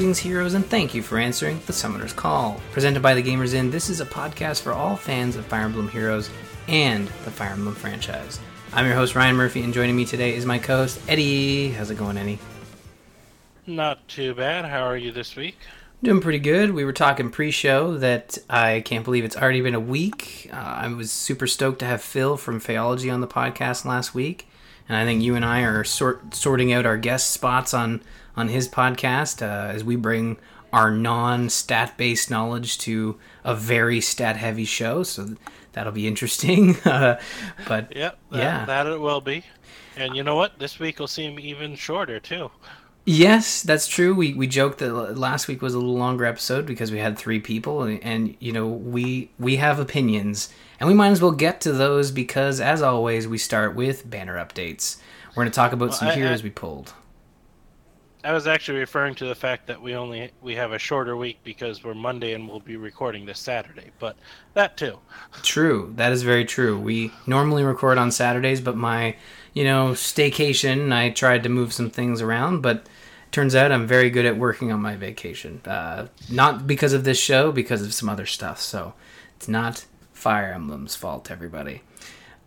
Greetings, 0.00 0.18
heroes, 0.18 0.54
and 0.54 0.64
thank 0.64 0.94
you 0.94 1.02
for 1.02 1.18
answering 1.18 1.60
the 1.66 1.74
Summoner's 1.74 2.14
Call. 2.14 2.58
Presented 2.72 3.02
by 3.02 3.12
the 3.12 3.22
Gamers 3.22 3.52
Inn, 3.52 3.70
this 3.70 3.90
is 3.90 4.00
a 4.00 4.06
podcast 4.06 4.62
for 4.62 4.72
all 4.72 4.96
fans 4.96 5.36
of 5.36 5.44
Fire 5.44 5.66
Emblem 5.66 5.90
Heroes 5.90 6.30
and 6.68 7.06
the 7.06 7.30
Fire 7.30 7.50
Emblem 7.50 7.74
franchise. 7.74 8.40
I'm 8.72 8.86
your 8.86 8.94
host, 8.94 9.14
Ryan 9.14 9.36
Murphy, 9.36 9.60
and 9.60 9.74
joining 9.74 9.94
me 9.94 10.06
today 10.06 10.34
is 10.34 10.46
my 10.46 10.58
co 10.58 10.78
host, 10.78 11.02
Eddie. 11.06 11.72
How's 11.72 11.90
it 11.90 11.98
going, 11.98 12.16
Eddie? 12.16 12.38
Not 13.66 14.08
too 14.08 14.32
bad. 14.32 14.64
How 14.64 14.86
are 14.86 14.96
you 14.96 15.12
this 15.12 15.36
week? 15.36 15.58
Doing 16.02 16.22
pretty 16.22 16.38
good. 16.38 16.70
We 16.70 16.86
were 16.86 16.94
talking 16.94 17.30
pre 17.30 17.50
show 17.50 17.98
that 17.98 18.38
I 18.48 18.80
can't 18.80 19.04
believe 19.04 19.26
it's 19.26 19.36
already 19.36 19.60
been 19.60 19.74
a 19.74 19.80
week. 19.80 20.48
Uh, 20.50 20.56
I 20.56 20.88
was 20.88 21.12
super 21.12 21.46
stoked 21.46 21.80
to 21.80 21.84
have 21.84 22.00
Phil 22.00 22.38
from 22.38 22.58
Phaeology 22.58 23.12
on 23.12 23.20
the 23.20 23.28
podcast 23.28 23.84
last 23.84 24.14
week. 24.14 24.48
And 24.88 24.96
I 24.96 25.04
think 25.04 25.22
you 25.22 25.34
and 25.34 25.44
I 25.44 25.60
are 25.60 25.84
sort, 25.84 26.34
sorting 26.34 26.72
out 26.72 26.86
our 26.86 26.96
guest 26.96 27.32
spots 27.32 27.74
on, 27.74 28.02
on 28.40 28.48
his 28.48 28.68
podcast 28.68 29.42
uh, 29.42 29.70
as 29.72 29.84
we 29.84 29.96
bring 29.96 30.36
our 30.72 30.90
non 30.90 31.48
stat 31.50 31.96
based 31.96 32.30
knowledge 32.30 32.78
to 32.78 33.18
a 33.44 33.54
very 33.54 34.00
stat 34.00 34.36
heavy 34.36 34.64
show. 34.64 35.02
So 35.02 35.36
that'll 35.72 35.92
be 35.92 36.06
interesting. 36.06 36.76
uh, 36.84 37.20
but 37.68 37.94
Yep. 37.94 38.18
That, 38.30 38.38
Yeah. 38.38 38.64
That 38.64 38.86
it 38.86 39.00
will 39.00 39.20
be. 39.20 39.44
And 39.96 40.16
you 40.16 40.22
know 40.22 40.36
what? 40.36 40.58
This 40.58 40.78
week 40.78 40.98
will 40.98 41.08
seem 41.08 41.38
even 41.38 41.74
shorter 41.76 42.18
too. 42.20 42.50
Yes, 43.06 43.62
that's 43.62 43.88
true. 43.88 44.14
We 44.14 44.34
we 44.34 44.46
joked 44.46 44.78
that 44.78 44.92
last 45.18 45.48
week 45.48 45.62
was 45.62 45.74
a 45.74 45.78
little 45.78 45.96
longer 45.96 46.24
episode 46.24 46.64
because 46.66 46.92
we 46.92 46.98
had 46.98 47.18
three 47.18 47.40
people, 47.40 47.82
and, 47.82 47.98
and 48.04 48.36
you 48.40 48.52
know 48.52 48.66
we 48.68 49.30
we 49.38 49.56
have 49.56 49.78
opinions, 49.80 50.50
and 50.78 50.86
we 50.86 50.94
might 50.94 51.08
as 51.08 51.20
well 51.22 51.32
get 51.32 51.60
to 51.62 51.72
those 51.72 52.10
because, 52.10 52.60
as 52.60 52.82
always, 52.82 53.26
we 53.26 53.38
start 53.38 53.74
with 53.74 54.08
banner 54.08 54.36
updates. 54.36 54.98
We're 55.30 55.42
going 55.42 55.50
to 55.50 55.56
talk 55.56 55.72
about 55.72 55.88
Well, 55.90 55.98
some 55.98 56.08
I- 56.08 56.14
heroes 56.14 56.40
I- 56.42 56.44
we 56.44 56.50
pulled. 56.50 56.92
I 58.22 58.32
was 58.32 58.46
actually 58.46 58.80
referring 58.80 59.14
to 59.16 59.26
the 59.26 59.34
fact 59.34 59.66
that 59.66 59.80
we 59.80 59.94
only 59.94 60.30
we 60.42 60.54
have 60.54 60.72
a 60.72 60.78
shorter 60.78 61.16
week 61.16 61.38
because 61.42 61.82
we're 61.82 61.94
Monday 61.94 62.34
and 62.34 62.48
we'll 62.48 62.60
be 62.60 62.76
recording 62.76 63.24
this 63.24 63.38
Saturday. 63.38 63.90
But 63.98 64.16
that 64.54 64.76
too. 64.76 64.98
True, 65.42 65.92
that 65.96 66.12
is 66.12 66.22
very 66.22 66.44
true. 66.44 66.78
We 66.78 67.12
normally 67.26 67.64
record 67.64 67.96
on 67.98 68.10
Saturdays, 68.10 68.60
but 68.60 68.76
my 68.76 69.16
you 69.54 69.64
know 69.64 69.92
staycation, 69.92 70.92
I 70.92 71.10
tried 71.10 71.42
to 71.44 71.48
move 71.48 71.72
some 71.72 71.90
things 71.90 72.20
around, 72.20 72.60
but 72.60 72.86
turns 73.32 73.54
out 73.54 73.72
I'm 73.72 73.86
very 73.86 74.10
good 74.10 74.26
at 74.26 74.36
working 74.36 74.70
on 74.70 74.82
my 74.82 74.96
vacation. 74.96 75.60
Uh, 75.64 76.08
not 76.30 76.66
because 76.66 76.92
of 76.92 77.04
this 77.04 77.18
show, 77.18 77.52
because 77.52 77.82
of 77.82 77.94
some 77.94 78.08
other 78.08 78.26
stuff. 78.26 78.60
So 78.60 78.94
it's 79.36 79.48
not 79.48 79.86
Fire 80.12 80.52
Emblem's 80.52 80.96
fault, 80.96 81.30
everybody. 81.30 81.82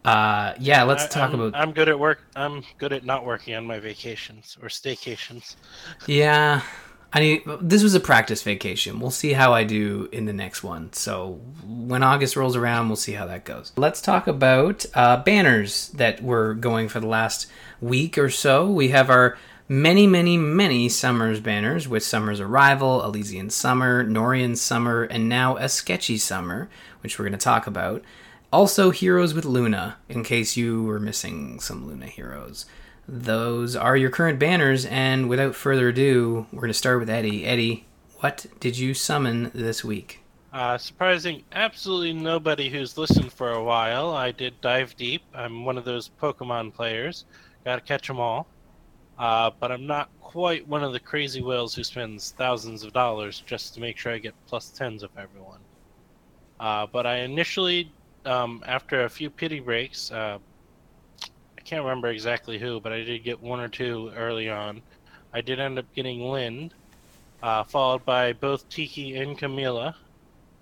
Uh, 0.05 0.53
yeah, 0.59 0.83
let's 0.83 1.05
I- 1.05 1.07
talk 1.07 1.33
I'm, 1.33 1.39
about. 1.39 1.59
I'm 1.59 1.71
good 1.73 1.89
at 1.89 1.97
work. 1.99 2.19
I'm 2.35 2.63
good 2.77 2.93
at 2.93 3.05
not 3.05 3.25
working 3.25 3.55
on 3.55 3.65
my 3.65 3.79
vacations 3.79 4.57
or 4.61 4.67
staycations. 4.67 5.55
Yeah, 6.07 6.61
I 7.13 7.19
need. 7.19 7.43
This 7.61 7.83
was 7.83 7.95
a 7.95 7.99
practice 7.99 8.43
vacation. 8.43 8.99
We'll 8.99 9.11
see 9.11 9.33
how 9.33 9.53
I 9.53 9.63
do 9.63 10.09
in 10.11 10.25
the 10.25 10.33
next 10.33 10.63
one. 10.63 10.91
So 10.93 11.39
when 11.65 12.03
August 12.03 12.35
rolls 12.35 12.55
around, 12.55 12.89
we'll 12.89 12.95
see 12.95 13.13
how 13.13 13.27
that 13.27 13.45
goes. 13.45 13.71
Let's 13.77 14.01
talk 14.01 14.27
about 14.27 14.85
uh, 14.93 15.23
banners 15.23 15.89
that 15.89 16.21
were 16.21 16.53
going 16.53 16.89
for 16.89 16.99
the 16.99 17.07
last 17.07 17.47
week 17.79 18.17
or 18.17 18.29
so. 18.29 18.69
We 18.69 18.89
have 18.89 19.09
our 19.09 19.37
many, 19.69 20.05
many, 20.05 20.37
many 20.37 20.89
Summers 20.89 21.39
banners 21.39 21.87
with 21.87 22.03
Summer's 22.03 22.41
Arrival, 22.41 23.03
Elysian 23.03 23.49
Summer, 23.49 24.03
Nohrian 24.03 24.57
Summer, 24.57 25.03
and 25.03 25.29
now 25.29 25.55
a 25.57 25.69
Sketchy 25.69 26.17
Summer, 26.17 26.69
which 27.01 27.17
we're 27.17 27.23
going 27.25 27.37
to 27.37 27.43
talk 27.43 27.67
about. 27.67 28.03
Also, 28.53 28.91
Heroes 28.91 29.33
with 29.33 29.45
Luna, 29.45 29.97
in 30.07 30.23
case 30.23 30.55
you 30.55 30.83
were 30.83 30.99
missing 30.99 31.59
some 31.59 31.87
Luna 31.87 32.05
heroes. 32.05 32.67
Those 33.07 33.75
are 33.75 33.97
your 33.97 34.11
current 34.11 34.37
banners, 34.37 34.85
and 34.85 35.27
without 35.27 35.55
further 35.55 35.87
ado, 35.89 36.45
we're 36.53 36.59
going 36.61 36.69
to 36.69 36.75
start 36.75 36.99
with 36.99 37.09
Eddie. 37.09 37.45
Eddie, 37.45 37.87
what 38.19 38.45
did 38.59 38.77
you 38.77 38.93
summon 38.93 39.49
this 39.55 39.83
week? 39.83 40.19
Uh, 40.53 40.77
surprising 40.77 41.43
absolutely 41.53 42.13
nobody 42.13 42.69
who's 42.69 42.95
listened 42.95 43.33
for 43.33 43.53
a 43.53 43.63
while. 43.63 44.11
I 44.11 44.29
did 44.29 44.61
dive 44.61 44.95
deep. 44.97 45.23
I'm 45.33 45.65
one 45.65 45.79
of 45.79 45.83
those 45.83 46.11
Pokemon 46.21 46.75
players. 46.75 47.25
Got 47.65 47.77
to 47.77 47.81
catch 47.81 48.07
them 48.07 48.19
all. 48.19 48.45
Uh, 49.17 49.49
but 49.59 49.71
I'm 49.71 49.87
not 49.87 50.11
quite 50.21 50.67
one 50.67 50.83
of 50.83 50.93
the 50.93 50.99
crazy 50.99 51.41
whales 51.41 51.73
who 51.73 51.83
spends 51.83 52.35
thousands 52.37 52.83
of 52.83 52.93
dollars 52.93 53.41
just 53.47 53.73
to 53.73 53.79
make 53.81 53.97
sure 53.97 54.11
I 54.11 54.19
get 54.19 54.35
plus 54.45 54.69
tens 54.69 55.01
of 55.01 55.09
everyone. 55.17 55.61
Uh, 56.59 56.85
but 56.85 57.07
I 57.07 57.21
initially, 57.21 57.91
um, 58.25 58.63
after 58.65 59.03
a 59.03 59.09
few 59.09 59.29
pity 59.29 59.59
breaks, 59.59 60.11
uh, 60.11 60.37
I 61.57 61.61
can't 61.61 61.83
remember 61.83 62.09
exactly 62.09 62.57
who, 62.57 62.79
but 62.79 62.91
I 62.91 63.03
did 63.03 63.23
get 63.23 63.41
one 63.41 63.59
or 63.59 63.67
two 63.67 64.11
early 64.15 64.49
on. 64.49 64.81
I 65.33 65.41
did 65.41 65.59
end 65.59 65.79
up 65.79 65.85
getting 65.95 66.21
Lind, 66.21 66.73
uh, 67.41 67.63
followed 67.63 68.05
by 68.05 68.33
both 68.33 68.67
Tiki 68.69 69.15
and 69.17 69.37
Camilla. 69.37 69.95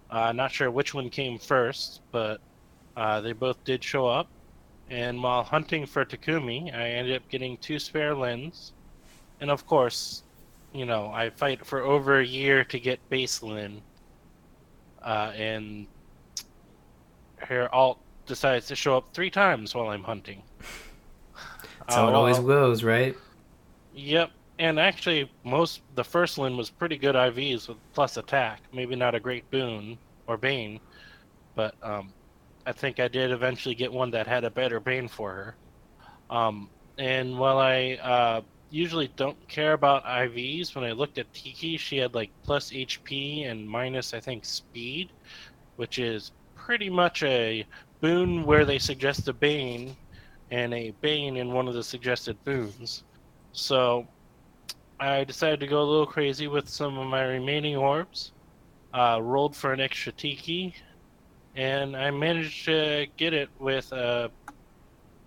Uh, 0.10 0.32
not 0.32 0.52
sure 0.52 0.70
which 0.70 0.94
one 0.94 1.10
came 1.10 1.38
first, 1.38 2.02
but 2.12 2.40
uh, 2.98 3.22
they 3.22 3.34
both 3.34 3.64
did 3.64 3.84
show 3.84 4.08
up. 4.08 4.28
And 4.90 5.24
while 5.24 5.44
hunting 5.44 5.86
for 5.86 6.04
Takumi, 6.04 6.74
I 6.74 6.90
ended 6.90 7.16
up 7.16 7.28
getting 7.30 7.58
two 7.58 7.80
spare 7.80 8.14
lens. 8.14 8.74
And 9.40 9.50
of 9.50 9.66
course, 9.66 10.24
you 10.74 10.86
know, 10.86 11.12
I 11.12 11.30
fight 11.30 11.66
for 11.66 11.82
over 11.82 12.20
a 12.20 12.26
year 12.26 12.64
to 12.66 12.80
get 12.80 13.00
base 13.10 13.42
Lyn. 13.42 13.82
Uh, 15.02 15.32
and 15.36 15.88
her 17.44 17.74
alt 17.74 18.00
decides 18.26 18.68
to 18.68 18.76
show 18.76 18.98
up 18.98 19.14
three 19.14 19.30
times 19.30 19.74
while 19.76 19.90
I'm 19.90 20.04
hunting. 20.04 20.44
That's 21.80 21.96
how 21.96 22.08
Uh, 22.08 22.10
it 22.10 22.14
always 22.16 22.40
goes, 22.40 22.84
right? 22.84 23.16
Yep, 23.94 24.32
and 24.60 24.80
actually, 24.80 25.32
most 25.44 25.82
the 25.96 26.04
first 26.04 26.38
one 26.38 26.56
was 26.58 26.70
pretty 26.70 26.98
good 26.98 27.16
IVs 27.16 27.68
with 27.68 27.78
plus 27.94 28.18
attack. 28.18 28.62
Maybe 28.74 28.96
not 28.96 29.16
a 29.16 29.20
great 29.20 29.50
boon 29.52 29.98
or 30.28 30.38
bane, 30.38 30.80
but 31.56 31.76
um, 31.84 32.14
I 32.66 32.72
think 32.74 33.00
I 33.00 33.08
did 33.08 33.32
eventually 33.32 33.76
get 33.76 33.92
one 33.92 34.12
that 34.12 34.28
had 34.28 34.44
a 34.44 34.52
better 34.52 34.80
bane 34.80 35.08
for 35.08 35.32
her. 35.34 35.58
Um, 36.30 36.70
and 36.98 37.38
while 37.38 37.58
I 37.60 37.94
uh, 38.02 38.42
usually 38.70 39.08
don't 39.10 39.38
care 39.48 39.74
about 39.74 40.06
IVs, 40.06 40.76
when 40.76 40.84
I 40.86 40.92
looked 40.94 41.18
at 41.18 41.34
Tiki, 41.34 41.78
she 41.78 41.98
had 41.98 42.14
like 42.16 42.32
plus 42.44 42.72
HP 42.72 43.50
and 43.50 43.68
minus, 43.68 44.14
I 44.14 44.20
think, 44.20 44.46
speed, 44.46 45.12
which 45.76 46.00
is 46.00 46.32
pretty 46.66 46.90
much 46.90 47.24
a 47.24 47.66
boon 48.02 48.46
where 48.46 48.66
they 48.66 48.78
suggest 48.78 49.28
a 49.28 49.34
bane, 49.34 49.96
and 50.52 50.74
a 50.74 50.92
bane 51.02 51.38
in 51.38 51.52
one 51.52 51.68
of 51.68 51.74
the 51.74 51.84
suggested 51.84 52.42
boons. 52.44 53.04
So 53.54 54.08
I 55.00 55.24
decided 55.24 55.60
to 55.62 55.68
go 55.68 55.82
a 55.82 55.90
little 55.90 56.06
crazy 56.06 56.48
with 56.48 56.70
some 56.70 56.98
of 56.98 57.08
my 57.08 57.24
remaining 57.24 57.76
orbs. 57.76 58.32
Uh, 58.94 59.20
rolled 59.22 59.56
for 59.56 59.72
an 59.72 59.80
extra 59.80 60.12
tiki, 60.12 60.76
and 61.56 61.96
I 61.96 62.12
managed 62.12 62.66
to 62.66 63.08
get 63.16 63.34
it 63.34 63.50
with, 63.58 63.92
uh, 63.94 64.28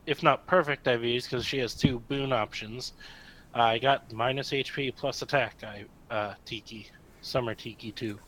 if 0.07 0.23
not 0.23 0.47
perfect 0.47 0.87
I 0.87 0.97
IVs, 0.97 1.25
because 1.25 1.47
she 1.47 1.59
has 1.59 1.75
two 1.75 1.99
boon 2.01 2.31
options. 2.33 2.93
I 3.55 3.79
got 3.79 4.13
minus 4.13 4.51
HP 4.51 4.95
plus 4.95 5.23
attack. 5.23 5.65
I 5.65 5.87
uh, 6.15 6.35
tiki, 6.45 6.89
summer 7.23 7.55
tiki 7.55 7.91
two. 7.91 8.19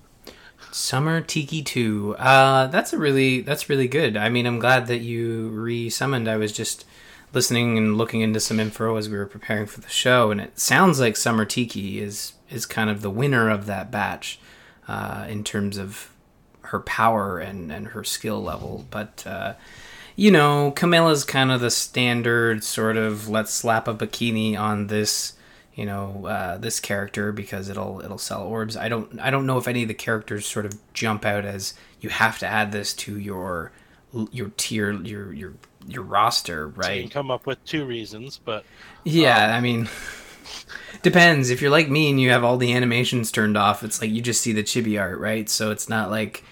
Summer 0.71 1.21
Tiki 1.21 1.63
2. 1.63 2.17
Uh, 2.19 2.67
that's 2.69 2.93
a 2.93 2.99
really 2.99 3.41
that's 3.41 3.69
really 3.69 3.89
good. 3.89 4.17
I 4.17 4.29
mean, 4.29 4.47
I'm 4.47 4.59
glad 4.59 4.87
that 4.89 4.99
you 4.99 5.49
re-summoned. 5.49 6.29
I 6.29 6.37
was 6.37 6.53
just 6.53 6.85
listening 7.33 7.77
and 7.77 7.99
looking 7.99 8.21
into 8.21 8.41
some 8.41 8.61
info 8.61 8.97
as 8.97 9.09
we 9.09 9.17
were 9.17 9.27
preparing 9.27 9.67
for 9.67 9.81
the 9.81 9.89
show, 9.89 10.31
and 10.31 10.41
it 10.41 10.59
sounds 10.59 11.01
like 11.01 11.17
Summer 11.17 11.45
Tiki 11.45 12.01
is 12.01 12.33
is 12.51 12.67
kind 12.67 12.91
of 12.91 13.03
the 13.03 13.11
winner 13.11 13.51
of 13.51 13.67
that 13.67 13.91
batch 13.91 14.39
uh, 14.89 15.27
in 15.29 15.45
terms 15.45 15.79
of 15.79 16.11
her 16.63 16.81
power 16.81 17.39
and 17.39 17.73
and 17.73 17.89
her 17.89 18.05
skill 18.05 18.43
level. 18.43 18.87
But 18.91 19.25
uh, 19.27 19.55
you 20.15 20.31
know, 20.31 20.73
Camilla's 20.73 21.25
kind 21.25 21.51
of 21.53 21.61
the 21.61 21.71
standard 21.71 22.65
sort 22.65 22.97
of 22.97 23.29
let's 23.29 23.53
slap 23.53 23.87
a 23.89 23.95
bikini 23.95 24.59
on 24.59 24.87
this 24.89 25.35
you 25.77 25.87
know 25.87 26.27
uh, 26.27 26.59
this 26.59 26.81
character 26.81 27.33
because 27.33 27.71
it'll 27.71 28.03
it'll 28.05 28.19
sell 28.19 28.43
orbs. 28.45 28.77
I 28.79 28.89
don't 28.91 29.21
I 29.21 29.31
don't 29.31 29.47
know 29.47 29.59
if 29.59 29.69
any 29.69 29.83
of 29.85 29.89
the 29.89 29.95
characters 29.95 30.47
sort 30.47 30.67
of 30.67 30.79
jump 30.95 31.27
out 31.27 31.47
as 31.47 31.75
you 32.01 32.11
have 32.11 32.39
to 32.41 32.49
add 32.49 32.73
this 32.73 32.95
to 32.97 33.19
your 33.19 33.73
your 34.33 34.51
tier 34.59 34.93
your 34.93 35.33
your 35.35 35.55
your 35.89 36.05
roster, 36.05 36.69
So 36.81 36.93
you 36.93 37.01
right? 37.01 37.03
can 37.03 37.11
come 37.11 37.31
up 37.31 37.47
with 37.47 37.63
two 37.65 37.85
reasons, 37.85 38.39
but 38.39 38.67
Yeah, 39.05 39.55
I 39.57 39.61
mean, 39.61 39.89
depends. 41.03 41.51
If 41.51 41.61
you're 41.61 41.71
like 41.71 41.89
me 41.89 42.11
and 42.11 42.21
you 42.21 42.31
have 42.31 42.45
all 42.45 42.57
the 42.57 42.73
animations 42.73 43.31
turned 43.33 43.57
off, 43.57 43.83
it's 43.83 44.01
like 44.01 44.11
you 44.11 44.21
just 44.23 44.41
see 44.41 44.53
the 44.53 44.63
chibi 44.63 45.01
art, 45.01 45.19
right? 45.19 45.49
So 45.49 45.71
it's 45.71 45.89
not 45.89 46.11
like 46.11 46.45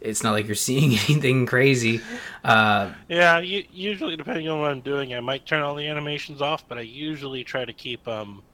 it's 0.00 0.22
not 0.22 0.32
like 0.32 0.46
you're 0.46 0.54
seeing 0.54 0.92
anything 1.08 1.46
crazy. 1.46 2.04
Uh, 2.44 2.92
Yeah, 3.08 3.40
u- 3.40 3.66
usually 3.70 4.16
depending 4.16 4.48
on 4.48 4.60
what 4.60 4.70
I'm 4.70 4.80
doing, 4.82 5.12
I 5.14 5.20
might 5.20 5.44
turn 5.46 5.62
all 5.62 5.74
the 5.74 5.86
animations 5.88 6.40
off, 6.40 6.66
but 6.68 6.78
I 6.78 6.82
usually 6.82 7.44
try 7.44 7.64
to 7.64 7.72
keep 7.74 8.06
um, 8.08 8.44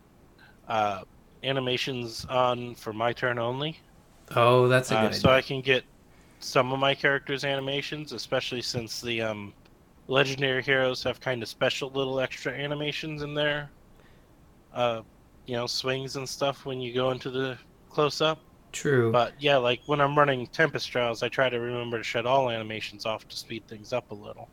uh, 0.68 1.02
animations 1.42 2.24
on 2.26 2.74
for 2.74 2.92
my 2.92 3.12
turn 3.12 3.38
only, 3.38 3.78
oh, 4.34 4.68
that's 4.68 4.90
a 4.90 4.98
uh, 4.98 5.08
good 5.08 5.14
so. 5.14 5.30
I 5.30 5.42
can 5.42 5.60
get 5.60 5.84
some 6.40 6.72
of 6.72 6.78
my 6.78 6.94
characters' 6.94 7.44
animations, 7.44 8.12
especially 8.12 8.62
since 8.62 9.00
the 9.00 9.22
um, 9.22 9.52
legendary 10.08 10.62
heroes 10.62 11.02
have 11.02 11.20
kind 11.20 11.42
of 11.42 11.48
special 11.48 11.90
little 11.90 12.20
extra 12.20 12.52
animations 12.52 13.22
in 13.22 13.34
there. 13.34 13.70
Uh, 14.72 15.02
you 15.46 15.56
know, 15.56 15.66
swings 15.66 16.16
and 16.16 16.28
stuff 16.28 16.66
when 16.66 16.80
you 16.80 16.92
go 16.92 17.10
into 17.10 17.30
the 17.30 17.56
close 17.88 18.20
up. 18.20 18.40
True. 18.72 19.10
But 19.10 19.32
yeah, 19.38 19.56
like 19.56 19.80
when 19.86 20.00
I'm 20.00 20.18
running 20.18 20.46
Tempest 20.48 20.90
Trials, 20.90 21.22
I 21.22 21.28
try 21.28 21.48
to 21.48 21.58
remember 21.58 21.98
to 21.98 22.04
shut 22.04 22.26
all 22.26 22.50
animations 22.50 23.06
off 23.06 23.26
to 23.28 23.36
speed 23.36 23.66
things 23.68 23.92
up 23.92 24.10
a 24.10 24.14
little. 24.14 24.48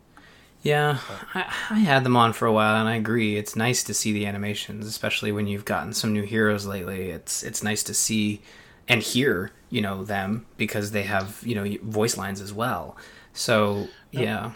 Yeah, 0.64 1.00
I, 1.34 1.54
I 1.72 1.80
had 1.80 2.06
them 2.06 2.16
on 2.16 2.32
for 2.32 2.46
a 2.46 2.54
while, 2.54 2.78
and 2.78 2.88
I 2.88 2.96
agree. 2.96 3.36
It's 3.36 3.56
nice 3.56 3.84
to 3.84 3.94
see 3.94 4.14
the 4.14 4.26
animations, 4.26 4.88
especially 4.88 5.34
when 5.34 5.46
you've 5.46 5.66
gotten 5.66 5.92
some 5.92 6.14
new 6.14 6.24
heroes 6.24 6.66
lately. 6.66 7.10
It's 7.10 7.44
it's 7.44 7.62
nice 7.64 7.84
to 7.84 7.94
see 7.94 8.42
and 8.88 9.02
hear, 9.02 9.52
you 9.70 9.82
know, 9.82 10.06
them 10.06 10.46
because 10.56 10.92
they 10.92 11.04
have 11.04 11.42
you 11.46 11.54
know 11.54 11.78
voice 11.84 12.16
lines 12.16 12.40
as 12.40 12.54
well. 12.54 12.96
So 13.34 13.90
yeah. 14.12 14.54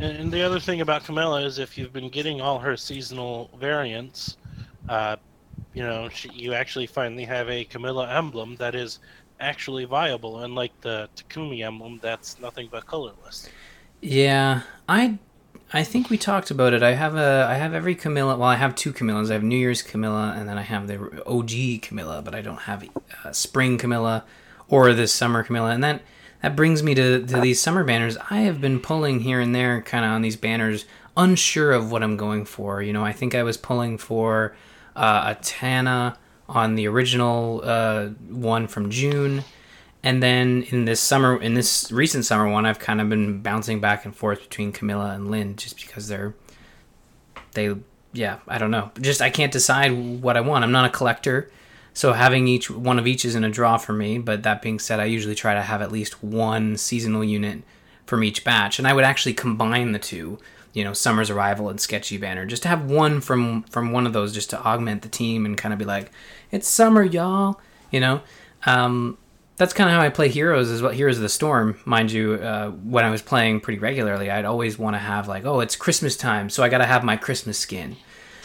And, 0.00 0.16
and 0.18 0.32
the 0.32 0.42
other 0.42 0.60
thing 0.60 0.82
about 0.82 1.04
Camilla 1.04 1.40
is 1.42 1.58
if 1.58 1.78
you've 1.78 1.94
been 1.94 2.10
getting 2.10 2.42
all 2.42 2.58
her 2.58 2.76
seasonal 2.76 3.50
variants, 3.58 4.36
uh, 4.90 5.16
you 5.72 5.82
know, 5.82 6.10
she, 6.10 6.28
you 6.30 6.52
actually 6.52 6.86
finally 6.86 7.24
have 7.24 7.48
a 7.48 7.64
Camilla 7.64 8.12
emblem 8.14 8.56
that 8.56 8.74
is 8.74 8.98
actually 9.40 9.86
viable, 9.86 10.40
unlike 10.40 10.78
the 10.82 11.08
Takumi 11.16 11.64
emblem 11.64 12.00
that's 12.02 12.38
nothing 12.38 12.68
but 12.70 12.86
colorless. 12.86 13.48
Yeah, 14.00 14.62
I 14.88 15.18
I 15.72 15.84
think 15.84 16.08
we 16.08 16.16
talked 16.16 16.50
about 16.50 16.72
it. 16.72 16.82
I 16.82 16.92
have 16.94 17.14
a 17.14 17.46
I 17.48 17.54
have 17.54 17.74
every 17.74 17.94
Camilla. 17.94 18.36
Well, 18.36 18.48
I 18.48 18.56
have 18.56 18.74
two 18.74 18.92
Camillas. 18.92 19.30
I 19.30 19.34
have 19.34 19.42
New 19.42 19.56
Year's 19.56 19.82
Camilla, 19.82 20.34
and 20.36 20.48
then 20.48 20.56
I 20.56 20.62
have 20.62 20.86
the 20.86 21.22
OG 21.26 21.82
Camilla, 21.82 22.22
but 22.22 22.34
I 22.34 22.40
don't 22.40 22.62
have 22.62 22.88
uh, 23.24 23.32
Spring 23.32 23.76
Camilla 23.76 24.24
or 24.68 24.94
this 24.94 25.12
Summer 25.12 25.42
Camilla. 25.42 25.70
And 25.70 25.84
that 25.84 26.00
that 26.42 26.56
brings 26.56 26.82
me 26.82 26.94
to 26.94 27.24
to 27.26 27.40
these 27.40 27.60
summer 27.60 27.84
banners. 27.84 28.16
I 28.30 28.40
have 28.40 28.62
been 28.62 28.80
pulling 28.80 29.20
here 29.20 29.40
and 29.40 29.54
there, 29.54 29.82
kind 29.82 30.06
of 30.06 30.12
on 30.12 30.22
these 30.22 30.36
banners, 30.36 30.86
unsure 31.18 31.72
of 31.72 31.92
what 31.92 32.02
I'm 32.02 32.16
going 32.16 32.46
for. 32.46 32.80
You 32.82 32.94
know, 32.94 33.04
I 33.04 33.12
think 33.12 33.34
I 33.34 33.42
was 33.42 33.58
pulling 33.58 33.98
for 33.98 34.56
uh, 34.96 35.34
a 35.36 35.42
Tana 35.42 36.16
on 36.48 36.76
the 36.76 36.88
original 36.88 37.60
uh, 37.62 38.06
one 38.30 38.68
from 38.68 38.88
June 38.88 39.44
and 40.08 40.22
then 40.22 40.62
in 40.70 40.86
this 40.86 41.00
summer, 41.00 41.38
in 41.38 41.52
this 41.52 41.92
recent 41.92 42.24
summer 42.24 42.48
one, 42.48 42.64
I've 42.64 42.78
kind 42.78 43.02
of 43.02 43.10
been 43.10 43.42
bouncing 43.42 43.78
back 43.78 44.06
and 44.06 44.16
forth 44.16 44.40
between 44.40 44.72
Camilla 44.72 45.10
and 45.10 45.30
Lyn 45.30 45.56
just 45.56 45.78
because 45.78 46.08
they're, 46.08 46.34
they, 47.52 47.76
yeah, 48.14 48.38
I 48.48 48.56
don't 48.56 48.70
know. 48.70 48.90
Just 48.98 49.20
I 49.20 49.28
can't 49.28 49.52
decide 49.52 50.22
what 50.22 50.38
I 50.38 50.40
want. 50.40 50.64
I'm 50.64 50.72
not 50.72 50.86
a 50.86 50.88
collector, 50.88 51.50
so 51.92 52.14
having 52.14 52.48
each 52.48 52.70
one 52.70 52.98
of 52.98 53.06
each 53.06 53.26
is 53.26 53.34
in 53.34 53.44
a 53.44 53.50
draw 53.50 53.76
for 53.76 53.92
me. 53.92 54.16
But 54.16 54.44
that 54.44 54.62
being 54.62 54.78
said, 54.78 54.98
I 54.98 55.04
usually 55.04 55.34
try 55.34 55.52
to 55.52 55.60
have 55.60 55.82
at 55.82 55.92
least 55.92 56.22
one 56.24 56.78
seasonal 56.78 57.22
unit 57.22 57.62
from 58.06 58.24
each 58.24 58.44
batch, 58.44 58.78
and 58.78 58.88
I 58.88 58.94
would 58.94 59.04
actually 59.04 59.34
combine 59.34 59.92
the 59.92 59.98
two. 59.98 60.38
You 60.72 60.84
know, 60.84 60.94
Summer's 60.94 61.28
Arrival 61.28 61.68
and 61.68 61.78
Sketchy 61.78 62.16
Banner, 62.16 62.46
just 62.46 62.62
to 62.62 62.68
have 62.68 62.90
one 62.90 63.20
from 63.20 63.64
from 63.64 63.92
one 63.92 64.06
of 64.06 64.14
those, 64.14 64.32
just 64.32 64.48
to 64.50 64.60
augment 64.64 65.02
the 65.02 65.10
team 65.10 65.44
and 65.44 65.58
kind 65.58 65.74
of 65.74 65.78
be 65.78 65.84
like, 65.84 66.10
it's 66.50 66.66
summer, 66.66 67.02
y'all. 67.02 67.60
You 67.90 68.00
know, 68.00 68.22
um, 68.64 69.18
that's 69.58 69.72
kind 69.72 69.90
of 69.90 69.96
how 69.96 70.00
I 70.00 70.08
play 70.08 70.28
Heroes 70.28 70.70
as 70.70 70.80
well. 70.80 70.92
Heroes 70.92 71.16
of 71.16 71.22
the 71.22 71.28
Storm, 71.28 71.78
mind 71.84 72.12
you. 72.12 72.34
Uh, 72.34 72.70
when 72.70 73.04
I 73.04 73.10
was 73.10 73.20
playing 73.20 73.60
pretty 73.60 73.80
regularly, 73.80 74.30
I'd 74.30 74.44
always 74.44 74.78
want 74.78 74.94
to 74.94 74.98
have 74.98 75.26
like, 75.26 75.44
oh, 75.44 75.60
it's 75.60 75.74
Christmas 75.74 76.16
time, 76.16 76.48
so 76.48 76.62
I 76.62 76.68
got 76.68 76.78
to 76.78 76.86
have 76.86 77.02
my 77.02 77.16
Christmas 77.16 77.58
skin, 77.58 77.96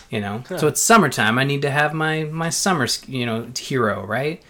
you 0.09 0.19
know. 0.19 0.43
Huh. 0.49 0.57
So 0.57 0.67
it's 0.67 0.81
summertime, 0.81 1.37
I 1.37 1.43
need 1.43 1.61
to 1.61 1.71
have 1.71 1.93
my 1.93 2.23
my 2.23 2.49
summer, 2.49 2.87
you 3.07 3.27
know, 3.27 3.47
hero, 3.55 4.05
right? 4.05 4.41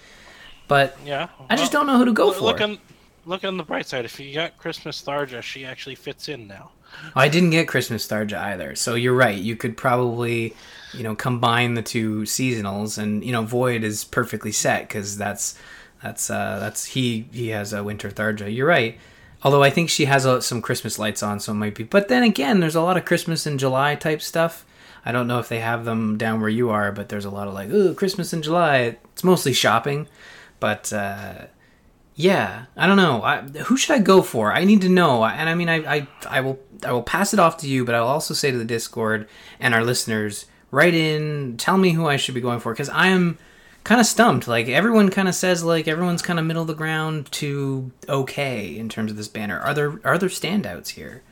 But 0.69 0.97
yeah, 1.05 1.27
well, 1.37 1.47
I 1.49 1.57
just 1.57 1.73
don't 1.73 1.85
know 1.85 1.97
who 1.97 2.05
to 2.05 2.13
go 2.13 2.27
look, 2.27 2.37
for. 2.37 2.43
Look 2.43 2.61
on, 2.61 2.77
look 3.25 3.43
on 3.43 3.57
the 3.57 3.63
bright 3.63 3.85
side. 3.85 4.05
If 4.05 4.17
you 4.19 4.33
got 4.33 4.57
Christmas 4.57 5.01
Tharja, 5.03 5.41
she 5.41 5.65
actually 5.65 5.95
fits 5.95 6.29
in 6.29 6.47
now. 6.47 6.71
I 7.15 7.27
didn't 7.27 7.49
get 7.49 7.67
Christmas 7.67 8.07
Tharja 8.07 8.37
either, 8.37 8.75
so 8.75 8.95
you're 8.95 9.15
right. 9.15 9.37
You 9.37 9.55
could 9.55 9.75
probably, 9.75 10.55
you 10.93 11.03
know, 11.03 11.15
combine 11.15 11.73
the 11.73 11.81
two 11.81 12.21
seasonals, 12.21 12.97
and 12.97 13.23
you 13.23 13.33
know, 13.33 13.43
Void 13.43 13.83
is 13.83 14.05
perfectly 14.05 14.53
set 14.53 14.87
because 14.87 15.17
that's 15.17 15.57
that's 16.03 16.29
uh, 16.29 16.59
that's 16.59 16.85
he 16.85 17.27
he 17.31 17.49
has 17.49 17.73
a 17.73 17.83
winter 17.83 18.09
Tharja. 18.09 18.53
You're 18.53 18.67
right. 18.67 18.99
Although 19.41 19.63
I 19.63 19.69
think 19.69 19.89
she 19.89 20.05
has 20.05 20.25
uh, 20.25 20.41
some 20.41 20.61
Christmas 20.61 20.99
lights 20.99 21.23
on, 21.23 21.39
so 21.39 21.51
it 21.51 21.55
might 21.55 21.75
be. 21.75 21.83
But 21.83 22.07
then 22.07 22.23
again, 22.23 22.59
there's 22.59 22.75
a 22.75 22.81
lot 22.81 22.97
of 22.97 23.05
Christmas 23.05 23.47
in 23.47 23.57
July 23.57 23.95
type 23.95 24.21
stuff. 24.21 24.65
I 25.05 25.11
don't 25.11 25.27
know 25.27 25.39
if 25.39 25.49
they 25.49 25.59
have 25.59 25.83
them 25.83 26.17
down 26.17 26.39
where 26.39 26.49
you 26.49 26.69
are, 26.69 26.91
but 26.91 27.09
there's 27.09 27.25
a 27.25 27.29
lot 27.29 27.47
of 27.47 27.53
like, 27.53 27.69
ooh, 27.69 27.93
Christmas 27.93 28.31
in 28.31 28.41
July. 28.41 28.97
It's 29.11 29.23
mostly 29.23 29.51
shopping, 29.51 30.07
but 30.59 30.93
uh, 30.93 31.47
yeah, 32.15 32.65
I 32.77 32.87
don't 32.87 32.97
know. 32.97 33.21
I, 33.21 33.41
who 33.41 33.75
should 33.75 33.95
I 33.95 33.99
go 33.99 34.21
for? 34.21 34.53
I 34.53 34.63
need 34.63 34.81
to 34.81 34.89
know. 34.89 35.25
And 35.25 35.49
I 35.49 35.55
mean, 35.55 35.69
I, 35.69 35.95
I 35.95 36.07
I 36.29 36.41
will 36.41 36.59
I 36.85 36.91
will 36.91 37.03
pass 37.03 37.33
it 37.33 37.39
off 37.39 37.57
to 37.57 37.67
you, 37.67 37.85
but 37.85 37.95
I'll 37.95 38.07
also 38.07 38.33
say 38.33 38.51
to 38.51 38.57
the 38.57 38.65
Discord 38.65 39.27
and 39.59 39.73
our 39.73 39.83
listeners, 39.83 40.45
write 40.71 40.93
in, 40.93 41.57
tell 41.57 41.77
me 41.77 41.91
who 41.91 42.07
I 42.07 42.17
should 42.17 42.35
be 42.35 42.41
going 42.41 42.59
for, 42.59 42.73
because 42.73 42.89
I 42.89 43.07
am 43.07 43.37
kind 43.83 43.99
of 43.99 44.07
stumped. 44.07 44.47
Like 44.47 44.67
everyone 44.67 45.09
kind 45.09 45.27
of 45.27 45.35
says, 45.35 45.63
like 45.63 45.87
everyone's 45.87 46.21
kind 46.21 46.39
of 46.39 46.45
middle 46.45 46.61
of 46.61 46.67
the 46.67 46.73
ground 46.73 47.31
to 47.33 47.91
okay 48.07 48.77
in 48.77 48.89
terms 48.89 49.11
of 49.11 49.17
this 49.17 49.27
banner. 49.27 49.59
Are 49.59 49.73
there 49.73 49.99
are 50.03 50.17
there 50.17 50.29
standouts 50.29 50.89
here? 50.89 51.23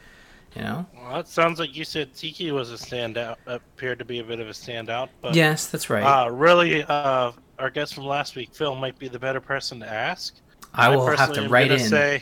You 0.55 0.61
know. 0.63 0.85
Well, 0.97 1.19
it 1.19 1.27
sounds 1.27 1.59
like 1.59 1.75
you 1.75 1.85
said 1.85 2.13
Tiki 2.13 2.51
was 2.51 2.71
a 2.71 2.75
standout. 2.75 3.37
Appeared 3.47 3.99
to 3.99 4.05
be 4.05 4.19
a 4.19 4.23
bit 4.23 4.41
of 4.41 4.47
a 4.47 4.51
standout. 4.51 5.09
But, 5.21 5.33
yes, 5.33 5.67
that's 5.67 5.89
right. 5.89 6.03
Uh, 6.03 6.29
really, 6.29 6.83
uh, 6.83 7.31
our 7.57 7.69
guest 7.69 7.93
from 7.93 8.05
last 8.05 8.35
week, 8.35 8.53
Phil, 8.53 8.75
might 8.75 8.99
be 8.99 9.07
the 9.07 9.19
better 9.19 9.39
person 9.39 9.79
to 9.79 9.87
ask. 9.87 10.35
I 10.73 10.89
will 10.89 11.07
I 11.07 11.15
have 11.15 11.31
to 11.33 11.47
write 11.47 11.71
in. 11.71 11.79
Say, 11.79 12.21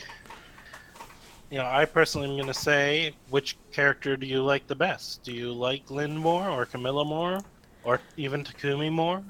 you 1.50 1.58
know, 1.58 1.66
I 1.66 1.86
personally 1.86 2.30
am 2.30 2.36
going 2.36 2.48
to 2.48 2.54
say, 2.54 3.14
which 3.30 3.58
character 3.72 4.16
do 4.16 4.28
you 4.28 4.44
like 4.44 4.68
the 4.68 4.76
best? 4.76 5.24
Do 5.24 5.32
you 5.32 5.52
like 5.52 5.90
Lyn 5.90 6.16
more, 6.16 6.48
or 6.48 6.66
Camilla 6.68 7.06
more, 7.06 7.40
or 7.84 8.00
even 8.18 8.44
Takumi 8.44 8.92
more? 8.92 9.24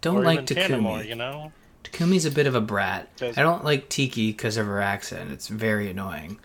Don't 0.00 0.24
like 0.24 0.46
Takumi. 0.46 1.06
you 1.06 1.14
know, 1.14 1.52
Takumi's 1.84 2.24
a 2.24 2.30
bit 2.30 2.46
of 2.46 2.54
a 2.54 2.60
brat. 2.60 3.08
I 3.20 3.42
don't 3.42 3.64
like 3.64 3.88
Tiki 3.88 4.32
because 4.32 4.56
of 4.56 4.66
her 4.66 4.80
accent. 4.80 5.30
It's 5.30 5.48
very 5.48 5.90
annoying. 5.90 6.38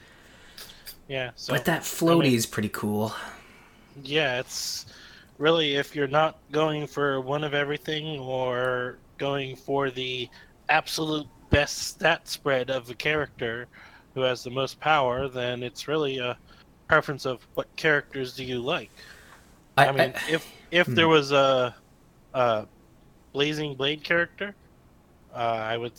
Yeah, 1.08 1.32
so, 1.36 1.54
but 1.54 1.66
that 1.66 1.82
floaty 1.82 2.20
I 2.20 2.24
mean, 2.24 2.36
is 2.36 2.46
pretty 2.46 2.70
cool. 2.70 3.14
Yeah, 4.04 4.40
it's 4.40 4.86
really 5.38 5.76
if 5.76 5.96
you're 5.96 6.08
not 6.08 6.38
going 6.52 6.88
for 6.88 7.20
one 7.20 7.44
of 7.44 7.54
everything 7.54 8.20
or 8.20 8.98
going 9.18 9.56
for 9.56 9.90
the 9.90 10.30
absolute 10.70 11.28
best 11.50 11.80
stat 11.80 12.28
spread 12.28 12.70
of 12.70 12.90
a 12.90 12.94
character 12.94 13.68
who 14.14 14.22
has 14.22 14.44
the 14.44 14.50
most 14.50 14.80
power, 14.80 15.28
then 15.28 15.64
it's 15.64 15.88
really 15.88 16.18
a 16.18 16.38
preference 16.88 17.26
of 17.26 17.46
what 17.56 17.74
characters 17.76 18.34
do 18.36 18.44
you 18.44 18.60
like. 18.60 18.90
I, 19.78 19.88
I 19.88 19.92
mean, 19.92 20.14
I, 20.16 20.32
if 20.32 20.52
if 20.72 20.88
hmm. 20.88 20.96
there 20.96 21.08
was 21.08 21.32
a, 21.32 21.76
a 22.34 22.66
Blazing 23.34 23.76
Blade 23.76 24.04
character, 24.04 24.56
uh, 25.34 25.38
I 25.38 25.78
would 25.78 25.94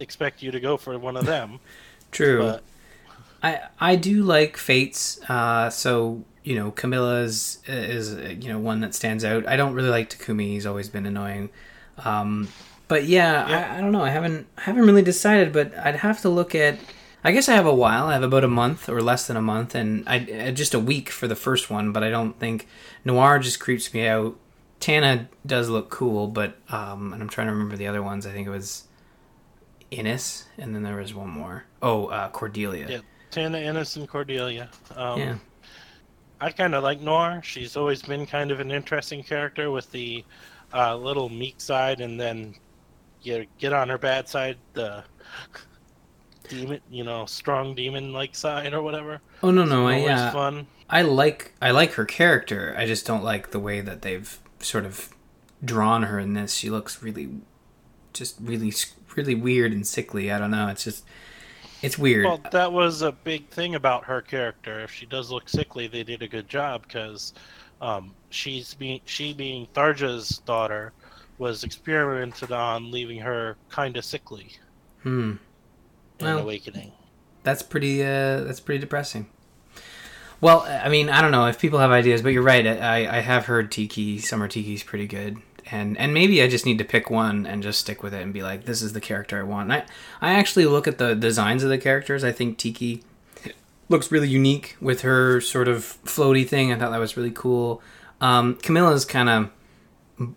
expect 0.00 0.42
you 0.42 0.50
to 0.50 0.60
go 0.60 0.76
for 0.76 0.98
one 0.98 1.16
of 1.16 1.26
them. 1.34 1.60
True. 2.10 2.42
But... 2.42 2.62
I 3.42 3.60
I 3.78 3.96
do 3.96 4.22
like 4.22 4.56
Fates. 4.56 5.20
Uh, 5.28 5.70
so 5.70 6.24
you 6.42 6.56
know, 6.56 6.70
Camilla's 6.70 7.58
is, 7.66 8.12
is 8.12 8.42
you 8.44 8.52
know 8.52 8.58
one 8.58 8.80
that 8.80 8.94
stands 8.94 9.24
out. 9.24 9.46
I 9.46 9.56
don't 9.56 9.74
really 9.74 9.90
like 9.90 10.10
Takumi. 10.10 10.48
He's 10.48 10.66
always 10.66 10.88
been 10.88 11.06
annoying. 11.06 11.50
Um, 12.04 12.48
but 12.88 13.04
yeah, 13.04 13.48
yeah. 13.48 13.72
I, 13.72 13.78
I, 13.78 13.80
don't 13.80 13.92
know. 13.92 14.02
I 14.02 14.10
haven't 14.10 14.46
I 14.56 14.62
haven't 14.62 14.86
really 14.86 15.02
decided. 15.02 15.52
But 15.52 15.76
I'd 15.76 15.96
have 15.96 16.20
to 16.22 16.28
look 16.28 16.54
at. 16.54 16.78
I 17.24 17.32
guess 17.32 17.48
I 17.48 17.54
have 17.54 17.66
a 17.66 17.74
while. 17.74 18.06
I 18.06 18.14
have 18.14 18.22
about 18.22 18.44
a 18.44 18.48
month 18.48 18.88
or 18.88 19.02
less 19.02 19.26
than 19.26 19.36
a 19.36 19.42
month, 19.42 19.74
and 19.74 20.08
I 20.08 20.52
just 20.52 20.72
a 20.72 20.78
week 20.78 21.10
for 21.10 21.28
the 21.28 21.36
first 21.36 21.68
one. 21.68 21.92
But 21.92 22.02
I 22.02 22.10
don't 22.10 22.38
think 22.38 22.66
Noire 23.04 23.38
just 23.38 23.60
creeps 23.60 23.92
me 23.92 24.06
out 24.06 24.36
Tana 24.80 25.28
does 25.44 25.68
look 25.68 25.90
cool, 25.90 26.28
but 26.28 26.56
um, 26.68 27.12
and 27.12 27.22
I'm 27.22 27.28
trying 27.28 27.48
to 27.48 27.52
remember 27.52 27.76
the 27.76 27.86
other 27.86 28.02
ones. 28.02 28.26
I 28.26 28.32
think 28.32 28.46
it 28.46 28.50
was 28.50 28.84
Innes, 29.90 30.46
and 30.56 30.74
then 30.74 30.82
there 30.82 30.96
was 30.96 31.14
one 31.14 31.30
more. 31.30 31.64
Oh, 31.82 32.06
uh, 32.06 32.28
Cordelia. 32.30 32.86
Yeah, 32.88 33.00
Tana, 33.30 33.58
Innes, 33.58 33.96
and 33.96 34.08
Cordelia. 34.08 34.68
Um, 34.94 35.18
yeah. 35.18 35.36
I 36.40 36.50
kind 36.50 36.74
of 36.74 36.84
like 36.84 37.00
Noire. 37.00 37.42
She's 37.42 37.76
always 37.76 38.02
been 38.02 38.24
kind 38.26 38.50
of 38.50 38.60
an 38.60 38.70
interesting 38.70 39.24
character 39.24 39.70
with 39.70 39.90
the 39.90 40.24
uh, 40.72 40.96
little 40.96 41.28
meek 41.28 41.60
side, 41.60 42.00
and 42.00 42.20
then 42.20 42.54
you 43.22 43.46
get 43.58 43.72
on 43.72 43.88
her 43.88 43.98
bad 43.98 44.28
side, 44.28 44.56
the 44.74 45.02
demon, 46.48 46.80
you 46.90 47.04
know, 47.04 47.26
strong 47.26 47.74
demon 47.74 48.12
like 48.12 48.34
side 48.34 48.74
or 48.74 48.82
whatever. 48.82 49.20
Oh 49.42 49.50
no, 49.50 49.64
no, 49.64 49.88
I 49.88 49.98
yeah. 49.98 50.30
Fun. 50.30 50.66
I 50.88 51.02
like 51.02 51.54
I 51.60 51.70
like 51.72 51.92
her 51.94 52.04
character. 52.04 52.74
I 52.76 52.86
just 52.86 53.06
don't 53.06 53.24
like 53.24 53.50
the 53.50 53.60
way 53.60 53.80
that 53.80 54.02
they've 54.02 54.38
sort 54.60 54.84
of 54.84 55.10
drawn 55.64 56.04
her 56.04 56.18
in 56.18 56.34
this. 56.34 56.54
She 56.54 56.70
looks 56.70 57.02
really, 57.02 57.30
just 58.12 58.36
really, 58.40 58.72
really 59.16 59.34
weird 59.34 59.72
and 59.72 59.86
sickly. 59.86 60.30
I 60.30 60.38
don't 60.38 60.50
know. 60.50 60.68
It's 60.68 60.84
just, 60.84 61.04
it's 61.82 61.98
weird. 61.98 62.24
Well, 62.24 62.40
that 62.50 62.72
was 62.72 63.02
a 63.02 63.12
big 63.12 63.48
thing 63.48 63.74
about 63.74 64.04
her 64.04 64.20
character. 64.20 64.80
If 64.80 64.92
she 64.92 65.06
does 65.06 65.30
look 65.30 65.48
sickly, 65.48 65.86
they 65.86 66.02
did 66.02 66.22
a 66.22 66.28
good 66.28 66.48
job 66.48 66.82
because 66.82 67.32
um, 67.80 68.14
she's 68.30 68.74
being 68.74 69.00
she 69.04 69.32
being 69.32 69.66
Tharja's 69.74 70.38
daughter 70.38 70.92
was 71.38 71.62
experimented 71.62 72.50
on, 72.50 72.90
leaving 72.90 73.20
her 73.20 73.56
kind 73.68 73.96
of 73.96 74.04
sickly. 74.04 74.56
Hmm. 75.02 75.34
well, 76.20 76.38
awakening. 76.40 76.92
That's 77.44 77.62
pretty. 77.62 78.02
Uh, 78.02 78.40
that's 78.40 78.60
pretty 78.60 78.80
depressing. 78.80 79.28
Well, 80.40 80.60
I 80.62 80.88
mean, 80.88 81.08
I 81.08 81.20
don't 81.20 81.32
know 81.32 81.46
if 81.46 81.58
people 81.58 81.80
have 81.80 81.90
ideas, 81.90 82.22
but 82.22 82.28
you're 82.32 82.42
right. 82.42 82.66
I, 82.66 83.18
I 83.18 83.20
have 83.20 83.46
heard 83.46 83.72
Tiki, 83.72 84.18
Summer 84.18 84.46
Tiki's 84.48 84.82
pretty 84.84 85.06
good. 85.06 85.38
and 85.70 85.98
and 85.98 86.14
maybe 86.14 86.42
I 86.42 86.48
just 86.48 86.64
need 86.66 86.78
to 86.78 86.84
pick 86.84 87.10
one 87.10 87.44
and 87.46 87.62
just 87.62 87.80
stick 87.80 88.02
with 88.02 88.14
it 88.14 88.22
and 88.22 88.32
be 88.32 88.42
like, 88.42 88.64
this 88.64 88.80
is 88.82 88.92
the 88.92 89.00
character 89.00 89.38
I 89.38 89.42
want. 89.42 89.70
And 89.70 89.82
I 90.20 90.30
I 90.30 90.34
actually 90.38 90.66
look 90.66 90.86
at 90.88 90.98
the 90.98 91.14
designs 91.14 91.62
of 91.62 91.70
the 91.70 91.78
characters. 91.78 92.24
I 92.24 92.32
think 92.32 92.56
Tiki 92.58 93.02
looks 93.88 94.12
really 94.12 94.28
unique 94.28 94.76
with 94.80 95.00
her 95.02 95.40
sort 95.40 95.66
of 95.68 95.98
floaty 96.04 96.46
thing. 96.46 96.72
I 96.72 96.78
thought 96.78 96.90
that 96.92 97.00
was 97.00 97.16
really 97.16 97.30
cool. 97.30 97.82
Um, 98.20 98.56
Camilla's 98.56 99.04
kind 99.04 99.28
of 99.28 99.50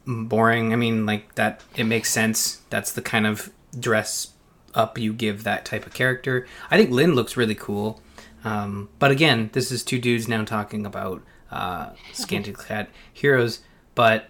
boring. 0.06 0.74
I 0.74 0.76
mean, 0.78 1.06
like 1.06 1.36
that. 1.36 1.62
It 1.76 1.86
makes 1.86 2.10
sense. 2.12 2.62
That's 2.70 2.92
the 2.92 3.02
kind 3.02 3.26
of 3.28 3.52
dress 3.80 4.30
up 4.74 4.98
you 4.98 5.12
give 5.14 5.44
that 5.44 5.66
type 5.66 5.86
of 5.86 5.94
character. 5.94 6.48
I 6.70 6.78
think 6.78 6.92
Lyn 6.92 7.14
looks 7.14 7.36
really 7.38 7.56
cool. 7.56 8.02
Um, 8.44 8.90
but 9.00 9.12
again, 9.12 9.50
this 9.54 9.72
is 9.72 9.84
two 9.84 10.00
dudes 10.00 10.28
now 10.28 10.44
talking 10.44 10.86
about 10.86 11.24
uh, 11.52 11.92
scantily 12.14 12.54
clad 12.54 12.88
heroes. 13.12 13.60
But 13.96 14.30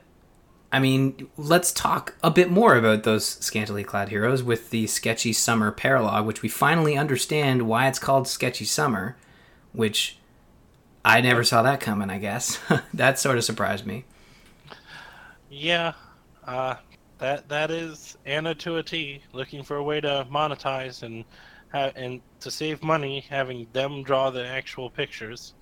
I 0.71 0.79
mean, 0.79 1.29
let's 1.37 1.71
talk 1.71 2.15
a 2.23 2.31
bit 2.31 2.49
more 2.49 2.75
about 2.75 3.03
those 3.03 3.25
scantily 3.25 3.83
clad 3.83 4.09
heroes 4.09 4.41
with 4.41 4.69
the 4.69 4.87
Sketchy 4.87 5.33
Summer 5.33 5.71
paralogue, 5.71 6.25
which 6.25 6.41
we 6.41 6.49
finally 6.49 6.97
understand 6.97 7.63
why 7.63 7.87
it's 7.87 7.99
called 7.99 8.27
Sketchy 8.27 8.65
Summer, 8.65 9.17
which 9.73 10.17
I 11.03 11.19
never 11.21 11.43
saw 11.43 11.61
that 11.63 11.79
coming, 11.79 12.09
I 12.09 12.19
guess. 12.19 12.59
that 12.93 13.19
sort 13.19 13.37
of 13.37 13.43
surprised 13.43 13.85
me. 13.85 14.05
Yeah, 15.49 15.93
uh, 16.45 16.75
that 17.17 17.49
that 17.49 17.69
is 17.69 18.17
Anna 18.25 18.55
to 18.55 18.77
a 18.77 18.83
T, 18.83 19.21
looking 19.33 19.63
for 19.63 19.75
a 19.75 19.83
way 19.83 19.99
to 19.99 20.25
monetize 20.31 21.03
and 21.03 21.23
ha- 21.23 21.25
and 21.73 22.21
to 22.41 22.51
save 22.51 22.83
money, 22.83 23.25
having 23.29 23.67
them 23.73 24.03
draw 24.03 24.29
the 24.29 24.45
actual 24.45 24.89
pictures. 24.89 25.53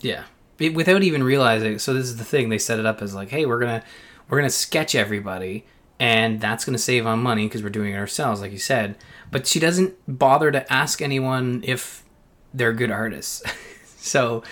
Yeah, 0.00 0.24
without 0.58 1.02
even 1.02 1.22
realizing. 1.22 1.78
So 1.78 1.94
this 1.94 2.06
is 2.06 2.16
the 2.16 2.24
thing. 2.24 2.48
They 2.48 2.58
set 2.58 2.78
it 2.78 2.86
up 2.86 3.02
as 3.02 3.14
like, 3.14 3.30
hey, 3.30 3.46
we're 3.46 3.58
gonna 3.58 3.82
we're 4.28 4.38
gonna 4.38 4.50
sketch 4.50 4.94
everybody, 4.94 5.64
and 5.98 6.40
that's 6.40 6.64
gonna 6.64 6.78
save 6.78 7.06
on 7.06 7.22
money 7.22 7.46
because 7.46 7.62
we're 7.62 7.70
doing 7.70 7.94
it 7.94 7.98
ourselves, 7.98 8.40
like 8.40 8.52
you 8.52 8.58
said. 8.58 8.96
But 9.30 9.46
she 9.46 9.58
doesn't 9.60 9.94
bother 10.06 10.50
to 10.50 10.70
ask 10.72 11.00
anyone 11.00 11.62
if 11.64 12.04
they're 12.52 12.72
good 12.72 12.90
artists. 12.90 13.42
so 13.96 14.42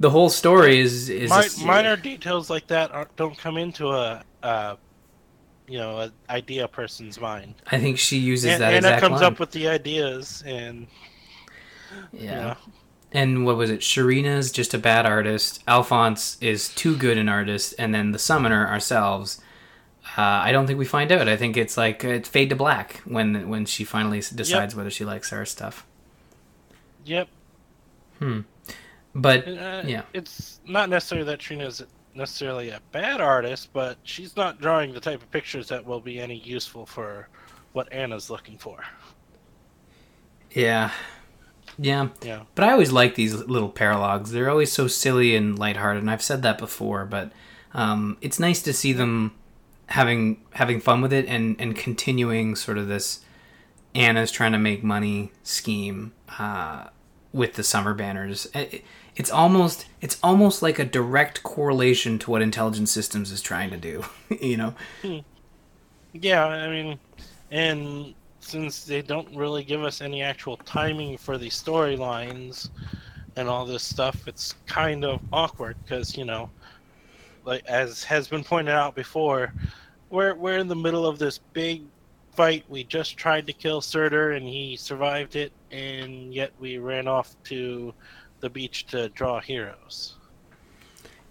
the 0.00 0.10
whole 0.10 0.30
story 0.30 0.80
is 0.80 1.08
is 1.08 1.30
Mi- 1.30 1.66
minor 1.66 1.96
details 1.96 2.50
like 2.50 2.66
that 2.68 2.90
aren't, 2.92 3.14
don't 3.16 3.36
come 3.36 3.56
into 3.56 3.90
a, 3.90 4.24
a 4.42 4.78
you 5.68 5.78
know 5.78 5.98
an 5.98 6.12
idea 6.30 6.68
person's 6.68 7.20
mind. 7.20 7.54
I 7.70 7.78
think 7.78 7.98
she 7.98 8.18
uses 8.18 8.58
that. 8.58 8.74
and, 8.74 8.84
that. 8.84 8.92
Anna 8.94 9.00
comes 9.00 9.20
line. 9.20 9.32
up 9.32 9.38
with 9.40 9.50
the 9.50 9.68
ideas, 9.68 10.42
and 10.46 10.86
yeah. 12.12 12.20
you 12.20 12.30
know, 12.30 12.56
And 13.12 13.46
what 13.46 13.56
was 13.56 13.70
it? 13.70 13.80
Sharena's 13.80 14.52
just 14.52 14.74
a 14.74 14.78
bad 14.78 15.06
artist. 15.06 15.62
Alphonse 15.66 16.36
is 16.40 16.68
too 16.70 16.96
good 16.96 17.18
an 17.18 17.28
artist, 17.28 17.74
and 17.78 17.94
then 17.94 18.12
the 18.12 18.18
summoner 18.18 18.66
ourselves. 18.66 19.40
Uh, 20.16 20.22
I 20.22 20.52
don't 20.52 20.66
think 20.66 20.78
we 20.78 20.84
find 20.84 21.12
out. 21.12 21.28
I 21.28 21.36
think 21.36 21.56
it's 21.56 21.76
like 21.76 22.04
it's 22.04 22.28
fade 22.28 22.50
to 22.50 22.56
black 22.56 23.02
when 23.04 23.48
when 23.48 23.66
she 23.66 23.84
finally 23.84 24.20
decides 24.20 24.74
whether 24.74 24.90
she 24.90 25.04
likes 25.04 25.32
our 25.32 25.44
stuff. 25.44 25.84
yep. 27.04 27.28
Hmm. 28.18 28.40
But 29.14 29.48
Uh, 29.48 29.82
Yeah. 29.84 30.02
It's 30.12 30.60
not 30.66 30.88
necessarily 30.88 31.26
that 31.26 31.40
Trina's 31.40 31.82
necessarily 32.16 32.70
a 32.70 32.80
bad 32.92 33.20
artist, 33.20 33.70
but 33.72 33.98
she's 34.02 34.36
not 34.36 34.60
drawing 34.60 34.92
the 34.92 35.00
type 35.00 35.22
of 35.22 35.30
pictures 35.30 35.68
that 35.68 35.84
will 35.84 36.00
be 36.00 36.18
any 36.20 36.38
useful 36.38 36.86
for 36.86 37.28
what 37.72 37.92
Anna's 37.92 38.30
looking 38.30 38.56
for. 38.58 38.82
yeah, 40.50 40.90
yeah. 41.78 42.08
Yeah. 42.22 42.42
But 42.54 42.64
I 42.64 42.72
always 42.72 42.92
like 42.92 43.14
these 43.16 43.34
little 43.34 43.70
paralogs. 43.70 44.28
They're 44.30 44.48
always 44.50 44.72
so 44.72 44.86
silly 44.88 45.36
and 45.36 45.58
lighthearted, 45.58 46.02
and 46.02 46.10
I've 46.10 46.22
said 46.22 46.42
that 46.42 46.58
before. 46.58 47.04
But 47.04 47.32
um, 47.74 48.16
it's 48.20 48.38
nice 48.40 48.62
to 48.62 48.72
see 48.72 48.92
them 48.92 49.34
having 49.88 50.40
having 50.52 50.80
fun 50.80 51.00
with 51.02 51.12
it 51.12 51.26
and 51.26 51.54
and 51.60 51.76
continuing 51.76 52.56
sort 52.56 52.78
of 52.78 52.88
this 52.88 53.20
Anna's 53.94 54.30
trying 54.32 54.52
to 54.52 54.58
make 54.58 54.82
money 54.82 55.32
scheme 55.42 56.12
uh, 56.38 56.84
with 57.32 57.54
the 57.54 57.62
summer 57.62 57.92
banners. 57.94 58.46
It- 58.54 58.84
it's 59.16 59.30
almost 59.30 59.86
it's 60.00 60.18
almost 60.22 60.62
like 60.62 60.78
a 60.78 60.84
direct 60.84 61.42
correlation 61.42 62.18
to 62.20 62.30
what 62.30 62.42
intelligent 62.42 62.88
systems 62.88 63.32
is 63.32 63.40
trying 63.40 63.70
to 63.70 63.76
do. 63.76 64.04
you 64.40 64.56
know? 64.56 64.74
Hmm. 65.02 65.18
Yeah, 66.12 66.46
I 66.46 66.68
mean, 66.68 66.98
and 67.50 68.14
since 68.40 68.84
they 68.84 69.02
don't 69.02 69.34
really 69.34 69.64
give 69.64 69.82
us 69.82 70.00
any 70.00 70.22
actual 70.22 70.56
timing 70.58 71.18
for 71.18 71.36
the 71.36 71.48
storylines 71.48 72.70
and 73.36 73.48
all 73.48 73.66
this 73.66 73.82
stuff, 73.82 74.28
it's 74.28 74.54
kind 74.66 75.04
of 75.04 75.20
awkward 75.32 75.76
because 75.82 76.16
you 76.16 76.24
know, 76.24 76.50
like 77.44 77.64
as 77.66 78.04
has 78.04 78.28
been 78.28 78.44
pointed 78.44 78.74
out 78.74 78.94
before, 78.94 79.52
we're 80.10 80.34
we're 80.34 80.58
in 80.58 80.68
the 80.68 80.76
middle 80.76 81.06
of 81.06 81.18
this 81.18 81.38
big 81.54 81.82
fight. 82.32 82.64
We 82.68 82.84
just 82.84 83.16
tried 83.16 83.46
to 83.46 83.52
kill 83.54 83.80
Surtr 83.80 84.36
and 84.36 84.46
he 84.46 84.76
survived 84.76 85.36
it, 85.36 85.52
and 85.70 86.34
yet 86.34 86.52
we 86.60 86.76
ran 86.76 87.08
off 87.08 87.34
to 87.44 87.94
the 88.46 88.50
beach 88.50 88.86
to 88.88 89.08
draw 89.10 89.40
heroes. 89.40 90.16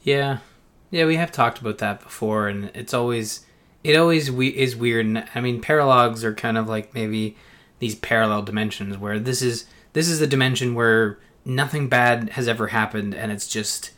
Yeah, 0.01 0.39
yeah, 0.91 1.05
we 1.05 1.15
have 1.15 1.31
talked 1.31 1.59
about 1.59 1.79
that 1.79 2.01
before, 2.01 2.47
and 2.47 2.71
it's 2.73 2.93
always 2.93 3.45
it 3.83 3.95
always 3.95 4.31
we 4.31 4.49
is 4.49 4.75
weird. 4.75 5.05
And 5.05 5.27
I 5.35 5.41
mean, 5.41 5.61
paralogs 5.61 6.23
are 6.23 6.33
kind 6.33 6.57
of 6.57 6.67
like 6.67 6.93
maybe 6.93 7.37
these 7.79 7.95
parallel 7.95 8.43
dimensions 8.43 8.97
where 8.97 9.19
this 9.19 9.41
is 9.41 9.65
this 9.93 10.07
is 10.09 10.19
the 10.19 10.27
dimension 10.27 10.75
where 10.75 11.19
nothing 11.45 11.89
bad 11.89 12.31
has 12.31 12.47
ever 12.47 12.67
happened, 12.67 13.15
and 13.15 13.31
it's 13.31 13.47
just 13.47 13.91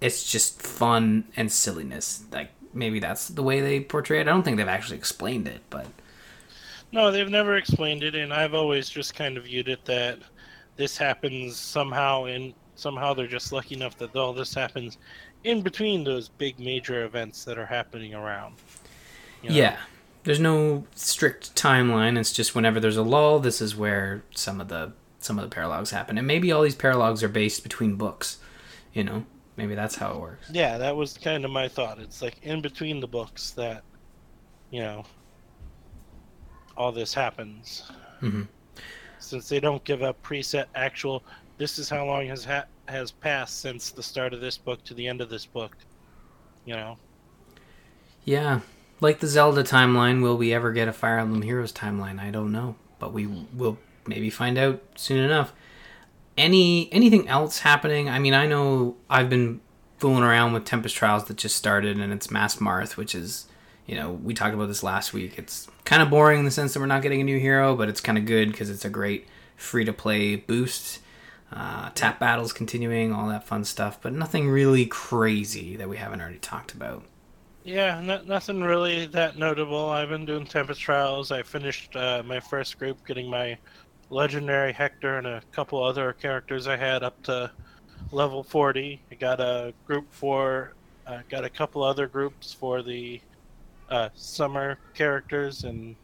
it's 0.00 0.30
just 0.30 0.60
fun 0.62 1.26
and 1.36 1.50
silliness. 1.52 2.24
Like 2.32 2.50
maybe 2.74 3.00
that's 3.00 3.28
the 3.28 3.42
way 3.42 3.60
they 3.60 3.80
portray 3.80 4.18
it. 4.20 4.22
I 4.22 4.32
don't 4.32 4.42
think 4.42 4.56
they've 4.58 4.68
actually 4.68 4.98
explained 4.98 5.48
it, 5.48 5.62
but 5.70 5.92
No, 6.92 7.10
they've 7.10 7.28
never 7.28 7.56
explained 7.56 8.02
it, 8.04 8.14
and 8.14 8.32
I've 8.32 8.54
always 8.54 8.88
just 8.88 9.14
kind 9.14 9.36
of 9.36 9.44
viewed 9.44 9.68
it 9.68 9.84
that 9.86 10.20
this 10.76 10.96
happens 10.96 11.56
somehow, 11.58 12.24
and 12.24 12.54
somehow 12.76 13.14
they're 13.14 13.26
just 13.26 13.52
lucky 13.52 13.74
enough 13.74 13.96
that 13.98 14.14
all 14.16 14.32
this 14.32 14.54
happens 14.54 14.98
in 15.44 15.62
between 15.62 16.04
those 16.04 16.28
big 16.28 16.58
major 16.58 17.04
events 17.04 17.44
that 17.44 17.58
are 17.58 17.66
happening 17.66 18.14
around. 18.14 18.56
you 19.42 19.50
know? 19.50 19.54
yeah. 19.54 19.76
There's 20.24 20.40
no 20.40 20.86
strict 20.94 21.54
timeline. 21.54 22.18
It's 22.18 22.32
just 22.32 22.54
whenever 22.54 22.80
there's 22.80 22.96
a 22.96 23.02
lull, 23.02 23.40
this 23.40 23.60
is 23.60 23.76
where 23.76 24.24
some 24.34 24.58
of 24.60 24.68
the 24.68 24.92
some 25.18 25.38
of 25.38 25.48
the 25.48 25.54
paralogs 25.54 25.90
happen, 25.90 26.16
and 26.18 26.26
maybe 26.26 26.50
all 26.52 26.62
these 26.62 26.74
paralogs 26.76 27.22
are 27.22 27.28
based 27.28 27.62
between 27.62 27.96
books. 27.96 28.38
You 28.94 29.04
know, 29.04 29.26
maybe 29.56 29.74
that's 29.74 29.96
how 29.96 30.12
it 30.14 30.20
works. 30.20 30.48
Yeah, 30.50 30.78
that 30.78 30.96
was 30.96 31.18
kind 31.18 31.44
of 31.44 31.50
my 31.50 31.68
thought. 31.68 31.98
It's 31.98 32.22
like 32.22 32.38
in 32.42 32.62
between 32.62 33.00
the 33.00 33.06
books 33.06 33.50
that, 33.50 33.82
you 34.70 34.80
know, 34.80 35.04
all 36.76 36.90
this 36.92 37.12
happens. 37.12 37.90
Mhm. 38.22 38.48
Since 39.18 39.48
they 39.48 39.60
don't 39.60 39.84
give 39.84 40.00
a 40.02 40.14
preset 40.14 40.66
actual, 40.74 41.22
this 41.58 41.78
is 41.78 41.88
how 41.88 42.04
long 42.06 42.26
has 42.28 42.44
ha- 42.44 42.66
has 42.88 43.10
passed 43.12 43.60
since 43.60 43.90
the 43.90 44.02
start 44.02 44.32
of 44.34 44.40
this 44.40 44.58
book 44.58 44.82
to 44.84 44.94
the 44.94 45.06
end 45.08 45.20
of 45.20 45.30
this 45.30 45.46
book. 45.46 45.76
You 46.64 46.74
know, 46.76 46.98
Yeah, 48.24 48.60
like 49.00 49.20
the 49.20 49.26
Zelda 49.26 49.62
timeline, 49.62 50.22
will 50.22 50.36
we 50.36 50.52
ever 50.54 50.72
get 50.72 50.88
a 50.88 50.92
Fire 50.92 51.18
Emblem 51.18 51.42
Heroes 51.42 51.72
timeline? 51.72 52.18
I 52.18 52.30
don't 52.30 52.52
know, 52.52 52.76
but 52.98 53.12
we 53.12 53.26
will 53.26 53.78
maybe 54.06 54.30
find 54.30 54.56
out 54.58 54.82
soon 54.96 55.18
enough. 55.22 55.52
Any 56.36 56.92
anything 56.92 57.28
else 57.28 57.60
happening? 57.60 58.08
I 58.08 58.18
mean, 58.18 58.34
I 58.34 58.46
know 58.46 58.96
I've 59.08 59.30
been 59.30 59.60
fooling 59.98 60.24
around 60.24 60.52
with 60.52 60.64
Tempest 60.64 60.96
Trials 60.96 61.24
that 61.24 61.36
just 61.36 61.56
started, 61.56 61.98
and 61.98 62.12
it's 62.12 62.30
Mass 62.30 62.56
Marth, 62.56 62.96
which 62.96 63.14
is, 63.14 63.46
you 63.86 63.94
know, 63.94 64.10
we 64.12 64.34
talked 64.34 64.54
about 64.54 64.66
this 64.66 64.82
last 64.82 65.12
week. 65.12 65.34
It's 65.38 65.68
kind 65.84 66.02
of 66.02 66.10
boring 66.10 66.40
in 66.40 66.44
the 66.44 66.50
sense 66.50 66.74
that 66.74 66.80
we're 66.80 66.86
not 66.86 67.02
getting 67.02 67.20
a 67.20 67.24
new 67.24 67.38
hero, 67.38 67.76
but 67.76 67.88
it's 67.88 68.00
kind 68.00 68.18
of 68.18 68.24
good 68.26 68.50
because 68.50 68.68
it's 68.70 68.84
a 68.84 68.90
great 68.90 69.28
free 69.56 69.84
to 69.84 69.92
play 69.92 70.36
boost. 70.36 71.00
Uh, 71.52 71.90
tap 71.94 72.18
battles 72.18 72.52
continuing, 72.52 73.12
all 73.12 73.28
that 73.28 73.44
fun 73.44 73.64
stuff, 73.64 73.98
but 74.00 74.12
nothing 74.12 74.48
really 74.48 74.86
crazy 74.86 75.76
that 75.76 75.88
we 75.88 75.96
haven't 75.96 76.20
already 76.20 76.38
talked 76.38 76.72
about. 76.72 77.04
yeah, 77.64 78.00
no, 78.00 78.20
nothing 78.22 78.60
really 78.62 79.06
that 79.06 79.38
notable. 79.38 79.88
I've 79.88 80.08
been 80.08 80.26
doing 80.26 80.46
Tempest 80.46 80.80
Trials. 80.80 81.30
I 81.32 81.42
finished 81.42 81.94
uh, 81.96 82.22
my 82.26 82.40
first 82.40 82.78
group, 82.78 83.06
getting 83.06 83.30
my 83.30 83.56
legendary 84.10 84.72
Hector 84.72 85.18
and 85.18 85.26
a 85.26 85.42
couple 85.52 85.82
other 85.82 86.12
characters 86.12 86.66
I 86.66 86.76
had 86.76 87.02
up 87.02 87.22
to 87.24 87.50
level 88.12 88.42
40. 88.42 89.00
I 89.10 89.14
got 89.14 89.40
a 89.40 89.72
group 89.86 90.06
for, 90.10 90.74
uh, 91.06 91.20
got 91.28 91.44
a 91.44 91.50
couple 91.50 91.82
other 91.82 92.06
groups 92.06 92.52
for 92.52 92.82
the 92.82 93.20
uh, 93.90 94.08
summer 94.14 94.78
characters, 94.94 95.64
and 95.64 95.96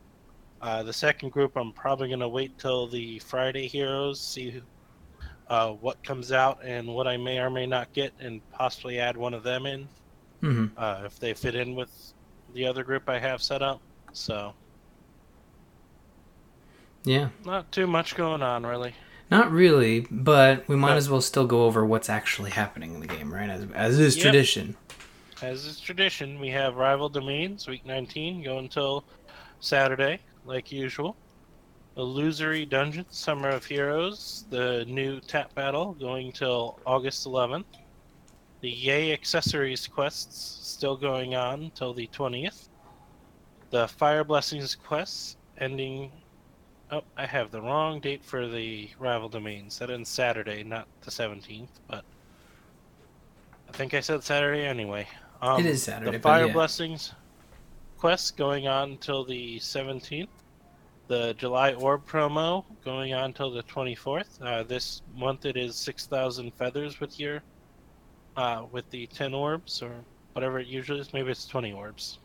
uh, 0.62 0.82
the 0.82 0.92
second 0.92 1.30
group 1.32 1.56
I'm 1.56 1.73
probably 1.73 2.09
gonna 2.09 2.28
wait 2.28 2.59
till 2.59 2.87
the 2.87 3.18
Friday 3.20 3.66
heroes, 3.66 4.20
see 4.20 4.62
uh, 5.50 5.71
what 5.71 6.02
comes 6.04 6.33
out 6.33 6.64
and 6.64 6.88
what 6.88 7.09
I 7.09 7.19
may 7.19 7.38
or 7.38 7.50
may 7.50 7.66
not 7.66 7.92
get, 7.92 8.14
and 8.21 8.42
possibly 8.52 8.99
add 9.00 9.16
one 9.19 9.35
of 9.35 9.42
them 9.42 9.66
in 9.66 9.88
hmm 10.40 10.66
uh, 10.76 11.02
if 11.04 11.19
they 11.19 11.35
fit 11.35 11.54
in 11.54 11.75
with 11.75 11.90
the 12.54 12.66
other 12.66 12.85
group 12.85 13.04
I 13.09 13.19
have 13.19 13.42
set 13.42 13.62
up. 13.62 13.83
So 14.12 14.54
Yeah, 17.04 17.30
not 17.45 17.73
too 17.73 17.87
much 17.87 18.14
going 18.16 18.42
on 18.42 18.64
really. 18.64 18.95
not 19.30 19.50
really, 19.52 20.07
but 20.11 20.69
we 20.69 20.76
might 20.76 20.97
as 20.97 21.09
well 21.09 21.21
still 21.21 21.47
go 21.47 21.64
over 21.64 21.85
what's 21.87 22.09
actually 22.11 22.50
happening 22.50 22.95
in 22.95 23.00
the 23.00 23.07
game, 23.07 23.33
right? 23.33 23.49
As, 23.49 23.66
as 23.75 23.99
is 23.99 24.16
Yep. 24.16 24.23
tradition. 24.23 24.76
as 25.42 25.64
is 25.66 25.80
tradition, 25.80 26.40
we 26.40 26.50
have 26.50 26.75
Rival 26.76 27.09
Domains, 27.09 27.66
week 27.69 27.85
19, 27.85 28.45
go 28.45 28.59
until 28.59 29.07
Saturday, 29.61 30.21
like 30.45 30.71
usual. 30.73 31.16
Illusory 32.00 32.64
Dungeons, 32.64 33.09
Summer 33.11 33.50
of 33.50 33.64
Heroes, 33.66 34.47
the 34.49 34.87
new 34.87 35.21
tap 35.21 35.54
battle, 35.54 35.92
going 35.92 36.33
till 36.33 36.80
August 36.87 37.26
11th. 37.26 37.66
The 38.62 38.71
Yay 38.71 39.12
Accessories 39.12 39.87
quests, 39.87 40.66
still 40.66 40.97
going 40.97 41.35
on 41.35 41.71
till 41.75 41.92
the 41.92 42.07
20th. 42.09 42.69
The 43.69 43.87
Fire 43.87 44.25
Blessings 44.25 44.75
quests, 44.75 45.37
ending. 45.59 46.11
Oh, 46.90 47.02
I 47.19 47.26
have 47.26 47.50
the 47.50 47.61
wrong 47.61 48.00
date 48.00 48.25
for 48.25 48.49
the 48.49 48.88
Rival 48.99 49.28
Domains. 49.28 49.78
That 49.78 49.90
ends 49.90 50.09
Saturday, 50.09 50.64
not 50.64 50.88
the 51.02 51.11
17th, 51.11 51.69
but. 51.87 52.04
I 53.69 53.73
think 53.73 53.92
I 53.95 54.00
said 54.00 54.25
Saturday 54.25 54.64
anyway. 54.64 55.07
Um, 55.42 55.61
It 55.61 55.66
is 55.66 55.83
Saturday, 55.83 56.16
The 56.16 56.23
Fire 56.23 56.47
yeah. 56.47 56.52
Blessings 56.52 57.12
quest 57.99 58.38
going 58.38 58.66
on 58.66 58.92
until 58.92 59.23
the 59.23 59.59
17th. 59.59 60.28
The 61.10 61.34
July 61.34 61.72
Orb 61.72 62.06
promo 62.06 62.64
going 62.84 63.14
on 63.14 63.32
till 63.32 63.50
the 63.50 63.64
24th. 63.64 64.40
Uh, 64.40 64.62
this 64.62 65.02
month 65.16 65.44
it 65.44 65.56
is 65.56 65.74
6,000 65.74 66.54
feathers 66.54 67.00
with 67.00 67.18
your, 67.18 67.42
uh, 68.36 68.66
with 68.70 68.88
the 68.90 69.08
10 69.08 69.34
orbs 69.34 69.82
or 69.82 69.90
whatever 70.34 70.60
it 70.60 70.68
usually 70.68 71.00
is. 71.00 71.12
Maybe 71.12 71.32
it's 71.32 71.46
20 71.46 71.72
orbs. 71.72 72.20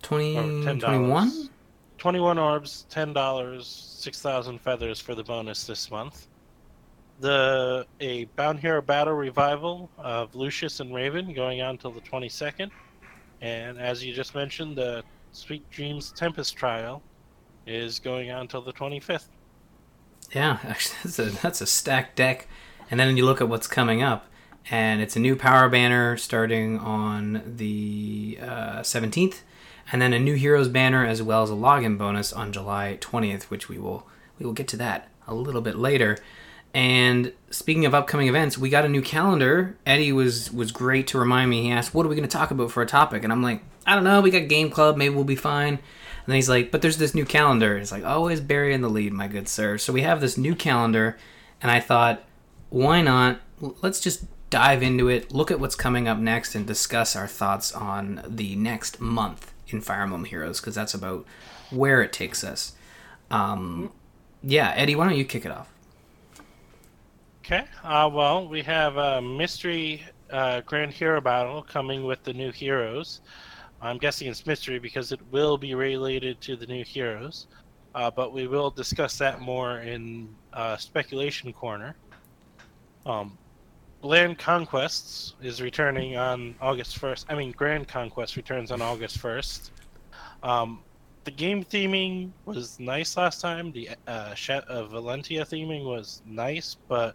20, 0.00 0.38
Or 0.38 0.42
$10. 0.42 0.80
21? 0.80 1.50
21 1.98 2.38
orbs, 2.38 2.86
$10, 2.90 3.62
6,000 3.62 4.58
feathers 4.58 4.98
for 4.98 5.14
the 5.14 5.22
bonus 5.22 5.66
this 5.66 5.90
month. 5.90 6.28
The 7.20 7.86
a 8.00 8.24
Bound 8.36 8.58
Hero 8.58 8.80
Battle 8.80 9.12
revival 9.12 9.90
of 9.98 10.34
Lucius 10.34 10.80
and 10.80 10.94
Raven 10.94 11.34
going 11.34 11.60
on 11.60 11.76
till 11.76 11.92
the 11.92 12.00
22nd. 12.00 12.70
And 13.42 13.78
as 13.78 14.02
you 14.02 14.14
just 14.14 14.34
mentioned, 14.34 14.78
the 14.78 15.04
Sweet 15.32 15.68
Dreams 15.68 16.10
Tempest 16.12 16.56
Trial 16.56 17.02
is 17.66 17.98
going 17.98 18.30
on 18.30 18.48
till 18.48 18.62
the 18.62 18.72
25th. 18.72 19.26
Yeah, 20.32 20.58
actually, 20.64 20.96
that's 21.04 21.18
a, 21.18 21.24
that's 21.42 21.60
a 21.60 21.66
stacked 21.66 22.16
deck. 22.16 22.48
And 22.90 23.00
then 23.00 23.16
you 23.16 23.24
look 23.24 23.40
at 23.40 23.48
what's 23.48 23.66
coming 23.66 24.02
up, 24.02 24.26
and 24.70 25.00
it's 25.00 25.16
a 25.16 25.20
new 25.20 25.36
power 25.36 25.68
banner 25.68 26.16
starting 26.16 26.78
on 26.78 27.42
the 27.56 28.38
uh, 28.40 28.80
17th, 28.80 29.40
and 29.90 30.00
then 30.00 30.12
a 30.12 30.18
new 30.18 30.34
heroes 30.34 30.68
banner 30.68 31.04
as 31.04 31.22
well 31.22 31.42
as 31.42 31.50
a 31.50 31.54
login 31.54 31.98
bonus 31.98 32.32
on 32.32 32.52
July 32.52 32.98
20th, 33.00 33.44
which 33.44 33.68
we 33.68 33.78
will 33.78 34.06
we 34.38 34.44
will 34.44 34.52
get 34.52 34.66
to 34.68 34.76
that 34.78 35.08
a 35.26 35.34
little 35.34 35.60
bit 35.60 35.76
later. 35.76 36.18
And 36.74 37.32
speaking 37.50 37.86
of 37.86 37.94
upcoming 37.94 38.26
events, 38.26 38.58
we 38.58 38.68
got 38.68 38.84
a 38.84 38.88
new 38.88 39.02
calendar. 39.02 39.76
Eddie 39.86 40.12
was 40.12 40.52
was 40.52 40.72
great 40.72 41.06
to 41.08 41.18
remind 41.18 41.50
me. 41.50 41.62
He 41.62 41.70
asked, 41.70 41.94
"What 41.94 42.04
are 42.04 42.08
we 42.08 42.16
going 42.16 42.28
to 42.28 42.36
talk 42.36 42.50
about 42.50 42.72
for 42.72 42.82
a 42.82 42.86
topic?" 42.86 43.22
And 43.22 43.32
I'm 43.32 43.42
like, 43.42 43.62
"I 43.86 43.94
don't 43.94 44.04
know. 44.04 44.20
We 44.20 44.30
got 44.30 44.48
game 44.48 44.70
club. 44.70 44.96
Maybe 44.96 45.14
we'll 45.14 45.24
be 45.24 45.36
fine." 45.36 45.78
And 46.24 46.32
then 46.32 46.36
he's 46.36 46.48
like, 46.48 46.70
"But 46.70 46.82
there's 46.82 46.98
this 46.98 47.14
new 47.14 47.24
calendar." 47.24 47.76
It's 47.76 47.92
like 47.92 48.04
always 48.04 48.40
Barry 48.40 48.72
in 48.72 48.80
the 48.80 48.88
lead, 48.88 49.12
my 49.12 49.28
good 49.28 49.48
sir. 49.48 49.78
So 49.78 49.92
we 49.92 50.02
have 50.02 50.20
this 50.20 50.38
new 50.38 50.54
calendar, 50.54 51.18
and 51.60 51.70
I 51.70 51.80
thought, 51.80 52.24
why 52.70 53.02
not? 53.02 53.40
Let's 53.60 54.00
just 54.00 54.24
dive 54.50 54.82
into 54.82 55.08
it. 55.08 55.32
Look 55.32 55.50
at 55.50 55.60
what's 55.60 55.76
coming 55.76 56.08
up 56.08 56.18
next, 56.18 56.54
and 56.54 56.66
discuss 56.66 57.14
our 57.14 57.28
thoughts 57.28 57.72
on 57.72 58.22
the 58.26 58.56
next 58.56 59.00
month 59.00 59.52
in 59.68 59.80
Fire 59.80 60.02
Emblem 60.02 60.24
Heroes 60.24 60.60
because 60.60 60.74
that's 60.74 60.94
about 60.94 61.26
where 61.70 62.02
it 62.02 62.12
takes 62.12 62.42
us. 62.42 62.74
Um, 63.30 63.92
yeah, 64.42 64.72
Eddie, 64.76 64.96
why 64.96 65.08
don't 65.08 65.16
you 65.16 65.24
kick 65.24 65.44
it 65.44 65.52
off? 65.52 65.70
Okay. 67.44 67.64
Uh, 67.82 68.08
well, 68.12 68.48
we 68.48 68.62
have 68.62 68.96
a 68.96 69.20
mystery 69.20 70.02
uh, 70.30 70.62
Grand 70.62 70.90
Hero 70.90 71.20
Battle 71.20 71.62
coming 71.62 72.04
with 72.04 72.22
the 72.24 72.32
new 72.32 72.50
heroes. 72.50 73.20
I'm 73.86 73.98
guessing 73.98 74.28
it's 74.28 74.46
mystery 74.46 74.78
because 74.78 75.12
it 75.12 75.20
will 75.30 75.58
be 75.58 75.74
related 75.74 76.40
to 76.42 76.56
the 76.56 76.66
new 76.66 76.84
heroes. 76.84 77.46
Uh, 77.94 78.10
but 78.10 78.32
we 78.32 78.46
will 78.46 78.70
discuss 78.70 79.18
that 79.18 79.40
more 79.40 79.80
in 79.80 80.34
uh, 80.52 80.76
Speculation 80.76 81.52
Corner. 81.52 81.94
Um, 83.06 83.38
Land 84.02 84.38
Conquests 84.38 85.34
is 85.40 85.62
returning 85.62 86.16
on 86.16 86.54
August 86.60 87.00
1st. 87.00 87.26
I 87.28 87.34
mean, 87.34 87.52
Grand 87.52 87.86
Conquest 87.86 88.36
returns 88.36 88.70
on 88.72 88.82
August 88.82 89.18
1st. 89.22 89.70
Um, 90.42 90.82
the 91.24 91.30
game 91.30 91.64
theming 91.64 92.30
was 92.44 92.78
nice 92.78 93.16
last 93.16 93.40
time. 93.40 93.72
The 93.72 93.90
uh, 94.06 94.34
uh, 94.34 94.34
Valentia 94.34 95.42
theming 95.46 95.84
was 95.84 96.20
nice, 96.26 96.76
but 96.88 97.14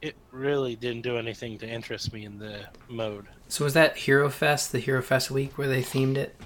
it 0.00 0.14
really 0.30 0.76
didn't 0.76 1.02
do 1.02 1.16
anything 1.16 1.58
to 1.58 1.68
interest 1.68 2.12
me 2.12 2.24
in 2.24 2.38
the 2.38 2.60
mode. 2.88 3.26
So 3.48 3.64
was 3.64 3.74
that 3.74 3.96
Hero 3.96 4.28
Fest, 4.28 4.72
the 4.72 4.78
Hero 4.78 5.02
Fest 5.02 5.30
week 5.30 5.56
where 5.56 5.68
they 5.68 5.82
themed 5.82 6.16
it? 6.16 6.36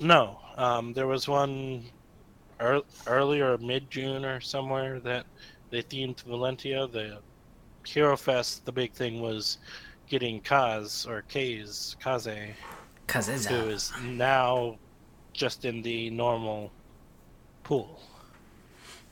No, 0.00 0.38
um, 0.56 0.92
there 0.94 1.06
was 1.06 1.28
one 1.28 1.84
ear- 2.60 2.82
early 3.06 3.40
or 3.40 3.58
mid 3.58 3.90
June 3.90 4.24
or 4.24 4.40
somewhere 4.40 4.98
that 5.00 5.26
they 5.68 5.82
themed 5.82 6.22
Valentia. 6.24 6.90
The 6.90 7.18
Hero 7.86 8.16
Fest, 8.16 8.64
the 8.64 8.72
big 8.72 8.92
thing 8.92 9.20
was 9.20 9.58
getting 10.08 10.40
Kaz 10.40 11.06
or 11.06 11.22
Kaze, 11.28 11.96
Kaze, 12.02 12.24
who 12.26 12.54
Kazeza. 13.06 13.68
is 13.68 13.92
now 14.02 14.78
just 15.32 15.64
in 15.64 15.82
the 15.82 16.10
normal 16.10 16.72
pool. 17.62 18.00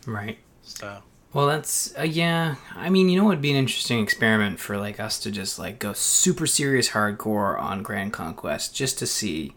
Right. 0.07 0.39
So 0.63 1.03
Well, 1.33 1.47
that's 1.47 1.95
uh, 1.99 2.03
yeah. 2.03 2.57
I 2.75 2.89
mean, 2.89 3.11
you 3.11 3.21
know, 3.21 3.31
it'd 3.31 3.43
be 3.43 3.51
an 3.51 3.57
interesting 3.57 4.03
experiment 4.03 4.61
for 4.61 4.79
like 4.79 4.99
us 4.99 5.19
to 5.21 5.31
just 5.31 5.59
like 5.59 5.79
go 5.79 5.93
super 5.93 6.47
serious 6.47 6.91
hardcore 6.91 7.61
on 7.61 7.83
Grand 7.83 8.13
Conquest 8.13 8.75
just 8.75 8.99
to 8.99 9.07
see 9.07 9.55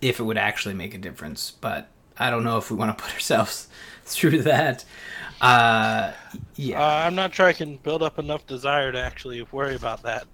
if 0.00 0.20
it 0.20 0.22
would 0.22 0.38
actually 0.38 0.74
make 0.74 0.94
a 0.94 0.98
difference. 0.98 1.50
But 1.50 1.88
I 2.18 2.30
don't 2.30 2.44
know 2.44 2.56
if 2.56 2.70
we 2.70 2.76
want 2.76 2.96
to 2.96 3.04
put 3.04 3.12
ourselves 3.14 3.68
through 4.04 4.42
that. 4.42 4.84
Uh, 5.40 6.12
yeah. 6.54 6.80
uh, 6.80 7.06
I'm 7.06 7.16
not 7.16 7.34
sure 7.34 7.46
I 7.46 7.52
can 7.52 7.78
build 7.78 8.02
up 8.02 8.20
enough 8.20 8.46
desire 8.46 8.92
to 8.92 8.98
actually 9.00 9.44
worry 9.50 9.74
about 9.74 10.02
that. 10.04 10.28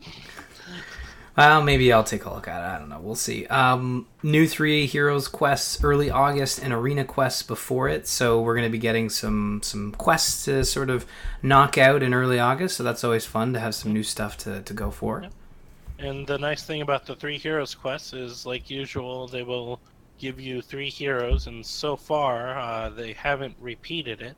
Well, 1.39 1.63
maybe 1.63 1.93
I'll 1.93 2.03
take 2.03 2.25
a 2.25 2.35
look 2.35 2.49
at 2.49 2.61
it. 2.65 2.67
I 2.67 2.79
don't 2.81 2.89
know. 2.89 2.99
We'll 2.99 3.15
see. 3.15 3.47
Um, 3.47 4.09
new 4.25 4.49
three 4.49 4.87
heroes 4.87 5.29
quests 5.29 5.85
early 5.85 6.11
August 6.11 6.59
and 6.59 6.73
arena 6.73 7.05
quests 7.05 7.45
before 7.45 7.89
it. 7.89 8.09
So 8.09 8.41
we're 8.43 8.57
going 8.57 8.67
to 8.67 8.73
be 8.73 8.79
getting 8.79 9.09
some 9.09 9.61
some 9.63 9.93
quests 9.93 10.47
to 10.47 10.65
sort 10.65 10.91
of 10.91 11.07
knock 11.41 11.79
out 11.79 12.03
in 12.03 12.13
early 12.13 12.41
August. 12.41 12.77
So 12.77 12.83
that's 12.83 13.05
always 13.05 13.25
fun 13.25 13.53
to 13.53 13.61
have 13.61 13.77
some 13.77 13.93
new 13.93 14.03
stuff 14.03 14.37
to, 14.39 14.63
to 14.63 14.75
go 14.75 14.91
for. 14.91 15.29
And 16.01 16.27
the 16.27 16.39
nice 16.39 16.65
thing 16.65 16.83
about 16.83 17.07
the 17.07 17.15
three 17.15 17.39
heroes 17.39 17.73
quests 17.73 18.13
is, 18.13 18.45
like 18.45 18.69
usual, 18.69 19.29
they 19.29 19.45
will 19.45 19.79
give 20.19 20.41
you 20.41 20.61
three 20.61 20.91
heroes, 20.91 21.47
and 21.47 21.65
so 21.65 21.97
far 21.97 22.59
uh, 22.59 22.89
they 22.89 23.13
haven't 23.13 23.55
repeated 23.61 24.21
it. 24.23 24.37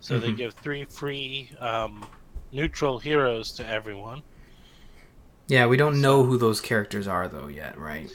So 0.00 0.18
they 0.18 0.30
Mhm. 0.30 0.36
give 0.38 0.54
three 0.54 0.86
free 0.86 1.50
um, 1.60 2.06
neutral 2.50 2.98
heroes 2.98 3.52
to 3.52 3.66
everyone. 3.68 4.22
Yeah, 5.50 5.66
we 5.66 5.76
don't 5.76 6.00
know 6.00 6.22
who 6.22 6.38
those 6.38 6.60
characters 6.60 7.08
are 7.08 7.26
though 7.26 7.48
yet, 7.48 7.76
right? 7.76 8.08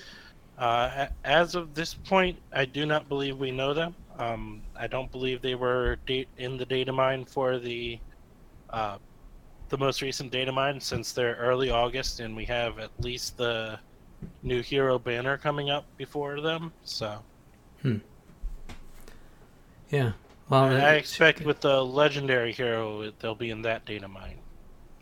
Uh, 0.58 1.08
as 1.26 1.54
of 1.54 1.74
this 1.74 1.94
point, 1.94 2.40
I 2.54 2.64
do 2.64 2.86
not 2.86 3.10
believe 3.10 3.38
we 3.38 3.52
know 3.52 3.74
them. 3.74 3.94
Um, 4.18 4.62
I 4.74 4.88
don't 4.88 5.12
believe 5.12 5.42
they 5.42 5.56
were 5.56 5.98
date 6.08 6.30
in 6.38 6.56
the 6.56 6.66
data 6.66 6.94
mine 6.94 7.26
for 7.26 7.60
the 7.60 8.00
uh, 8.70 9.00
the 9.68 9.78
most 9.78 10.02
recent 10.02 10.32
data 10.32 10.54
mine 10.54 10.80
since 10.80 11.12
they're 11.12 11.36
early 11.36 11.70
August, 11.70 12.22
and 12.22 12.38
we 12.38 12.46
have 12.46 12.80
at 12.80 12.92
least 13.02 13.36
the 13.36 13.80
new 14.42 14.62
hero 14.62 14.98
banner 14.98 15.38
coming 15.38 15.70
up 15.70 15.86
before 15.98 16.40
them. 16.40 16.72
So 16.86 17.22
Yeah. 19.90 20.14
Well, 20.48 20.66
and 20.66 20.82
I 20.82 20.94
expect 20.94 21.42
with 21.42 21.60
the 21.60 21.84
legendary 21.84 22.54
hero, 22.54 23.12
they'll 23.20 23.36
be 23.36 23.50
in 23.50 23.62
that 23.64 23.84
data 23.84 24.08
mine. 24.08 24.38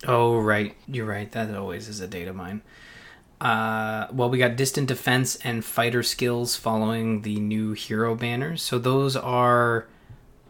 Oh, 0.08 0.38
right. 0.40 0.76
You're 0.88 1.06
right. 1.06 1.32
That 1.32 1.54
always 1.56 1.88
is 1.88 2.00
a 2.02 2.08
data 2.08 2.34
mine. 2.34 2.62
Uh, 3.42 4.08
well, 4.12 4.30
we 4.30 4.38
got 4.38 4.56
distant 4.56 4.88
defense 4.88 5.36
and 5.44 5.66
fighter 5.66 6.04
skills 6.04 6.56
following 6.56 7.24
the 7.24 7.40
new 7.40 7.74
hero 7.74 8.16
banners. 8.16 8.62
So 8.62 8.80
those 8.80 9.16
are 9.16 9.88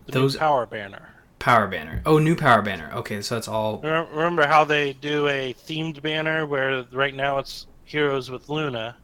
The 0.06 0.12
Those- 0.12 0.34
new 0.34 0.40
power 0.40 0.66
banner. 0.66 1.10
power 1.40 1.68
banner. 1.68 2.02
Oh, 2.06 2.20
new 2.20 2.36
power 2.36 2.62
banner. 2.62 2.92
Okay, 2.94 3.22
so 3.22 3.36
that's 3.36 3.48
all. 3.48 3.80
Remember 3.80 4.46
how 4.46 4.64
they 4.64 4.94
do 4.94 5.28
a 5.28 5.54
themed 5.54 6.02
banner 6.02 6.46
where 6.46 6.84
right 6.92 7.16
now 7.16 7.38
it's 7.40 7.68
heroes 7.86 8.30
with 8.30 8.50
Luna. 8.50 8.96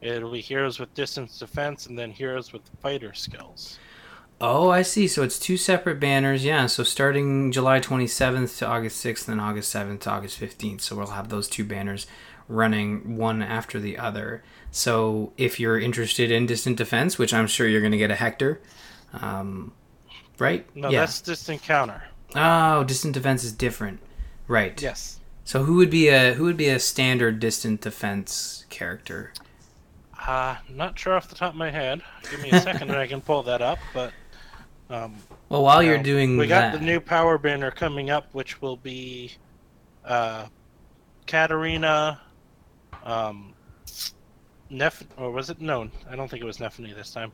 It'll 0.00 0.32
be 0.32 0.40
heroes 0.40 0.78
with 0.80 0.92
distance 0.94 1.38
defense 1.38 1.86
and 1.86 1.96
then 1.98 2.10
heroes 2.10 2.52
with 2.52 2.62
fighter 2.80 3.12
skills. 3.14 3.78
Oh, 4.44 4.70
I 4.70 4.82
see. 4.82 5.06
So 5.06 5.22
it's 5.22 5.38
two 5.38 5.56
separate 5.56 6.00
banners. 6.00 6.44
Yeah. 6.44 6.66
So 6.66 6.82
starting 6.82 7.52
July 7.52 7.78
27th 7.78 8.58
to 8.58 8.66
August 8.66 9.02
6th, 9.04 9.28
and 9.28 9.40
August 9.40 9.72
7th 9.72 10.00
to 10.00 10.10
August 10.10 10.40
15th. 10.40 10.80
So 10.80 10.96
we'll 10.96 11.06
have 11.06 11.28
those 11.28 11.48
two 11.48 11.64
banners 11.64 12.08
running 12.48 13.16
one 13.16 13.40
after 13.40 13.78
the 13.78 13.96
other. 13.96 14.42
So 14.72 15.32
if 15.36 15.60
you're 15.60 15.78
interested 15.78 16.32
in 16.32 16.46
distant 16.46 16.76
defense, 16.76 17.18
which 17.18 17.32
I'm 17.32 17.46
sure 17.46 17.68
you're 17.68 17.80
going 17.80 17.92
to 17.92 17.98
get 17.98 18.10
a 18.10 18.16
Hector, 18.16 18.60
um, 19.12 19.72
right? 20.40 20.66
No, 20.74 20.90
yeah. 20.90 21.00
that's 21.00 21.20
distant 21.20 21.62
counter. 21.62 22.02
Oh, 22.34 22.82
distant 22.82 23.14
defense 23.14 23.44
is 23.44 23.52
different. 23.52 24.00
Right. 24.48 24.80
Yes. 24.82 25.20
So 25.44 25.62
who 25.62 25.76
would 25.76 25.90
be 25.90 26.08
a 26.08 26.34
who 26.34 26.44
would 26.44 26.56
be 26.56 26.68
a 26.68 26.80
standard 26.80 27.38
distant 27.38 27.80
defense 27.80 28.64
character? 28.70 29.32
Uh, 30.26 30.56
not 30.68 30.98
sure 30.98 31.14
off 31.14 31.28
the 31.28 31.34
top 31.34 31.52
of 31.52 31.58
my 31.58 31.70
head. 31.70 32.02
Give 32.30 32.40
me 32.40 32.50
a 32.50 32.60
second 32.60 32.90
and 32.90 32.98
I 32.98 33.06
can 33.06 33.20
pull 33.20 33.42
that 33.44 33.60
up. 33.60 33.78
But 33.92 34.12
um, 34.92 35.14
Well, 35.48 35.62
while 35.62 35.82
you're 35.82 35.96
Well, 35.96 36.02
doing 36.04 36.36
we 36.36 36.46
got 36.46 36.72
that, 36.72 36.78
the 36.78 36.84
new 36.84 37.00
power 37.00 37.38
banner 37.38 37.70
coming 37.70 38.10
up, 38.10 38.26
which 38.32 38.60
will 38.60 38.76
be 38.76 39.32
uh, 40.04 40.46
Katarina, 41.26 42.20
um, 43.04 43.54
Nef, 44.70 45.02
or 45.16 45.30
was 45.30 45.50
it? 45.50 45.60
No, 45.60 45.88
I 46.10 46.16
don't 46.16 46.28
think 46.30 46.42
it 46.42 46.46
was 46.46 46.58
Nephenee 46.58 46.94
this 46.94 47.10
time. 47.10 47.32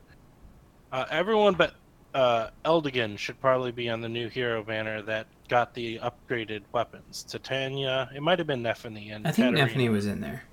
Uh, 0.91 1.05
everyone 1.11 1.53
but 1.53 1.75
uh, 2.13 2.49
Eldigan 2.65 3.17
should 3.17 3.39
probably 3.39 3.71
be 3.71 3.89
on 3.89 4.01
the 4.01 4.09
new 4.09 4.27
hero 4.29 4.63
banner 4.63 5.01
that 5.03 5.27
got 5.47 5.73
the 5.73 5.99
upgraded 5.99 6.61
weapons. 6.71 7.23
Titania, 7.23 8.09
it 8.15 8.21
might 8.21 8.39
have 8.39 8.47
been 8.47 8.63
Nephenee 8.63 9.13
and 9.15 9.27
I 9.27 9.31
think 9.31 9.55
Katarina. 9.55 9.67
Nephenee 9.73 9.91
was 9.91 10.05
in 10.07 10.19
there. 10.19 10.43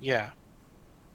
Yeah, 0.00 0.30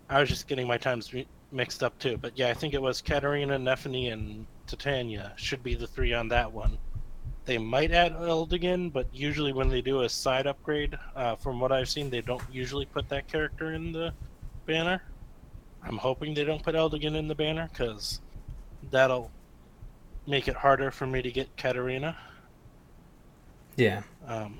I 0.09 0.19
was 0.19 0.29
just 0.29 0.47
getting 0.47 0.67
my 0.67 0.77
times 0.77 1.11
mi- 1.11 1.27
mixed 1.51 1.83
up 1.83 1.97
too. 1.99 2.17
But 2.17 2.37
yeah, 2.37 2.49
I 2.49 2.53
think 2.53 2.73
it 2.73 2.81
was 2.81 3.01
Katarina, 3.01 3.57
Nephenee, 3.57 4.13
and 4.13 4.45
Titania 4.67 5.33
should 5.35 5.63
be 5.63 5.75
the 5.75 5.87
three 5.87 6.13
on 6.13 6.27
that 6.29 6.51
one. 6.51 6.77
They 7.45 7.57
might 7.57 7.91
add 7.91 8.13
Eldigan, 8.13 8.91
but 8.91 9.07
usually 9.13 9.53
when 9.53 9.69
they 9.69 9.81
do 9.81 10.01
a 10.01 10.09
side 10.09 10.47
upgrade, 10.47 10.97
uh, 11.15 11.35
from 11.35 11.59
what 11.59 11.71
I've 11.71 11.89
seen, 11.89 12.09
they 12.09 12.21
don't 12.21 12.41
usually 12.51 12.85
put 12.85 13.07
that 13.09 13.27
character 13.27 13.73
in 13.73 13.91
the 13.91 14.13
banner. 14.65 15.03
I'm 15.83 15.97
hoping 15.97 16.33
they 16.33 16.43
don't 16.43 16.63
put 16.63 16.73
Eldigan 16.73 17.15
in 17.15 17.27
the 17.27 17.35
banner 17.35 17.69
because 17.71 18.19
that'll 18.89 19.31
make 20.25 20.47
it 20.47 20.55
harder 20.55 20.89
for 20.89 21.05
me 21.05 21.21
to 21.21 21.31
get 21.31 21.55
Katarina. 21.55 22.17
Yeah. 23.75 24.01
Um, 24.25 24.57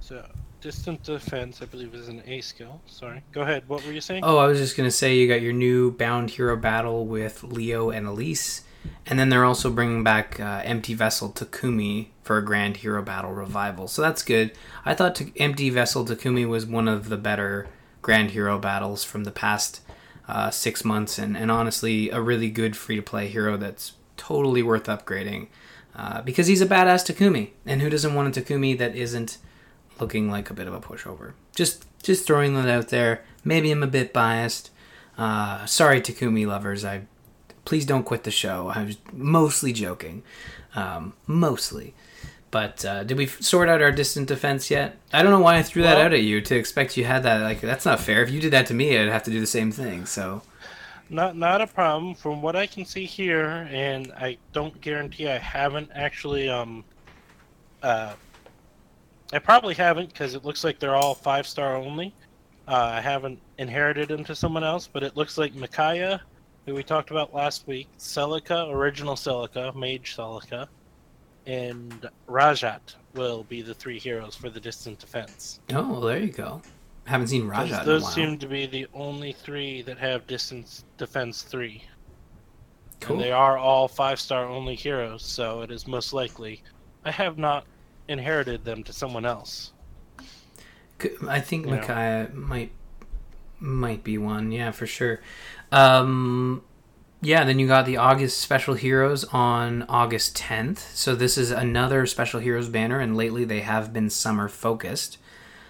so, 0.00 0.26
distant 0.64 1.02
defense, 1.02 1.60
I 1.60 1.66
believe, 1.66 1.94
is 1.94 2.08
an 2.08 2.22
A 2.26 2.40
skill. 2.40 2.80
Sorry. 2.86 3.22
Go 3.32 3.42
ahead. 3.42 3.68
What 3.68 3.84
were 3.84 3.92
you 3.92 4.00
saying? 4.00 4.24
Oh, 4.24 4.38
I 4.38 4.46
was 4.46 4.58
just 4.58 4.78
gonna 4.78 4.90
say 4.90 5.14
you 5.14 5.28
got 5.28 5.42
your 5.42 5.52
new 5.52 5.90
bound 5.90 6.30
hero 6.30 6.56
battle 6.56 7.04
with 7.04 7.44
Leo 7.44 7.90
and 7.90 8.06
Elise, 8.06 8.62
and 9.04 9.18
then 9.18 9.28
they're 9.28 9.44
also 9.44 9.70
bringing 9.70 10.02
back 10.02 10.40
uh, 10.40 10.62
Empty 10.64 10.94
Vessel 10.94 11.28
Takumi 11.28 12.06
for 12.22 12.38
a 12.38 12.44
Grand 12.44 12.78
Hero 12.78 13.02
Battle 13.02 13.32
revival. 13.32 13.88
So 13.88 14.00
that's 14.00 14.22
good. 14.22 14.52
I 14.86 14.94
thought 14.94 15.16
t- 15.16 15.34
Empty 15.36 15.68
Vessel 15.68 16.06
Takumi 16.06 16.48
was 16.48 16.64
one 16.64 16.88
of 16.88 17.10
the 17.10 17.18
better 17.18 17.68
Grand 18.00 18.30
Hero 18.30 18.58
battles 18.58 19.04
from 19.04 19.24
the 19.24 19.30
past 19.30 19.82
uh, 20.26 20.50
six 20.50 20.82
months, 20.82 21.18
and, 21.18 21.36
and 21.36 21.50
honestly, 21.50 22.08
a 22.08 22.22
really 22.22 22.48
good 22.48 22.74
free 22.74 22.96
to 22.96 23.02
play 23.02 23.28
hero 23.28 23.58
that's 23.58 23.92
totally 24.16 24.62
worth 24.62 24.84
upgrading. 24.84 25.48
Uh, 25.94 26.22
because 26.22 26.46
he's 26.46 26.62
a 26.62 26.66
badass 26.66 27.04
Takumi, 27.04 27.50
and 27.66 27.82
who 27.82 27.90
doesn't 27.90 28.14
want 28.14 28.34
a 28.34 28.40
Takumi 28.40 28.76
that 28.78 28.96
isn't 28.96 29.36
looking 30.00 30.30
like 30.30 30.50
a 30.50 30.54
bit 30.54 30.66
of 30.66 30.74
a 30.74 30.80
pushover. 30.80 31.32
Just 31.54 31.84
just 32.02 32.26
throwing 32.26 32.54
that 32.54 32.68
out 32.68 32.88
there. 32.88 33.24
Maybe 33.44 33.70
I'm 33.70 33.82
a 33.82 33.86
bit 33.88 34.12
biased. 34.12 34.70
Uh, 35.16 35.64
sorry, 35.66 36.00
Takumi 36.00 36.46
lovers. 36.46 36.84
I 36.84 37.02
please 37.64 37.86
don't 37.86 38.04
quit 38.04 38.24
the 38.24 38.30
show. 38.30 38.68
I 38.74 38.84
was 38.84 38.96
mostly 39.12 39.72
joking, 39.72 40.22
um, 40.74 41.14
mostly. 41.26 41.94
But 42.50 42.84
uh, 42.84 43.02
did 43.02 43.16
we 43.18 43.26
sort 43.26 43.68
out 43.68 43.82
our 43.82 43.90
distant 43.90 44.28
defense 44.28 44.70
yet? 44.70 44.96
I 45.12 45.22
don't 45.22 45.32
know 45.32 45.40
why 45.40 45.56
I 45.56 45.62
threw 45.62 45.82
that 45.82 45.98
out 45.98 46.12
at 46.12 46.22
you 46.22 46.40
to 46.40 46.54
expect 46.56 46.96
you 46.96 47.04
had 47.04 47.24
that. 47.24 47.40
Like 47.42 47.60
that's 47.60 47.84
not 47.84 47.98
fair. 48.00 48.22
If 48.22 48.30
you 48.30 48.40
did 48.40 48.52
that 48.52 48.66
to 48.66 48.74
me, 48.74 48.96
I'd 48.96 49.08
have 49.08 49.24
to 49.24 49.30
do 49.30 49.40
the 49.40 49.46
same 49.46 49.72
thing. 49.72 50.06
So 50.06 50.42
Not 51.10 51.36
not 51.36 51.60
a 51.60 51.66
problem. 51.66 52.14
From 52.14 52.42
what 52.42 52.54
I 52.56 52.66
can 52.66 52.84
see 52.84 53.06
here, 53.06 53.68
and 53.70 54.12
I 54.12 54.38
don't 54.52 54.80
guarantee 54.80 55.28
I 55.28 55.38
haven't 55.38 55.90
actually. 55.94 56.48
Um, 56.48 56.84
uh, 57.82 58.14
I 59.34 59.38
probably 59.40 59.74
haven't 59.74 60.08
because 60.08 60.34
it 60.34 60.44
looks 60.44 60.62
like 60.62 60.78
they're 60.78 60.94
all 60.94 61.14
five 61.14 61.46
star 61.46 61.76
only. 61.76 62.14
Uh, 62.68 62.92
I 62.94 63.00
haven't 63.00 63.40
inherited 63.58 64.08
them 64.08 64.24
to 64.24 64.34
someone 64.34 64.64
else, 64.64 64.88
but 64.90 65.02
it 65.02 65.16
looks 65.16 65.36
like 65.36 65.54
Micaiah, 65.54 66.22
who 66.66 66.74
we 66.74 66.82
talked 66.82 67.10
about 67.10 67.34
last 67.34 67.66
week, 67.66 67.88
Celica, 67.98 68.70
original 68.72 69.16
Celica, 69.16 69.74
Mage 69.74 70.16
Celica, 70.16 70.66
and 71.46 72.08
Rajat 72.28 72.94
will 73.14 73.44
be 73.44 73.60
the 73.60 73.74
three 73.74 73.98
heroes 73.98 74.34
for 74.34 74.48
the 74.48 74.60
distant 74.60 74.98
defense. 74.98 75.60
oh, 75.72 75.90
well, 75.92 76.00
there 76.00 76.20
you 76.20 76.32
go. 76.32 76.62
Haven't 77.06 77.26
seen 77.26 77.42
'Cause 77.42 77.70
Raja 77.70 77.74
in 77.74 77.80
a 77.80 77.84
those 77.84 78.14
seem 78.14 78.38
to 78.38 78.46
be 78.46 78.64
the 78.66 78.86
only 78.94 79.32
three 79.32 79.82
that 79.82 79.98
have 79.98 80.26
distance 80.26 80.84
defense 80.96 81.42
three. 81.42 81.84
Cool. 83.00 83.16
And 83.16 83.24
they 83.24 83.32
are 83.32 83.58
all 83.58 83.88
five 83.88 84.18
star 84.18 84.46
only 84.46 84.74
heroes, 84.74 85.22
so 85.22 85.60
it 85.60 85.70
is 85.70 85.86
most 85.86 86.14
likely 86.14 86.62
I 87.04 87.10
have 87.10 87.36
not 87.36 87.66
inherited 88.08 88.64
them 88.64 88.82
to 88.84 88.92
someone 88.92 89.24
else. 89.26 89.72
I 91.28 91.40
think 91.40 91.66
Yeah. 91.66 91.72
Micaiah 91.76 92.30
might 92.34 92.72
might 93.60 94.04
be 94.04 94.18
one. 94.18 94.52
Yeah, 94.52 94.72
for 94.72 94.86
sure. 94.86 95.20
Um, 95.72 96.62
yeah, 97.22 97.44
then 97.44 97.58
you 97.58 97.66
got 97.66 97.86
the 97.86 97.96
August 97.96 98.38
Special 98.38 98.74
Heroes 98.74 99.24
on 99.26 99.84
August 99.88 100.36
10th. 100.36 100.80
So 100.94 101.14
this 101.14 101.38
is 101.38 101.50
another 101.50 102.04
Special 102.06 102.40
Heroes 102.40 102.68
banner, 102.68 102.98
and 103.00 103.16
lately 103.16 103.44
they 103.44 103.60
have 103.60 103.92
been 103.92 104.10
summer 104.10 104.48
focused. 104.48 105.16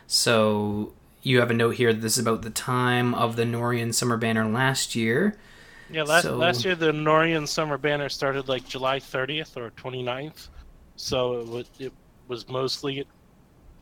So 0.08 0.94
you 1.22 1.38
have 1.40 1.50
a 1.50 1.54
note 1.54 1.76
here 1.76 1.92
that 1.92 2.00
this 2.00 2.16
is 2.18 2.26
about 2.26 2.42
the 2.42 2.50
time 2.50 3.14
of 3.14 3.36
the 3.36 3.44
Nohrian 3.44 3.94
Summer 3.94 4.16
Banner 4.16 4.46
last 4.48 4.94
year. 4.96 5.36
Yeah, 5.90 6.02
last 6.02 6.24
So- 6.24 6.36
last 6.36 6.64
year 6.64 6.74
the 6.74 6.90
Nohrian 6.92 7.46
Summer 7.46 7.78
Banner 7.78 8.08
started 8.08 8.48
like 8.48 8.66
July 8.66 8.98
30th 8.98 9.56
or 9.56 9.70
29th, 9.70 10.48
so 10.96 11.40
it 11.40 11.46
was, 11.46 11.70
it 11.78 11.92
was 12.28 12.48
mostly, 12.48 13.04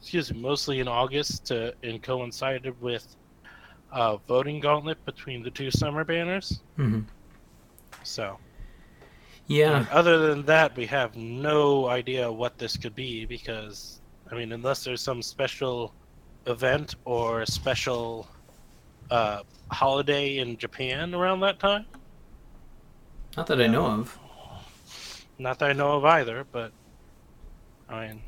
excuse 0.00 0.33
me, 0.33 0.40
mostly 0.40 0.81
in 0.81 0.88
August 0.88 1.46
to, 1.46 1.74
and 1.83 2.02
coincided 2.02 2.81
with 2.81 3.07
uh, 3.92 4.16
voting 4.28 4.61
gauntlet 4.61 4.98
between 5.05 5.42
the 5.42 5.50
two 5.50 5.70
summer 5.70 6.05
banners. 6.05 6.62
hmm 6.76 7.00
So 8.02 8.38
Yeah. 9.46 9.78
And 9.78 9.88
other 9.88 10.18
than 10.18 10.44
that, 10.46 10.76
we 10.76 10.87
have 10.87 11.14
no 11.16 11.88
idea 11.88 12.31
what 12.31 12.59
this 12.59 12.76
could 12.76 12.94
be 12.94 13.26
because, 13.26 14.00
I 14.31 14.35
mean, 14.35 14.52
unless 14.52 14.85
there's 14.85 15.02
some 15.02 15.22
special 15.22 15.94
event 16.46 16.94
or 17.05 17.44
special 17.46 18.28
uh, 19.11 19.42
holiday 19.70 20.38
in 20.38 20.57
Japan 20.57 21.14
around 21.14 21.40
that 21.40 21.59
time. 21.61 21.87
Not 23.37 23.46
that 23.46 23.61
I 23.61 23.66
know 23.66 23.87
of. 23.87 24.18
Not 25.38 25.59
that 25.59 25.70
I 25.70 25.72
know 25.72 25.92
of 25.96 26.05
either, 26.05 26.44
but 26.50 26.72
I 27.88 28.09
mean, 28.09 28.22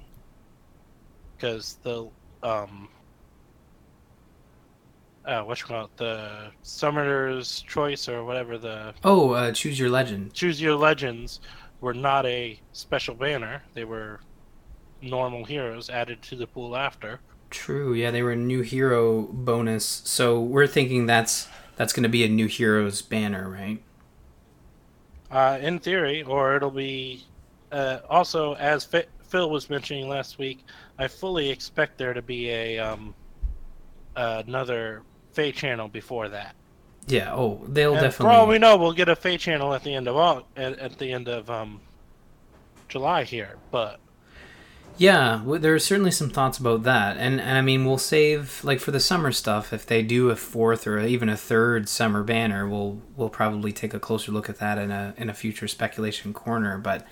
because 1.44 1.76
the 1.82 2.08
um, 2.42 2.88
uh, 5.26 5.42
what 5.42 5.60
you 5.60 5.66
call 5.66 5.84
it, 5.84 5.96
the 5.96 6.50
Summoner's 6.62 7.60
Choice 7.62 8.08
or 8.08 8.24
whatever 8.24 8.56
the 8.56 8.94
Oh, 9.04 9.32
uh, 9.32 9.52
Choose 9.52 9.78
Your 9.78 9.90
Legend. 9.90 10.32
Choose 10.32 10.60
Your 10.60 10.74
Legends 10.74 11.40
were 11.80 11.92
not 11.92 12.24
a 12.24 12.58
special 12.72 13.14
banner; 13.14 13.62
they 13.74 13.84
were 13.84 14.20
normal 15.02 15.44
heroes 15.44 15.90
added 15.90 16.22
to 16.22 16.36
the 16.36 16.46
pool 16.46 16.76
after. 16.76 17.20
True. 17.50 17.92
Yeah, 17.92 18.10
they 18.10 18.22
were 18.22 18.32
a 18.32 18.36
new 18.36 18.62
hero 18.62 19.22
bonus. 19.22 19.84
So 20.04 20.40
we're 20.40 20.66
thinking 20.66 21.04
that's 21.04 21.46
that's 21.76 21.92
going 21.92 22.04
to 22.04 22.08
be 22.08 22.24
a 22.24 22.28
new 22.28 22.46
heroes 22.46 23.02
banner, 23.02 23.50
right? 23.50 23.82
Uh, 25.30 25.58
in 25.60 25.78
theory, 25.78 26.22
or 26.22 26.56
it'll 26.56 26.70
be 26.70 27.22
uh, 27.70 27.98
also 28.08 28.54
as 28.54 28.84
Fi- 28.84 29.06
Phil 29.34 29.50
was 29.50 29.68
mentioning 29.68 30.08
last 30.08 30.38
week. 30.38 30.64
I 30.98 31.08
fully 31.08 31.50
expect 31.50 31.98
there 31.98 32.14
to 32.14 32.22
be 32.22 32.50
a 32.50 32.78
um, 32.78 33.14
another 34.16 35.02
Feh 35.32 35.52
channel 35.52 35.88
before 35.88 36.28
that. 36.28 36.56
Yeah. 37.06 37.34
Oh, 37.34 37.62
they'll 37.68 37.96
And 37.96 38.00
definitely. 38.00 38.26
For 38.26 38.30
all 38.30 38.46
we 38.46 38.58
know, 38.58 38.76
we'll 38.76 38.92
get 38.92 39.08
a 39.08 39.16
Feh 39.16 39.36
channel 39.36 39.74
at 39.74 39.82
the 39.84 39.94
end 39.94 40.08
of 40.08 40.16
Au- 40.16 40.46
at, 40.56 40.78
at 40.78 40.98
the 40.98 41.12
end 41.12 41.28
of 41.28 41.50
um, 41.50 41.80
July 42.88 43.24
here. 43.24 43.58
But 43.70 44.00
Yeah, 44.96 45.38
w- 45.38 45.58
there 45.60 45.74
are 45.74 45.78
certainly 45.80 46.10
some 46.12 46.30
thoughts 46.30 46.58
about 46.58 46.84
that, 46.84 47.16
and 47.16 47.40
and 47.40 47.58
I 47.58 47.62
mean 47.62 47.84
we'll 47.84 47.98
save 47.98 48.62
like 48.64 48.80
for 48.80 48.92
the 48.92 49.00
summer 49.00 49.32
stuff. 49.32 49.72
If 49.72 49.86
they 49.86 50.02
do 50.02 50.30
a 50.30 50.36
fourth 50.36 50.86
or 50.86 51.00
even 51.00 51.28
a 51.28 51.36
third 51.36 51.88
summer 51.88 52.22
banner, 52.22 52.68
we'll 52.68 53.02
we'll 53.16 53.28
probably 53.30 53.72
take 53.72 53.92
a 53.94 54.00
closer 54.00 54.30
look 54.32 54.48
at 54.48 54.58
that 54.58 54.78
in 54.78 54.90
a 54.92 55.14
in 55.16 55.28
a 55.28 55.34
future 55.34 55.66
speculation 55.68 56.32
corner. 56.32 56.78
But 56.78 57.06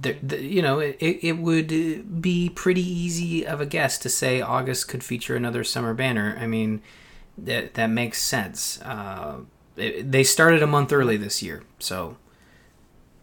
the, 0.00 0.12
the, 0.22 0.40
you 0.42 0.62
know, 0.62 0.78
it, 0.78 0.96
it 1.00 1.38
would 1.38 1.72
uh, 1.72 2.02
be 2.20 2.48
pretty 2.50 2.82
easy 2.82 3.44
of 3.46 3.60
a 3.60 3.66
guess 3.66 3.98
to 3.98 4.08
say 4.08 4.40
August 4.40 4.88
could 4.88 5.02
feature 5.02 5.34
another 5.34 5.64
summer 5.64 5.92
banner. 5.94 6.36
I 6.40 6.46
mean, 6.46 6.82
that 7.36 7.74
that 7.74 7.88
makes 7.88 8.20
sense. 8.22 8.80
Uh, 8.82 9.40
it, 9.76 10.10
they 10.10 10.24
started 10.24 10.62
a 10.62 10.66
month 10.66 10.92
early 10.92 11.16
this 11.16 11.42
year, 11.42 11.62
so 11.78 12.16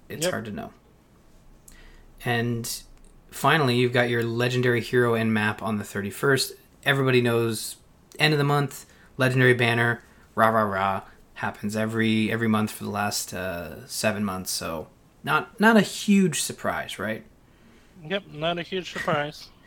it's 0.10 0.26
Yep. 0.26 0.32
hard 0.32 0.46
to 0.46 0.52
know. 0.52 0.72
And 2.24 2.82
finally, 3.32 3.76
you've 3.76 3.94
got 3.94 4.10
your 4.10 4.24
legendary 4.24 4.82
hero 4.82 5.14
and 5.14 5.34
map 5.34 5.62
on 5.62 5.78
the 5.78 5.84
31st. 5.84 6.54
Everybody 6.84 7.22
knows 7.22 7.78
end 8.20 8.34
of 8.34 8.38
the 8.38 8.44
month, 8.44 8.86
legendary 9.18 9.54
banner, 9.54 10.02
rah 10.34 10.50
rah 10.50 10.62
rah, 10.64 11.02
happens 11.36 11.76
every 11.76 12.32
every 12.32 12.48
month 12.48 12.72
for 12.72 12.84
the 12.84 12.90
last 12.90 13.34
uh, 13.34 13.86
seven 13.88 14.24
months. 14.24 14.52
So 14.52 14.88
not 15.26 15.60
not 15.60 15.76
a 15.76 15.82
huge 15.82 16.42
surprise, 16.42 16.98
right? 16.98 17.24
Yep, 18.08 18.24
not 18.32 18.58
a 18.58 18.62
huge 18.62 18.94
surprise. 18.94 19.50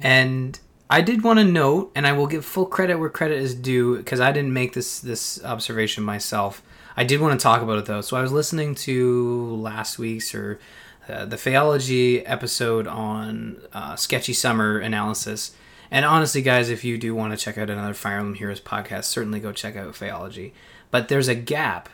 And 0.00 0.60
I 0.88 1.00
did 1.00 1.24
want 1.24 1.40
to 1.40 1.44
note, 1.44 1.90
and 1.96 2.06
I 2.06 2.12
will 2.12 2.28
give 2.28 2.44
full 2.44 2.66
credit 2.66 3.00
where 3.00 3.08
credit 3.08 3.38
is 3.38 3.52
due, 3.52 3.96
because 3.96 4.20
I 4.20 4.30
didn't 4.30 4.52
make 4.52 4.74
this 4.74 5.00
this 5.00 5.42
observation 5.42 6.04
myself. 6.04 6.62
I 6.96 7.02
did 7.02 7.20
want 7.20 7.38
to 7.38 7.42
talk 7.42 7.62
about 7.62 7.78
it 7.78 7.86
though. 7.86 8.00
So 8.00 8.16
I 8.16 8.22
was 8.22 8.30
listening 8.30 8.76
to 8.86 9.56
last 9.56 9.98
week's 9.98 10.32
or 10.36 10.60
uh, 11.08 11.24
the 11.24 11.34
Phaeology 11.34 12.22
episode 12.26 12.86
on 12.86 13.60
uh, 13.72 13.96
sketchy 13.96 14.32
summer 14.32 14.78
analysis. 14.78 15.50
And 15.90 16.04
honestly, 16.04 16.42
guys, 16.42 16.70
if 16.70 16.84
you 16.84 16.96
do 16.96 17.12
want 17.12 17.36
to 17.36 17.44
check 17.44 17.58
out 17.58 17.70
another 17.70 17.94
Fire 17.94 18.18
Emblem 18.18 18.34
Heroes 18.34 18.60
podcast, 18.60 19.04
certainly 19.04 19.40
go 19.40 19.50
check 19.50 19.74
out 19.74 19.94
Phaeology. 19.94 20.52
But 20.92 21.08
there's 21.08 21.26
a 21.26 21.34
gap 21.34 21.88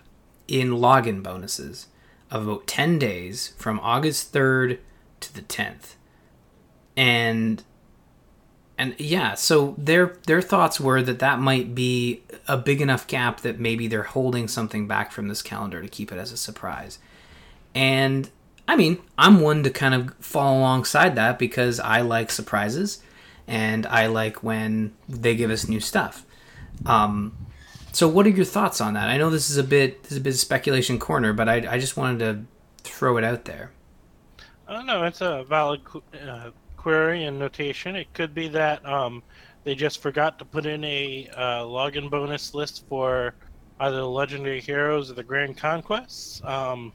in 0.46 0.72
login 0.72 1.22
bonuses 1.22 1.86
of 2.34 2.48
about 2.48 2.66
10 2.66 2.98
days 2.98 3.54
from 3.56 3.78
August 3.80 4.32
3rd 4.32 4.78
to 5.20 5.34
the 5.34 5.42
10th. 5.42 5.94
And 6.96 7.62
and 8.76 8.96
yeah, 8.98 9.34
so 9.34 9.76
their 9.78 10.16
their 10.26 10.42
thoughts 10.42 10.80
were 10.80 11.00
that 11.02 11.20
that 11.20 11.38
might 11.38 11.76
be 11.76 12.22
a 12.48 12.56
big 12.56 12.80
enough 12.80 13.06
gap 13.06 13.40
that 13.42 13.60
maybe 13.60 13.86
they're 13.86 14.02
holding 14.02 14.48
something 14.48 14.88
back 14.88 15.12
from 15.12 15.28
this 15.28 15.42
calendar 15.42 15.80
to 15.80 15.88
keep 15.88 16.10
it 16.10 16.18
as 16.18 16.32
a 16.32 16.36
surprise. 16.36 16.98
And 17.72 18.30
I 18.66 18.74
mean, 18.74 18.98
I'm 19.16 19.40
one 19.40 19.62
to 19.62 19.70
kind 19.70 19.94
of 19.94 20.14
fall 20.18 20.58
alongside 20.58 21.14
that 21.14 21.38
because 21.38 21.78
I 21.78 22.00
like 22.00 22.32
surprises 22.32 23.00
and 23.46 23.86
I 23.86 24.06
like 24.06 24.42
when 24.42 24.92
they 25.08 25.36
give 25.36 25.50
us 25.50 25.68
new 25.68 25.80
stuff. 25.80 26.26
Um, 26.84 27.43
so, 27.94 28.08
what 28.08 28.26
are 28.26 28.30
your 28.30 28.44
thoughts 28.44 28.80
on 28.80 28.94
that? 28.94 29.08
I 29.08 29.16
know 29.18 29.30
this 29.30 29.50
is 29.50 29.56
a 29.56 29.62
bit 29.62 30.02
this 30.02 30.12
is 30.12 30.18
a 30.18 30.20
bit 30.20 30.34
speculation 30.34 30.98
corner, 30.98 31.32
but 31.32 31.48
I, 31.48 31.74
I 31.74 31.78
just 31.78 31.96
wanted 31.96 32.18
to 32.18 32.90
throw 32.90 33.16
it 33.16 33.24
out 33.24 33.44
there. 33.44 33.70
I 34.66 34.72
don't 34.72 34.86
know. 34.86 35.04
It's 35.04 35.20
a 35.20 35.44
valid 35.44 35.80
uh, 36.26 36.50
query 36.76 37.24
and 37.24 37.38
notation. 37.38 37.94
It 37.94 38.12
could 38.12 38.34
be 38.34 38.48
that 38.48 38.84
um, 38.84 39.22
they 39.62 39.74
just 39.74 40.02
forgot 40.02 40.38
to 40.40 40.44
put 40.44 40.66
in 40.66 40.82
a 40.84 41.28
uh, 41.36 41.62
login 41.62 42.10
bonus 42.10 42.52
list 42.52 42.84
for 42.88 43.34
either 43.80 43.96
the 43.96 44.08
legendary 44.08 44.60
heroes 44.60 45.10
or 45.10 45.14
the 45.14 45.22
grand 45.22 45.56
conquests. 45.56 46.42
Um, 46.44 46.92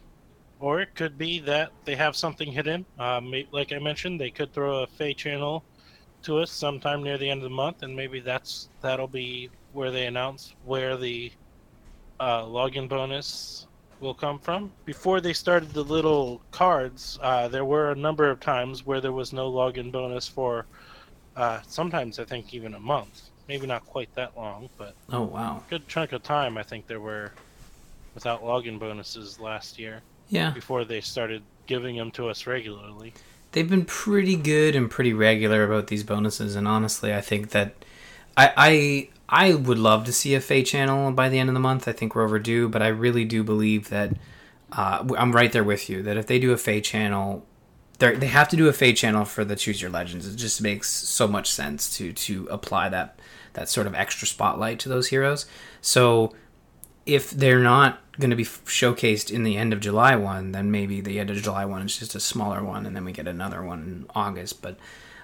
or 0.60 0.82
it 0.82 0.94
could 0.96 1.18
be 1.18 1.40
that 1.40 1.72
they 1.86 1.96
have 1.96 2.16
something 2.16 2.52
hidden. 2.52 2.86
Um, 2.98 3.34
like 3.52 3.72
I 3.72 3.80
mentioned, 3.80 4.20
they 4.20 4.32
could 4.32 4.54
throw 4.54 4.84
a 4.84 4.88
Feh 4.88 5.14
channel 5.14 5.64
to 6.24 6.40
us 6.40 6.52
sometime 6.52 7.02
near 7.02 7.18
the 7.18 7.30
end 7.30 7.40
of 7.40 7.50
the 7.50 7.56
month, 7.56 7.84
and 7.84 7.96
maybe 7.96 8.20
that's 8.20 8.68
that'll 8.82 9.08
be 9.08 9.50
where 9.74 9.92
they 9.92 10.06
announce 10.06 10.54
where 10.66 10.98
the 10.98 11.32
uh, 12.20 12.44
login 12.44 12.88
bonus 12.88 13.68
will 14.00 14.14
come 14.14 14.40
from. 14.40 14.72
Before 14.86 15.22
they 15.22 15.34
started 15.34 15.72
the 15.74 15.84
little 15.84 16.42
cards, 16.52 17.20
uh, 17.22 17.48
there 17.48 17.66
were 17.66 17.92
a 17.92 17.96
number 17.96 18.30
of 18.30 18.40
times 18.40 18.86
where 18.86 19.02
there 19.02 19.12
was 19.12 19.34
no 19.34 19.52
login 19.52 19.92
bonus 19.92 20.28
for 20.28 20.66
uh, 21.36 21.60
sometimes 21.68 22.20
I 22.20 22.26
think 22.26 22.54
even 22.54 22.74
a 22.74 22.80
month. 22.80 23.30
Maybe 23.48 23.66
not 23.66 23.84
quite 23.86 24.14
that 24.14 24.38
long, 24.38 24.70
but 24.78 24.94
oh 25.12 25.24
wow, 25.24 25.64
good 25.70 25.88
chunk 25.88 26.12
of 26.12 26.22
time 26.22 26.58
I 26.58 26.64
think 26.64 26.86
there 26.86 27.00
were 27.00 27.32
without 28.14 28.44
login 28.44 28.78
bonuses 28.78 29.40
last 29.40 29.80
year. 29.80 30.02
Yeah. 30.28 30.52
Before 30.52 30.86
they 30.86 31.02
started 31.02 31.42
giving 31.66 31.96
them 31.96 32.12
to 32.12 32.30
us 32.30 32.46
regularly. 32.46 33.14
They've 33.52 33.70
been 33.70 33.86
pretty 33.86 34.36
good 34.36 34.76
and 34.76 34.92
pretty 34.92 35.14
regular 35.14 35.64
about 35.64 35.88
these 35.88 36.04
bonuses, 36.04 36.56
and 36.56 36.68
honestly, 36.68 37.14
I 37.14 37.22
think 37.22 37.50
that 37.50 37.74
I 38.36 39.10
I, 39.30 39.48
I 39.48 39.54
would 39.54 39.80
love 39.80 40.06
to 40.06 40.14
see 40.14 40.36
a 40.36 40.42
Feh 40.42 40.64
channel 40.64 41.12
by 41.12 41.30
the 41.30 41.40
end 41.40 41.50
of 41.50 41.54
the 41.54 41.60
month. 41.60 41.88
I 41.88 41.92
think 41.92 42.16
we're 42.16 42.24
overdue, 42.24 42.70
but 42.70 42.82
I 42.82 42.88
really 42.88 43.26
do 43.26 43.44
believe 43.44 43.90
that 43.90 44.14
uh, 44.72 45.06
I'm 45.18 45.32
right 45.32 45.52
there 45.52 45.64
with 45.64 45.90
you. 45.90 46.02
That 46.04 46.18
if 46.18 46.28
they 46.28 46.40
do 46.40 46.52
a 46.52 46.58
Feh 46.58 46.82
channel, 46.82 47.46
they 48.00 48.28
have 48.28 48.50
to 48.50 48.56
do 48.56 48.68
a 48.70 48.74
Fey 48.74 48.94
channel 48.94 49.26
for 49.26 49.44
the 49.44 49.56
Choose 49.56 49.82
Your 49.82 49.92
Legends. 49.92 50.26
It 50.26 50.38
just 50.38 50.62
makes 50.62 50.90
so 50.90 51.28
much 51.28 51.52
sense 51.52 51.96
to 51.98 52.14
to 52.14 52.48
apply 52.50 52.90
that 52.90 53.20
that 53.54 53.70
sort 53.70 53.88
of 53.88 53.94
extra 53.96 54.28
spotlight 54.28 54.80
to 54.80 54.90
those 54.90 55.10
heroes. 55.10 55.46
So 55.82 56.34
if 57.06 57.32
they're 57.32 57.60
not 57.60 58.00
going 58.20 58.30
to 58.30 58.36
be 58.36 58.46
showcased 58.46 59.32
in 59.32 59.44
the 59.44 59.58
end 59.58 59.74
of 59.74 59.80
July 59.80 60.16
one, 60.16 60.52
then 60.52 60.72
maybe 60.72 61.02
the 61.02 61.20
end 61.20 61.30
of 61.30 61.42
July 61.42 61.66
one 61.66 61.82
is 61.82 61.98
just 61.98 62.16
a 62.16 62.20
smaller 62.20 62.64
one, 62.64 62.86
and 62.86 62.96
then 62.96 63.06
we 63.06 63.12
get 63.12 63.28
another 63.28 63.64
one 63.64 63.82
in 63.82 64.06
August. 64.16 64.62
But 64.62 64.78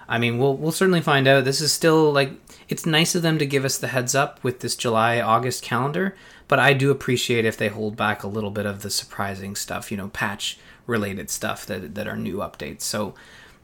I 0.08 0.18
mean, 0.18 0.38
we'll 0.38 0.56
we'll 0.56 0.72
certainly 0.72 1.00
find 1.00 1.26
out. 1.26 1.44
This 1.44 1.60
is 1.60 1.72
still 1.72 2.12
like 2.12 2.32
it's 2.68 2.86
nice 2.86 3.14
of 3.14 3.22
them 3.22 3.38
to 3.38 3.46
give 3.46 3.64
us 3.64 3.78
the 3.78 3.88
heads 3.88 4.14
up 4.14 4.42
with 4.42 4.60
this 4.60 4.76
July 4.76 5.20
August 5.20 5.62
calendar, 5.62 6.16
but 6.48 6.58
I 6.58 6.72
do 6.72 6.90
appreciate 6.90 7.44
if 7.44 7.56
they 7.56 7.68
hold 7.68 7.96
back 7.96 8.22
a 8.22 8.28
little 8.28 8.50
bit 8.50 8.66
of 8.66 8.82
the 8.82 8.90
surprising 8.90 9.56
stuff, 9.56 9.90
you 9.90 9.96
know, 9.96 10.08
patch 10.08 10.58
related 10.86 11.30
stuff 11.30 11.66
that 11.66 11.94
that 11.94 12.06
are 12.06 12.16
new 12.16 12.36
updates. 12.36 12.82
So 12.82 13.14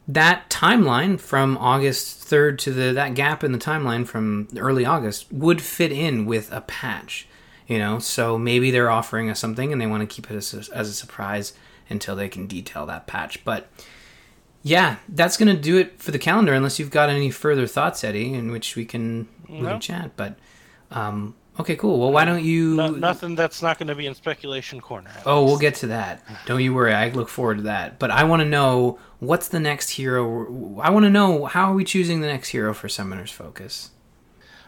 that 0.09 0.51
timeline 0.51 1.19
from 1.21 1.57
August 1.59 2.29
3rd 2.29 2.59
to 2.59 2.73
the 2.73 2.93
that 2.93 3.15
gap 3.15 3.45
in 3.45 3.53
the 3.53 3.59
timeline 3.59 4.07
from 4.07 4.49
early 4.57 4.85
August 4.85 5.33
would 5.33 5.63
fit 5.63 5.93
in 5.93 6.27
with 6.27 6.53
a 6.53 6.61
patch 6.63 7.29
you 7.69 7.79
know 7.79 7.99
so 7.99 8.37
maybe 8.37 8.71
they're 8.71 8.91
offering 8.91 9.31
us 9.31 9.39
something 9.39 9.73
and 9.73 9.81
they 9.81 9.87
want 9.87 10.01
to 10.01 10.13
keep 10.13 10.31
it 10.31 10.37
as 10.37 10.53
a, 10.55 10.77
as 10.77 10.89
a 10.89 10.93
surprise 10.93 11.53
until 11.89 12.17
they 12.17 12.29
can 12.29 12.47
detail 12.47 12.85
that 12.85 13.07
patch 13.07 13.45
but 13.45 13.69
yeah 14.62 14.96
that's 15.09 15.37
going 15.37 15.55
to 15.55 15.61
do 15.61 15.77
it 15.77 16.01
for 16.01 16.11
the 16.11 16.18
calendar 16.18 16.53
unless 16.53 16.79
you've 16.79 16.90
got 16.90 17.09
any 17.09 17.31
further 17.31 17.66
thoughts 17.66 18.05
eddie 18.05 18.33
in 18.35 18.51
which 18.51 18.77
we 18.77 18.85
can, 18.85 19.29
we 19.48 19.61
can 19.61 19.81
chat 19.81 20.12
but 20.16 20.37
um, 20.90 21.35
okay 21.59 21.75
cool. 21.75 21.98
Well 21.98 22.12
why 22.12 22.25
don't 22.25 22.44
you 22.44 22.75
no, 22.75 22.90
nothing 22.90 23.35
that's 23.35 23.62
not 23.62 23.79
going 23.79 23.88
to 23.88 23.94
be 23.94 24.07
in 24.07 24.14
speculation 24.14 24.81
corner 24.81 25.11
oh 25.27 25.44
we'll 25.44 25.59
get 25.59 25.75
to 25.77 25.87
that. 25.88 26.22
Don't 26.46 26.61
you 26.61 26.75
worry 26.75 26.94
i 26.94 27.09
look 27.11 27.29
forward 27.29 27.59
to 27.59 27.62
that. 27.64 27.98
But 27.98 28.11
i 28.11 28.25
want 28.25 28.40
to 28.40 28.48
know 28.48 28.98
what's 29.18 29.48
the 29.48 29.61
next 29.61 29.90
hero? 29.90 30.81
I 30.81 30.90
want 30.90 31.05
to 31.05 31.11
know 31.11 31.46
how 31.46 31.70
are 31.70 31.75
we 31.75 31.85
choosing 31.85 32.20
the 32.20 32.27
next 32.27 32.48
hero 32.48 32.75
for 32.75 32.88
summoners 32.88 33.31
focus? 33.31 33.90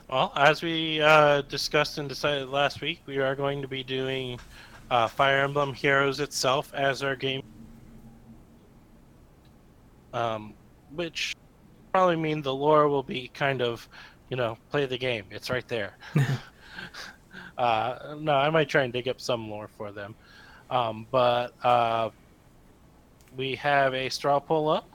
Well, 0.09 0.33
as 0.37 0.63
we 0.63 1.01
uh, 1.01 1.43
discussed 1.43 1.99
and 1.99 2.09
decided 2.09 2.49
last 2.49 2.81
week, 2.81 3.01
we 3.07 3.19
are 3.19 3.35
going 3.35 3.63
to 3.63 3.69
be 3.69 3.83
doing 3.83 4.39
uh, 4.91 5.09
Fire 5.09 5.41
Emblem 5.41 5.73
Heroes 5.73 6.21
itself 6.21 6.73
as 6.75 7.03
our 7.03 7.17
game, 7.17 7.43
um, 10.15 10.55
which 10.95 11.37
probably 11.93 12.17
mean 12.17 12.41
the 12.41 12.55
lore 12.55 12.89
will 12.89 13.03
be 13.03 13.29
kind 13.35 13.61
of, 13.61 13.87
you 14.31 14.37
know, 14.37 14.57
play 14.71 14.87
the 14.87 14.97
game. 14.97 15.25
It's 15.31 15.51
right 15.51 15.69
there. 15.69 15.99
uh, 17.59 18.17
no, 18.19 18.33
I 18.33 18.49
might 18.49 18.71
try 18.71 18.85
and 18.85 18.93
dig 18.93 19.09
up 19.09 19.21
some 19.21 19.51
lore 19.51 19.69
for 19.77 19.93
them, 19.93 20.15
um, 20.71 21.07
but 21.11 21.53
uh, 21.63 22.09
we 23.37 23.55
have 23.57 23.93
a 23.93 24.09
straw 24.09 24.39
pull 24.39 24.71
up 24.71 24.89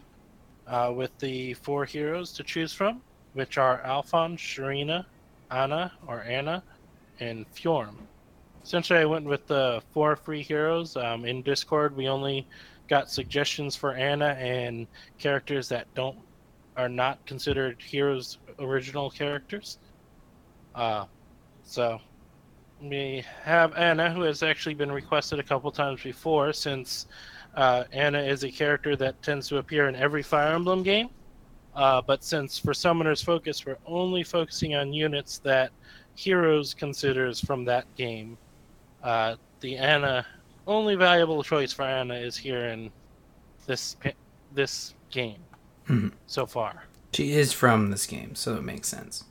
uh, 0.66 0.92
with 0.96 1.16
the 1.20 1.54
four 1.54 1.86
heroes 1.86 2.32
to 2.34 2.44
choose 2.44 2.74
from 2.74 3.02
which 3.34 3.58
are 3.58 3.82
Alphonse, 3.84 4.42
Sharena, 4.42 5.06
Anna 5.52 5.92
or 6.08 6.24
Anna, 6.24 6.64
and 7.20 7.46
Fjorm. 7.54 7.96
Essentially, 8.64 9.00
I 9.00 9.06
went 9.06 9.26
with 9.26 9.48
the 9.48 9.82
four 9.92 10.16
free 10.16 10.44
heroes. 10.44 10.96
Um, 10.96 11.26
in 11.26 11.42
Discord, 11.42 11.96
we 11.96 12.08
only 12.08 12.48
got 12.90 13.10
suggestions 13.10 13.76
for 13.76 13.94
Anna 13.94 14.30
and 14.40 14.88
characters 15.18 15.70
that 15.70 15.88
don't 15.94 16.18
are 16.76 16.90
not 16.90 17.26
considered 17.26 17.82
heroes 17.82 18.40
original 18.60 19.10
characters. 19.10 19.78
Uh, 20.76 21.06
so 21.64 22.00
we 22.82 23.24
have 23.44 23.76
Anna, 23.76 24.12
who 24.12 24.22
has 24.22 24.44
actually 24.44 24.76
been 24.76 24.92
requested 24.92 25.40
a 25.40 25.44
couple 25.44 25.72
times 25.72 26.02
before, 26.02 26.54
since 26.54 27.08
uh, 27.56 27.84
Anna 27.92 28.20
is 28.20 28.44
a 28.44 28.52
character 28.52 28.96
that 28.96 29.22
tends 29.22 29.48
to 29.50 29.58
appear 29.58 29.88
in 29.90 29.96
every 29.96 30.24
Fire 30.24 30.54
Emblem 30.54 30.84
game. 30.84 31.10
Uh, 31.76 32.02
but 32.02 32.24
since 32.24 32.58
for 32.58 32.74
Summoner's 32.74 33.22
Focus, 33.22 33.66
we're 33.66 33.78
only 33.86 34.24
focusing 34.24 34.76
on 34.76 34.94
units 34.94 35.38
that 35.40 35.72
Heroes 36.16 36.74
considers 36.74 37.40
from 37.40 37.64
that 37.66 37.86
game, 37.96 38.38
uh, 39.04 39.36
the 39.62 39.78
Anna 39.78 40.26
only 40.70 40.96
valuable 40.96 41.44
choice 41.44 41.74
for 41.74 41.84
Anna 41.84 42.14
is 42.14 42.38
here 42.38 42.68
in 42.68 42.92
this 43.66 43.98
this 44.54 44.94
game 45.12 45.44
mm-hmm. 45.88 46.10
so 46.28 46.46
far. 46.46 46.84
She 47.14 47.34
is 47.34 47.52
from 47.52 47.92
this 47.92 48.06
game, 48.06 48.36
so 48.36 48.56
it 48.56 48.64
makes 48.64 48.88
sense. 48.88 49.26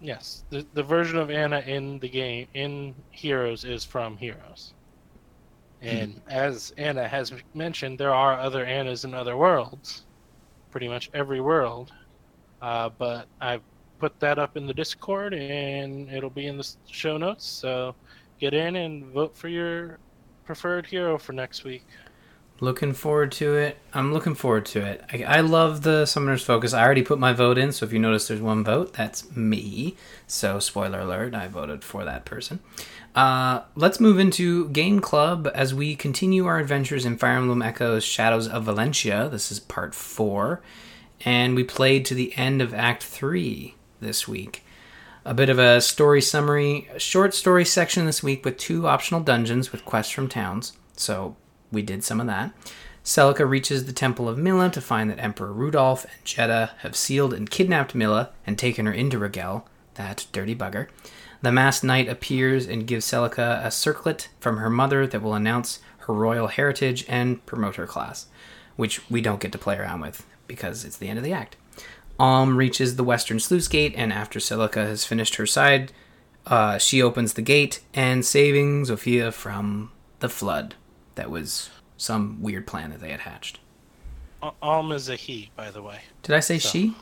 Yes, 0.00 0.44
the 0.50 0.64
the 0.74 0.82
version 0.82 1.18
of 1.18 1.30
Anna 1.30 1.60
in 1.60 1.98
the 1.98 2.08
game 2.08 2.46
in 2.54 2.94
Heroes 3.10 3.64
is 3.64 3.84
from 3.84 4.16
Heroes. 4.16 4.74
And 5.82 6.16
mm-hmm. 6.16 6.30
as 6.30 6.72
Anna 6.76 7.08
has 7.08 7.32
mentioned, 7.54 7.98
there 7.98 8.14
are 8.14 8.38
other 8.38 8.64
Annas 8.64 9.04
in 9.04 9.14
other 9.14 9.36
worlds 9.36 10.04
pretty 10.70 10.88
much 10.88 11.10
every 11.14 11.40
world. 11.40 11.92
Uh, 12.62 12.90
but 12.98 13.26
I 13.40 13.60
put 13.98 14.18
that 14.20 14.38
up 14.38 14.56
in 14.56 14.66
the 14.66 14.74
Discord 14.74 15.34
and 15.34 16.10
it'll 16.10 16.30
be 16.30 16.46
in 16.46 16.56
the 16.56 16.68
show 16.88 17.16
notes. 17.16 17.46
So 17.46 17.94
get 18.38 18.54
in 18.54 18.76
and 18.76 19.06
vote 19.06 19.36
for 19.36 19.48
your 19.48 19.98
preferred 20.44 20.86
hero 20.86 21.18
for 21.18 21.32
next 21.32 21.64
week. 21.64 21.84
Looking 22.62 22.92
forward 22.92 23.32
to 23.32 23.56
it. 23.56 23.78
I'm 23.94 24.12
looking 24.12 24.34
forward 24.34 24.66
to 24.66 24.80
it. 24.80 25.02
I, 25.10 25.38
I 25.38 25.40
love 25.40 25.82
the 25.82 26.04
Summoner's 26.04 26.42
Focus. 26.42 26.74
I 26.74 26.84
already 26.84 27.02
put 27.02 27.18
my 27.18 27.32
vote 27.32 27.56
in, 27.56 27.72
so 27.72 27.86
if 27.86 27.92
you 27.92 27.98
notice 27.98 28.28
there's 28.28 28.42
one 28.42 28.62
vote, 28.64 28.92
that's 28.92 29.34
me. 29.34 29.96
So, 30.26 30.58
spoiler 30.58 31.00
alert, 31.00 31.34
I 31.34 31.48
voted 31.48 31.82
for 31.82 32.04
that 32.04 32.26
person. 32.26 32.60
Uh, 33.14 33.62
let's 33.74 33.98
move 33.98 34.18
into 34.18 34.68
Game 34.68 35.00
Club 35.00 35.50
as 35.54 35.72
we 35.72 35.96
continue 35.96 36.44
our 36.44 36.58
adventures 36.58 37.06
in 37.06 37.16
Fire 37.16 37.38
Emblem 37.38 37.62
Echoes 37.62 38.04
Shadows 38.04 38.46
of 38.46 38.66
Valentia. 38.66 39.30
This 39.30 39.50
is 39.50 39.58
part 39.58 39.94
four. 39.94 40.60
And 41.24 41.54
we 41.54 41.64
played 41.64 42.04
to 42.06 42.14
the 42.14 42.36
end 42.36 42.60
of 42.60 42.74
Act 42.74 43.02
3 43.02 43.74
this 44.00 44.28
week. 44.28 44.64
A 45.22 45.34
bit 45.34 45.50
of 45.50 45.58
a 45.58 45.82
story 45.82 46.22
summary, 46.22 46.88
a 46.94 46.98
short 46.98 47.34
story 47.34 47.66
section 47.66 48.06
this 48.06 48.22
week 48.22 48.42
with 48.42 48.56
two 48.56 48.86
optional 48.86 49.20
dungeons 49.20 49.70
with 49.70 49.84
quests 49.84 50.12
from 50.12 50.28
towns. 50.28 50.72
So 50.96 51.36
we 51.70 51.82
did 51.82 52.02
some 52.02 52.22
of 52.22 52.26
that. 52.26 52.54
Celica 53.04 53.48
reaches 53.48 53.84
the 53.84 53.92
Temple 53.92 54.30
of 54.30 54.38
Mila 54.38 54.70
to 54.70 54.80
find 54.80 55.10
that 55.10 55.18
Emperor 55.18 55.52
Rudolph 55.52 56.04
and 56.04 56.24
Jedha 56.24 56.70
have 56.78 56.96
sealed 56.96 57.34
and 57.34 57.50
kidnapped 57.50 57.94
Mila 57.94 58.30
and 58.46 58.58
taken 58.58 58.86
her 58.86 58.92
into 58.94 59.18
Rigel, 59.18 59.68
that 59.94 60.26
dirty 60.32 60.54
bugger. 60.54 60.88
The 61.42 61.52
masked 61.52 61.84
knight 61.84 62.08
appears 62.08 62.66
and 62.66 62.86
gives 62.86 63.04
Celica 63.04 63.62
a 63.62 63.70
circlet 63.70 64.30
from 64.40 64.56
her 64.56 64.70
mother 64.70 65.06
that 65.06 65.20
will 65.20 65.34
announce 65.34 65.80
her 65.98 66.14
royal 66.14 66.46
heritage 66.46 67.04
and 67.08 67.44
promote 67.44 67.76
her 67.76 67.86
class, 67.86 68.26
which 68.76 69.10
we 69.10 69.20
don't 69.20 69.40
get 69.40 69.52
to 69.52 69.58
play 69.58 69.76
around 69.76 70.00
with 70.00 70.24
because 70.46 70.82
it's 70.82 70.96
the 70.96 71.08
end 71.08 71.18
of 71.18 71.24
the 71.24 71.34
act. 71.34 71.56
Alm 72.20 72.58
reaches 72.58 72.96
the 72.96 73.04
western 73.04 73.40
sluice 73.40 73.66
gate, 73.66 73.94
and 73.96 74.12
after 74.12 74.38
Celica 74.38 74.86
has 74.86 75.06
finished 75.06 75.36
her 75.36 75.46
side, 75.46 75.90
uh, 76.46 76.76
she 76.76 77.00
opens 77.00 77.32
the 77.32 77.40
gate 77.40 77.80
and 77.94 78.26
saving 78.26 78.84
Zofia 78.84 79.32
from 79.32 79.90
the 80.18 80.28
flood 80.28 80.74
that 81.14 81.30
was 81.30 81.70
some 81.96 82.42
weird 82.42 82.66
plan 82.66 82.90
that 82.90 83.00
they 83.00 83.10
had 83.10 83.20
hatched. 83.20 83.60
Alm 84.60 84.92
is 84.92 85.08
a 85.08 85.16
he, 85.16 85.50
by 85.56 85.70
the 85.70 85.82
way. 85.82 86.00
Did 86.22 86.34
I 86.34 86.40
say 86.40 86.58
so, 86.58 86.68
she? 86.68 86.94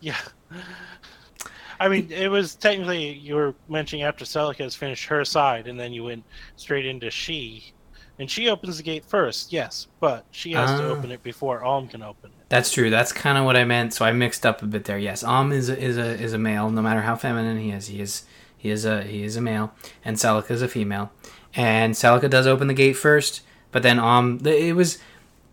Yeah. 0.00 0.20
I 1.80 1.88
mean, 1.88 2.12
it 2.12 2.28
was 2.28 2.54
technically 2.56 3.12
you 3.14 3.36
were 3.36 3.54
mentioning 3.68 4.04
after 4.04 4.26
Celica 4.26 4.64
has 4.64 4.74
finished 4.74 5.06
her 5.06 5.24
side, 5.24 5.66
and 5.66 5.80
then 5.80 5.94
you 5.94 6.04
went 6.04 6.24
straight 6.56 6.84
into 6.84 7.10
she, 7.10 7.72
and 8.18 8.30
she 8.30 8.50
opens 8.50 8.76
the 8.76 8.82
gate 8.82 9.04
first, 9.06 9.50
yes, 9.50 9.86
but 9.98 10.26
she 10.30 10.52
has 10.52 10.70
uh, 10.70 10.82
to 10.82 10.88
open 10.88 11.10
it 11.10 11.22
before 11.22 11.64
Alm 11.64 11.88
can 11.88 12.02
open. 12.02 12.30
That's 12.48 12.72
true. 12.72 12.90
That's 12.90 13.12
kind 13.12 13.36
of 13.36 13.44
what 13.44 13.56
I 13.56 13.64
meant. 13.64 13.92
So 13.92 14.04
I 14.04 14.12
mixed 14.12 14.46
up 14.46 14.62
a 14.62 14.66
bit 14.66 14.84
there. 14.84 14.98
Yes, 14.98 15.24
Alm 15.24 15.52
is 15.52 15.68
a, 15.68 15.78
is 15.78 15.98
a 15.98 16.20
is 16.20 16.32
a 16.32 16.38
male, 16.38 16.70
no 16.70 16.82
matter 16.82 17.02
how 17.02 17.16
feminine 17.16 17.58
he 17.58 17.70
is. 17.70 17.88
He 17.88 18.00
is 18.00 18.24
he 18.56 18.70
is 18.70 18.84
a 18.84 19.02
he 19.02 19.24
is 19.24 19.36
a 19.36 19.40
male, 19.40 19.72
and 20.04 20.16
Celica 20.16 20.50
is 20.50 20.62
a 20.62 20.68
female. 20.68 21.10
And 21.54 21.94
Celica 21.94 22.30
does 22.30 22.46
open 22.46 22.68
the 22.68 22.74
gate 22.74 22.94
first, 22.94 23.42
but 23.72 23.82
then 23.82 23.98
Alm. 23.98 24.40
It 24.44 24.76
was 24.76 24.98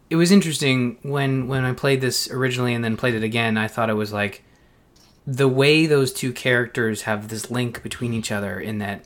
it 0.10 0.16
was 0.18 0.32
interesting 0.32 1.00
when 1.02 1.48
when 1.48 1.66
I 1.66 1.74
played 1.74 2.02
this 2.02 2.30
originally 2.30 2.76
and 2.76 2.84
then 2.84 2.98
played 2.98 3.16
it 3.16 3.24
again. 3.24 3.58
I 3.58 3.68
thought 3.68 3.90
it 3.90 3.96
was 3.96 4.14
like 4.14 4.44
the 5.26 5.48
way 5.48 5.86
those 5.86 6.14
two 6.14 6.32
characters 6.32 7.04
have 7.04 7.30
this 7.30 7.50
link 7.50 7.82
between 7.82 8.14
each 8.14 8.32
other 8.32 8.60
in 8.60 8.78
that 8.80 9.06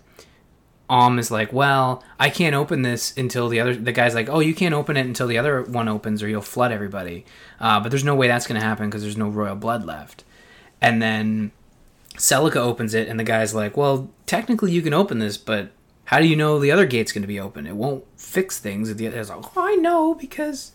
Alm 0.90 1.20
is 1.20 1.30
like, 1.30 1.52
well, 1.52 2.04
I 2.20 2.30
can't 2.30 2.56
open 2.56 2.82
this 2.82 3.16
until 3.18 3.50
the 3.50 3.60
other. 3.60 3.76
The 3.76 3.92
guy's 3.92 4.16
like, 4.16 4.30
oh, 4.30 4.40
you 4.40 4.56
can't 4.56 4.74
open 4.74 4.96
it 4.96 5.06
until 5.06 5.28
the 5.28 5.38
other 5.38 5.64
one 5.64 5.88
opens, 5.88 6.24
or 6.24 6.30
you'll 6.30 6.42
flood 6.42 6.72
everybody. 6.72 7.26
Uh, 7.60 7.80
but 7.80 7.90
there's 7.90 8.04
no 8.04 8.16
way 8.16 8.28
that's 8.28 8.48
going 8.48 8.60
to 8.60 8.66
happen 8.66 8.90
because 8.90 9.02
there's 9.02 9.18
no 9.18 9.28
royal 9.28 9.56
blood 9.56 9.86
left. 9.86 10.24
And 10.82 11.02
then 11.02 11.52
Celica 12.16 12.58
opens 12.58 12.94
it, 12.94 13.08
and 13.08 13.20
the 13.20 13.26
guy's 13.26 13.54
like, 13.54 13.76
well, 13.76 14.10
technically 14.26 14.72
you 14.72 14.82
can 14.82 14.94
open 14.94 15.20
this, 15.20 15.38
but 15.38 15.72
how 16.06 16.20
do 16.20 16.28
you 16.28 16.36
know 16.36 16.60
the 16.60 16.72
other 16.72 16.86
gate's 16.86 17.12
going 17.12 17.24
to 17.24 17.28
be 17.28 17.40
open? 17.40 17.68
It 17.68 17.76
won't 17.76 18.06
fix 18.16 18.60
things. 18.60 18.94
The 18.94 19.08
other's 19.08 19.30
like, 19.30 19.58
oh, 19.58 19.62
I 19.62 19.76
know 19.76 20.14
because 20.14 20.72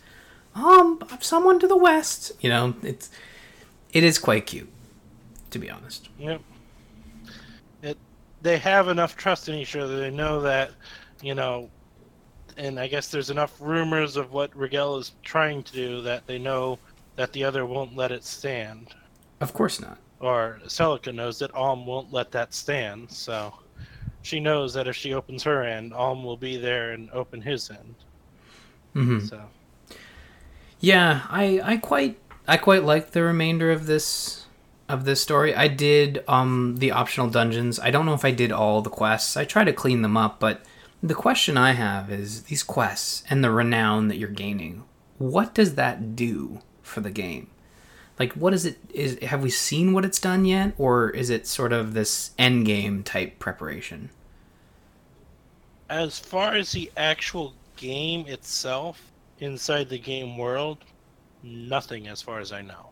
um, 0.55 1.03
someone 1.21 1.59
to 1.61 1.67
the 1.67 1.77
west. 1.77 2.33
You 2.41 2.51
know, 2.51 2.75
it's 2.83 3.09
it 3.93 4.05
is 4.05 4.19
quite 4.19 4.47
cute 4.47 4.69
to 5.53 5.59
be 5.59 5.71
honest. 5.71 6.09
Yep. 6.19 6.43
They 8.43 8.59
have 8.59 8.89
enough 8.89 9.17
trust 9.17 9.49
in 9.49 9.55
each 9.55 9.77
other. 9.77 9.99
They 9.99 10.11
know 10.11 10.41
that, 10.41 10.73
you 11.23 11.35
know, 11.35 11.71
and 12.57 12.79
I 12.79 12.87
guess 12.89 13.09
there's 13.09 13.31
enough 13.31 13.57
rumors 13.61 14.17
of 14.17 14.33
what 14.33 14.55
Rigel 14.55 14.99
is 14.99 15.13
trying 15.23 15.63
to 15.63 15.73
do 15.73 16.03
that 16.03 16.27
they 16.27 16.39
know 16.39 16.79
that 17.17 17.33
the 17.33 17.45
other 17.45 17.65
won't 17.67 17.97
let 17.97 18.13
it 18.13 18.25
stand. 18.25 18.95
Of 19.41 19.53
course 19.53 19.81
not. 19.81 19.99
Or 20.21 20.61
Celica 20.67 21.15
knows 21.15 21.39
that 21.41 21.55
Alm 21.55 21.87
won't 21.87 22.13
let 22.13 22.31
that 22.33 22.55
stand, 22.55 23.11
so 23.11 23.55
she 24.23 24.39
knows 24.39 24.73
that 24.75 24.87
if 24.87 24.95
she 24.95 25.15
opens 25.15 25.43
her 25.43 25.63
end, 25.63 25.93
Alm 25.93 26.25
will 26.25 26.37
be 26.37 26.57
there 26.57 26.93
and 26.93 27.11
open 27.11 27.41
his 27.41 27.71
end. 27.71 27.95
Mm-hmm. 28.95 29.27
So. 29.27 29.43
Yeah, 30.81 31.23
I 31.29 31.61
I 31.65 31.77
quite 31.77 32.19
I 32.47 32.57
quite 32.57 32.85
like 32.85 33.11
the 33.13 33.23
remainder 33.23 33.71
of 33.71 33.87
this 33.87 34.42
of 34.89 35.05
this 35.05 35.23
story. 35.23 35.55
I 35.55 35.69
did 35.69 36.25
um 36.29 36.77
the 36.79 36.93
optional 36.93 37.29
dungeons. 37.29 37.79
I 37.81 37.91
don't 37.91 38.07
know 38.07 38.15
if 38.15 38.25
I 38.25 38.31
did 38.31 38.53
all 38.53 38.83
the 38.83 38.91
quests. 38.91 39.37
I 39.37 39.45
try 39.45 39.65
to 39.65 39.73
clean 39.73 40.03
them 40.03 40.17
up, 40.17 40.39
but 40.39 40.63
the 41.03 41.15
question 41.15 41.57
I 41.57 41.73
have 41.73 42.11
is 42.11 42.45
these 42.45 42.63
quests 42.63 43.25
and 43.29 43.43
the 43.43 43.51
renown 43.51 44.09
that 44.09 44.19
you're 44.19 44.29
gaining. 44.29 44.85
What 45.19 45.55
does 45.55 45.75
that 45.75 46.15
do 46.15 46.61
for 46.83 47.01
the 47.01 47.11
game? 47.11 47.49
Like 48.19 48.35
what 48.35 48.55
is 48.55 48.65
it 48.65 48.79
is 48.93 49.19
have 49.21 49.43
we 49.43 49.51
seen 49.51 49.93
what 49.93 50.05
it's 50.05 50.21
done 50.21 50.45
yet 50.45 50.75
or 50.79 51.11
is 51.11 51.31
it 51.31 51.47
sort 51.47 51.73
of 51.73 51.95
this 51.95 52.31
end 52.39 52.67
game 52.67 53.03
type 53.03 53.39
preparation? 53.39 54.11
As 55.91 56.19
far 56.19 56.55
as 56.55 56.73
the 56.73 56.91
actual 56.97 57.55
game 57.77 58.27
itself 58.27 59.03
inside 59.41 59.89
the 59.89 59.99
game 59.99 60.39
world, 60.39 60.79
nothing 61.43 62.07
as 62.07 62.23
far 62.23 62.39
as 62.39 62.53
I 62.53 62.63
know. 62.63 62.92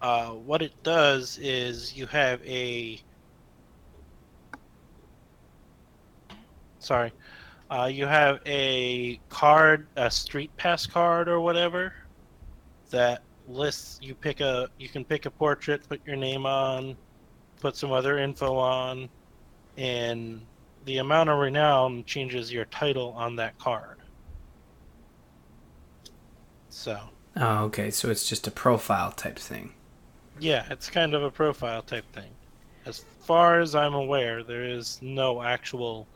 Uh, 0.00 0.30
what 0.30 0.62
it 0.62 0.72
does 0.82 1.38
is 1.40 1.96
you 1.96 2.06
have 2.06 2.40
a 2.44 3.00
sorry 6.78 7.12
uh, 7.70 7.88
you 7.90 8.06
have 8.06 8.40
a 8.46 9.18
card 9.28 9.86
a 9.96 10.10
street 10.10 10.54
pass 10.56 10.86
card 10.86 11.28
or 11.28 11.40
whatever 11.40 11.92
that 12.90 13.22
lists 13.48 13.98
you 14.02 14.14
pick 14.14 14.40
a 14.40 14.68
you 14.78 14.88
can 14.88 15.04
pick 15.04 15.26
a 15.26 15.30
portrait 15.30 15.88
put 15.88 16.00
your 16.06 16.16
name 16.16 16.46
on 16.46 16.96
put 17.60 17.74
some 17.74 17.90
other 17.90 18.18
info 18.18 18.56
on 18.56 19.08
and 19.76 20.40
the 20.86 20.98
amount 20.98 21.28
of 21.28 21.38
renown 21.38 22.04
changes 22.04 22.52
your 22.52 22.64
title 22.66 23.12
on 23.16 23.36
that 23.36 23.58
card. 23.58 23.98
So. 26.68 26.98
Oh 27.36 27.64
okay. 27.64 27.90
So 27.90 28.08
it's 28.08 28.26
just 28.26 28.46
a 28.46 28.50
profile 28.50 29.12
type 29.12 29.38
thing 29.38 29.74
yeah, 30.38 30.66
it's 30.70 30.90
kind 30.90 31.14
of 31.14 31.22
a 31.22 31.30
profile 31.30 31.82
type 31.82 32.04
thing. 32.12 32.30
As 32.84 33.04
far 33.20 33.60
as 33.60 33.74
I'm 33.74 33.94
aware, 33.94 34.42
there 34.42 34.64
is 34.64 34.98
no 35.02 35.42
actual 35.42 36.06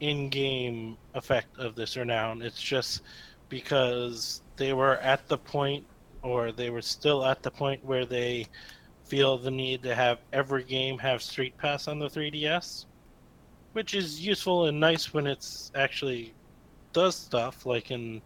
in 0.00 0.28
game 0.28 0.96
effect 1.14 1.58
of 1.58 1.74
this 1.74 1.96
renown. 1.96 2.42
It's 2.42 2.60
just 2.60 3.02
because 3.48 4.42
they 4.56 4.72
were 4.72 4.96
at 4.96 5.26
the 5.28 5.38
point, 5.38 5.84
or 6.22 6.52
they 6.52 6.70
were 6.70 6.82
still 6.82 7.24
at 7.24 7.42
the 7.42 7.50
point 7.50 7.84
where 7.84 8.04
they 8.04 8.46
feel 9.04 9.38
the 9.38 9.50
need 9.50 9.82
to 9.82 9.94
have 9.94 10.18
every 10.32 10.64
game 10.64 10.98
have 10.98 11.22
Street 11.22 11.56
Pass 11.58 11.88
on 11.88 11.98
the 11.98 12.08
3DS, 12.08 12.86
which 13.72 13.94
is 13.94 14.24
useful 14.24 14.66
and 14.66 14.78
nice 14.78 15.12
when 15.12 15.26
it's 15.26 15.70
actually 15.74 16.32
does 16.92 17.16
stuff. 17.16 17.66
Like 17.66 17.90
in 17.90 18.22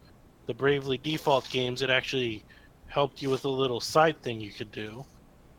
the 0.46 0.54
Bravely 0.54 0.98
Default 0.98 1.48
games, 1.50 1.82
it 1.82 1.90
actually 1.90 2.44
helped 2.86 3.22
you 3.22 3.30
with 3.30 3.44
a 3.44 3.50
little 3.50 3.80
side 3.80 4.20
thing 4.22 4.40
you 4.40 4.50
could 4.50 4.72
do 4.72 5.04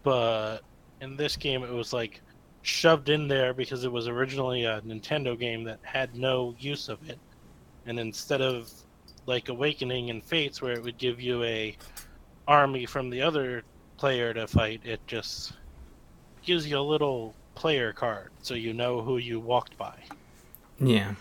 but 0.03 0.59
in 1.01 1.15
this 1.15 1.35
game 1.35 1.63
it 1.63 1.71
was 1.71 1.93
like 1.93 2.21
shoved 2.61 3.09
in 3.09 3.27
there 3.27 3.53
because 3.53 3.83
it 3.83 3.91
was 3.91 4.07
originally 4.07 4.65
a 4.65 4.81
Nintendo 4.81 5.37
game 5.37 5.63
that 5.63 5.79
had 5.81 6.15
no 6.15 6.55
use 6.59 6.89
of 6.89 7.09
it. 7.09 7.19
And 7.85 7.99
instead 7.99 8.41
of 8.41 8.71
like 9.25 9.49
Awakening 9.49 10.09
and 10.09 10.23
Fates 10.23 10.61
where 10.61 10.73
it 10.73 10.83
would 10.83 10.97
give 10.97 11.21
you 11.21 11.43
a 11.43 11.77
army 12.47 12.85
from 12.85 13.09
the 13.09 13.21
other 13.21 13.63
player 13.97 14.33
to 14.33 14.47
fight, 14.47 14.81
it 14.83 14.99
just 15.07 15.53
gives 16.41 16.67
you 16.67 16.77
a 16.77 16.81
little 16.81 17.33
player 17.55 17.93
card 17.93 18.31
so 18.41 18.53
you 18.53 18.73
know 18.73 19.01
who 19.01 19.17
you 19.17 19.39
walked 19.39 19.77
by. 19.77 19.95
Yeah. 20.79 21.13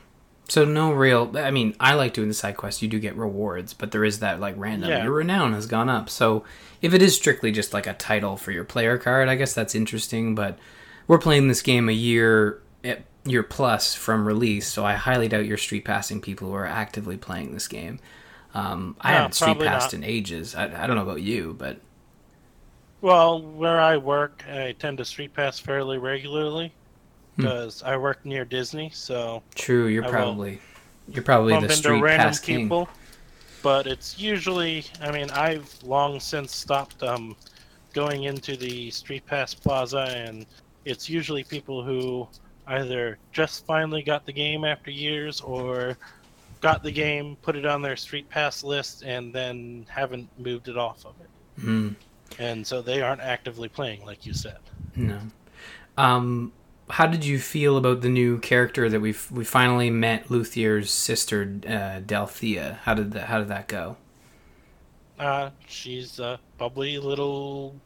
So 0.48 0.64
no 0.64 0.92
real. 0.92 1.36
I 1.36 1.50
mean, 1.50 1.76
I 1.78 1.92
like 1.94 2.14
doing 2.14 2.28
the 2.28 2.34
side 2.34 2.56
quests. 2.56 2.80
You 2.80 2.88
do 2.88 2.98
get 2.98 3.14
rewards, 3.16 3.74
but 3.74 3.92
there 3.92 4.04
is 4.04 4.20
that 4.20 4.40
like 4.40 4.54
random. 4.56 4.88
Yeah. 4.88 5.04
Your 5.04 5.12
renown 5.12 5.52
has 5.52 5.66
gone 5.66 5.90
up. 5.90 6.08
So 6.08 6.42
if 6.80 6.94
it 6.94 7.02
is 7.02 7.14
strictly 7.14 7.52
just 7.52 7.74
like 7.74 7.86
a 7.86 7.92
title 7.92 8.38
for 8.38 8.50
your 8.50 8.64
player 8.64 8.96
card, 8.96 9.28
I 9.28 9.36
guess 9.36 9.52
that's 9.52 9.74
interesting. 9.74 10.34
But 10.34 10.58
we're 11.06 11.18
playing 11.18 11.48
this 11.48 11.60
game 11.60 11.90
a 11.90 11.92
year 11.92 12.62
eh, 12.82 12.96
year 13.24 13.42
plus 13.42 13.94
from 13.94 14.26
release, 14.26 14.66
so 14.66 14.86
I 14.86 14.94
highly 14.94 15.28
doubt 15.28 15.44
you're 15.44 15.58
street 15.58 15.84
passing 15.84 16.20
people 16.20 16.48
who 16.48 16.54
are 16.54 16.66
actively 16.66 17.18
playing 17.18 17.52
this 17.52 17.68
game. 17.68 18.00
Um, 18.54 18.96
I 19.02 19.10
no, 19.10 19.16
haven't 19.18 19.34
street 19.34 19.58
passed 19.58 19.92
not. 19.92 19.98
in 19.98 20.04
ages. 20.04 20.54
I, 20.54 20.64
I 20.82 20.86
don't 20.86 20.96
know 20.96 21.02
about 21.02 21.20
you, 21.20 21.54
but 21.58 21.78
well, 23.02 23.42
where 23.42 23.80
I 23.80 23.98
work, 23.98 24.44
I 24.50 24.74
tend 24.78 24.96
to 24.98 25.04
street 25.04 25.34
pass 25.34 25.58
fairly 25.58 25.98
regularly 25.98 26.72
because 27.38 27.80
hmm. 27.80 27.88
I 27.88 27.96
work 27.96 28.24
near 28.24 28.44
Disney. 28.44 28.90
So 28.92 29.42
true. 29.54 29.86
You're 29.86 30.04
I 30.04 30.10
probably 30.10 30.60
you're 31.08 31.22
probably 31.24 31.58
the 31.58 31.72
street 31.72 32.04
pass 32.04 32.38
king. 32.38 32.64
People. 32.64 32.88
but 33.62 33.86
it's 33.86 34.18
usually. 34.18 34.84
I 35.00 35.10
mean, 35.10 35.30
I've 35.30 35.72
long 35.82 36.20
since 36.20 36.54
stopped 36.54 37.02
um, 37.02 37.36
going 37.94 38.24
into 38.24 38.56
the 38.56 38.90
Street 38.90 39.24
Pass 39.26 39.54
Plaza, 39.54 40.12
and 40.14 40.44
it's 40.84 41.08
usually 41.08 41.44
people 41.44 41.82
who 41.82 42.28
either 42.66 43.18
just 43.32 43.64
finally 43.64 44.02
got 44.02 44.26
the 44.26 44.32
game 44.32 44.64
after 44.64 44.90
years 44.90 45.40
or 45.40 45.96
got 46.60 46.82
the 46.82 46.90
game, 46.90 47.36
put 47.40 47.56
it 47.56 47.64
on 47.64 47.80
their 47.80 47.96
Street 47.96 48.28
Pass 48.28 48.62
list, 48.62 49.02
and 49.02 49.32
then 49.32 49.86
haven't 49.88 50.28
moved 50.38 50.68
it 50.68 50.76
off 50.76 51.06
of 51.06 51.14
it. 51.20 51.64
Mm. 51.64 51.94
And 52.38 52.66
so 52.66 52.82
they 52.82 53.00
aren't 53.00 53.22
actively 53.22 53.68
playing, 53.68 54.04
like 54.04 54.26
you 54.26 54.34
said. 54.34 54.58
No. 54.94 55.18
Um, 55.96 56.52
how 56.90 57.06
did 57.06 57.24
you 57.24 57.38
feel 57.38 57.76
about 57.76 58.00
the 58.00 58.08
new 58.08 58.38
character 58.38 58.88
that 58.88 59.00
we 59.00 59.14
we 59.30 59.44
finally 59.44 59.90
met, 59.90 60.28
Luthier's 60.28 60.90
sister, 60.90 61.42
uh, 61.66 62.00
Delthea? 62.00 62.78
How 62.78 62.94
did 62.94 63.12
that 63.12 63.26
How 63.26 63.38
did 63.38 63.48
that 63.48 63.68
go? 63.68 63.96
Uh, 65.18 65.50
she's 65.66 66.18
a 66.18 66.40
bubbly 66.58 66.98
little 66.98 67.80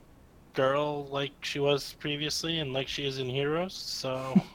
girl, 0.54 1.06
like 1.06 1.32
she 1.42 1.58
was 1.58 1.94
previously, 1.94 2.58
and 2.60 2.72
like 2.72 2.88
she 2.88 3.06
is 3.06 3.18
in 3.18 3.28
Heroes. 3.28 3.74
So, 3.74 4.46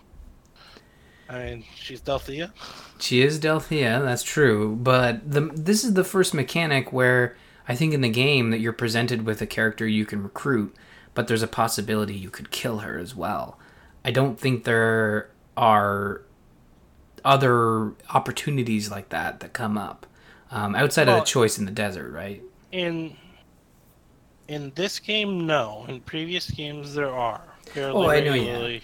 I 1.29 1.39
mean, 1.45 1.65
she's 1.75 2.01
Delthea. 2.01 2.51
She 2.99 3.21
is 3.21 3.39
Delthea, 3.39 4.03
that's 4.03 4.23
true. 4.23 4.75
But 4.75 5.29
the 5.31 5.41
this 5.53 5.83
is 5.83 5.93
the 5.93 6.03
first 6.03 6.33
mechanic 6.33 6.91
where 6.91 7.35
I 7.67 7.75
think 7.75 7.93
in 7.93 8.01
the 8.01 8.09
game 8.09 8.49
that 8.51 8.59
you're 8.59 8.73
presented 8.73 9.25
with 9.25 9.41
a 9.41 9.47
character 9.47 9.87
you 9.87 10.05
can 10.05 10.23
recruit, 10.23 10.75
but 11.13 11.27
there's 11.27 11.43
a 11.43 11.47
possibility 11.47 12.15
you 12.15 12.29
could 12.29 12.51
kill 12.51 12.79
her 12.79 12.97
as 12.97 13.15
well. 13.15 13.59
I 14.07 14.11
don't 14.11 14.39
think 14.39 14.63
there 14.63 15.29
are 15.57 16.21
other 17.25 17.91
opportunities 18.13 18.89
like 18.89 19.09
that 19.09 19.41
that 19.41 19.51
come 19.51 19.77
up 19.77 20.05
um, 20.49 20.75
outside 20.75 21.07
Well- 21.07 21.17
of 21.17 21.23
the 21.23 21.29
choice 21.29 21.57
in 21.59 21.65
the 21.65 21.71
desert, 21.73 22.11
right? 22.13 22.41
In 22.71 23.17
in 24.47 24.71
this 24.75 24.99
game, 24.99 25.45
no. 25.45 25.83
In 25.89 25.99
previous 25.99 26.49
games, 26.49 26.93
there 26.95 27.11
are 27.11 27.41
Oh, 27.75 28.07
I 28.09 28.21
know, 28.21 28.33
yeah. 28.33 28.79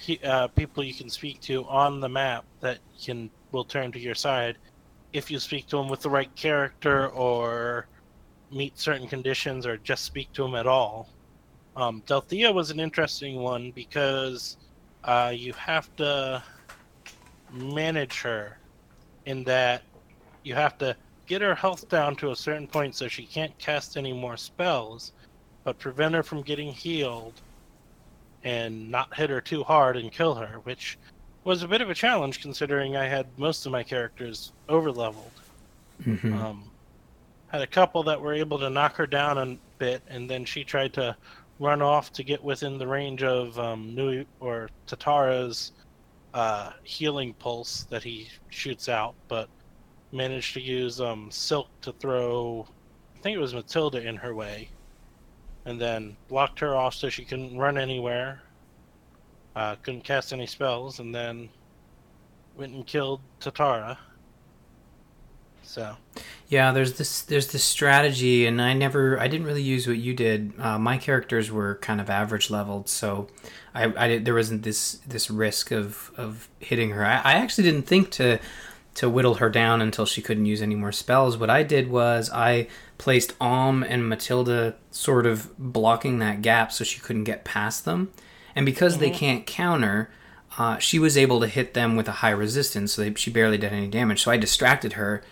he, 0.00 0.18
uh, 0.24 0.46
people 0.48 0.82
you 0.82 0.94
can 0.94 1.10
speak 1.10 1.38
to 1.42 1.66
on 1.66 2.00
the 2.00 2.08
map 2.08 2.46
that 2.60 2.78
can 3.04 3.28
will 3.52 3.64
turn 3.64 3.92
to 3.92 3.98
your 3.98 4.14
side 4.14 4.56
if 5.12 5.30
you 5.30 5.38
speak 5.38 5.66
to 5.66 5.76
them 5.76 5.88
with 5.88 6.00
the 6.00 6.08
right 6.08 6.34
character 6.34 7.08
or 7.08 7.88
meet 8.50 8.78
certain 8.78 9.06
conditions 9.06 9.66
or 9.66 9.76
just 9.76 10.04
speak 10.04 10.32
to 10.32 10.42
them 10.42 10.54
at 10.54 10.66
all. 10.66 11.10
Um, 11.80 12.02
Delthea 12.06 12.52
was 12.52 12.70
an 12.70 12.78
interesting 12.78 13.36
one 13.36 13.70
because 13.70 14.58
uh, 15.04 15.32
you 15.34 15.54
have 15.54 15.94
to 15.96 16.42
manage 17.52 18.20
her 18.20 18.58
in 19.24 19.44
that 19.44 19.82
you 20.42 20.54
have 20.54 20.76
to 20.78 20.94
get 21.26 21.40
her 21.40 21.54
health 21.54 21.88
down 21.88 22.16
to 22.16 22.32
a 22.32 22.36
certain 22.36 22.66
point 22.66 22.94
so 22.94 23.08
she 23.08 23.24
can't 23.24 23.56
cast 23.58 23.96
any 23.96 24.12
more 24.12 24.36
spells, 24.36 25.12
but 25.64 25.78
prevent 25.78 26.14
her 26.14 26.22
from 26.22 26.42
getting 26.42 26.70
healed 26.70 27.40
and 28.44 28.90
not 28.90 29.14
hit 29.14 29.30
her 29.30 29.40
too 29.40 29.62
hard 29.62 29.96
and 29.96 30.12
kill 30.12 30.34
her, 30.34 30.60
which 30.64 30.98
was 31.44 31.62
a 31.62 31.68
bit 31.68 31.80
of 31.80 31.88
a 31.88 31.94
challenge 31.94 32.42
considering 32.42 32.96
I 32.96 33.06
had 33.06 33.26
most 33.38 33.64
of 33.64 33.72
my 33.72 33.82
characters 33.82 34.52
over 34.68 34.90
leveled. 34.92 35.30
hmm 36.04 36.34
Um, 36.34 36.64
had 37.48 37.62
a 37.62 37.66
couple 37.66 38.02
that 38.04 38.20
were 38.20 38.32
able 38.32 38.58
to 38.58 38.70
knock 38.70 38.94
her 38.94 39.06
down 39.06 39.38
a 39.38 39.58
bit, 39.78 40.02
and 40.08 40.30
then 40.30 40.44
she 40.44 40.62
tried 40.62 40.92
to 40.92 41.16
run 41.60 41.82
off 41.82 42.10
to 42.14 42.24
get 42.24 42.42
within 42.42 42.78
the 42.78 42.86
range 42.86 43.22
of 43.22 43.56
um, 43.58 43.94
Nui 43.94 44.26
or 44.40 44.68
Tatarrah's 44.86 45.72
uh, 46.32 46.72
healing 46.82 47.34
pulse 47.34 47.84
that 47.90 48.02
he 48.02 48.28
shoots 48.48 48.88
out, 48.88 49.14
but 49.28 49.48
managed 50.10 50.54
to 50.54 50.60
use 50.60 51.00
um, 51.00 51.28
Silque 51.30 51.68
to 51.82 51.92
throw, 51.92 52.66
I 53.16 53.20
think 53.20 53.36
it 53.36 53.40
was 53.40 53.54
Matilda 53.54 54.00
in 54.00 54.16
her 54.16 54.34
way, 54.34 54.70
and 55.66 55.78
then 55.78 56.16
blocked 56.28 56.58
her 56.60 56.74
off 56.74 56.94
so 56.94 57.10
she 57.10 57.26
couldn't 57.26 57.56
run 57.56 57.76
anywhere, 57.76 58.42
uh, 59.54 59.76
couldn't 59.82 60.02
cast 60.02 60.32
any 60.32 60.46
spells, 60.46 60.98
and 60.98 61.14
then 61.14 61.50
went 62.56 62.72
and 62.72 62.86
killed 62.86 63.20
Tatara. 63.38 63.98
So. 65.62 65.96
Yeah, 66.48 66.72
there's 66.72 66.94
this 66.94 67.22
there's 67.22 67.52
this 67.52 67.62
strategy, 67.62 68.44
and 68.44 68.60
I 68.60 68.72
never 68.72 69.20
I 69.20 69.28
didn't 69.28 69.46
really 69.46 69.62
use 69.62 69.86
what 69.86 69.98
you 69.98 70.14
did. 70.14 70.52
Uh, 70.58 70.80
my 70.80 70.98
characters 70.98 71.50
were 71.52 71.76
kind 71.76 72.00
of 72.00 72.10
average 72.10 72.50
leveled, 72.50 72.88
so 72.88 73.28
I, 73.72 73.84
I 73.96 74.08
did, 74.08 74.24
there 74.24 74.34
wasn't 74.34 74.64
this 74.64 74.94
this 75.06 75.30
risk 75.30 75.70
of 75.70 76.10
of 76.16 76.48
hitting 76.58 76.90
her. 76.90 77.06
I, 77.06 77.18
I 77.18 77.32
actually 77.34 77.64
didn't 77.64 77.86
think 77.86 78.10
to 78.12 78.40
to 78.94 79.08
whittle 79.08 79.34
her 79.34 79.48
down 79.48 79.80
until 79.80 80.04
she 80.06 80.20
couldn't 80.20 80.46
use 80.46 80.60
any 80.60 80.74
more 80.74 80.90
spells. 80.90 81.36
What 81.36 81.50
I 81.50 81.62
did 81.62 81.88
was 81.88 82.28
I 82.32 82.66
placed 82.98 83.34
Alm 83.40 83.84
and 83.84 84.08
Matilda 84.08 84.74
sort 84.90 85.26
of 85.26 85.56
blocking 85.56 86.18
that 86.18 86.42
gap 86.42 86.72
so 86.72 86.82
she 86.82 86.98
couldn't 86.98 87.24
get 87.24 87.44
past 87.44 87.84
them, 87.84 88.10
and 88.56 88.66
because 88.66 88.98
they 88.98 89.10
can't 89.10 89.46
counter. 89.46 90.10
Uh, 90.58 90.78
she 90.78 90.98
was 90.98 91.16
able 91.16 91.38
to 91.40 91.46
hit 91.46 91.74
them 91.74 91.94
with 91.94 92.08
a 92.08 92.12
high 92.12 92.30
resistance, 92.30 92.92
so 92.92 93.02
they, 93.02 93.14
she 93.14 93.30
barely 93.30 93.56
did 93.56 93.72
any 93.72 93.86
damage. 93.86 94.20
So 94.20 94.32
I 94.32 94.36
distracted 94.36 94.94
her, 94.94 95.22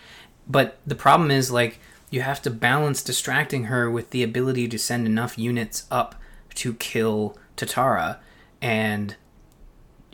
but 0.49 0.79
the 0.85 0.95
problem 0.95 1.29
is 1.29 1.51
like 1.51 1.79
you 2.09 2.21
have 2.21 2.41
to 2.41 2.49
balance 2.49 3.03
distracting 3.03 3.65
her 3.65 3.89
with 3.89 4.09
the 4.09 4.23
ability 4.23 4.67
to 4.67 4.79
send 4.79 5.05
enough 5.05 5.37
units 5.37 5.85
up 5.91 6.15
to 6.55 6.73
kill 6.73 7.37
Tatarrah 7.55 8.17
and 8.61 9.15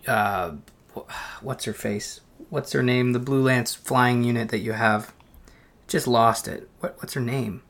uh 0.08 0.56
what's 1.42 1.66
her 1.66 1.74
face? 1.74 2.22
What's 2.50 2.74
her 2.74 2.84
name? 2.84 3.14
The 3.14 3.20
blue 3.20 3.42
lance 3.42 3.74
flying 3.74 4.24
unit 4.24 4.50
that 4.50 4.60
you 4.60 4.74
have. 4.74 5.14
Just 5.88 6.08
lost 6.08 6.48
it. 6.48 6.70
What 6.80 6.98
what's 7.00 7.14
her 7.14 7.22
name 7.22 7.64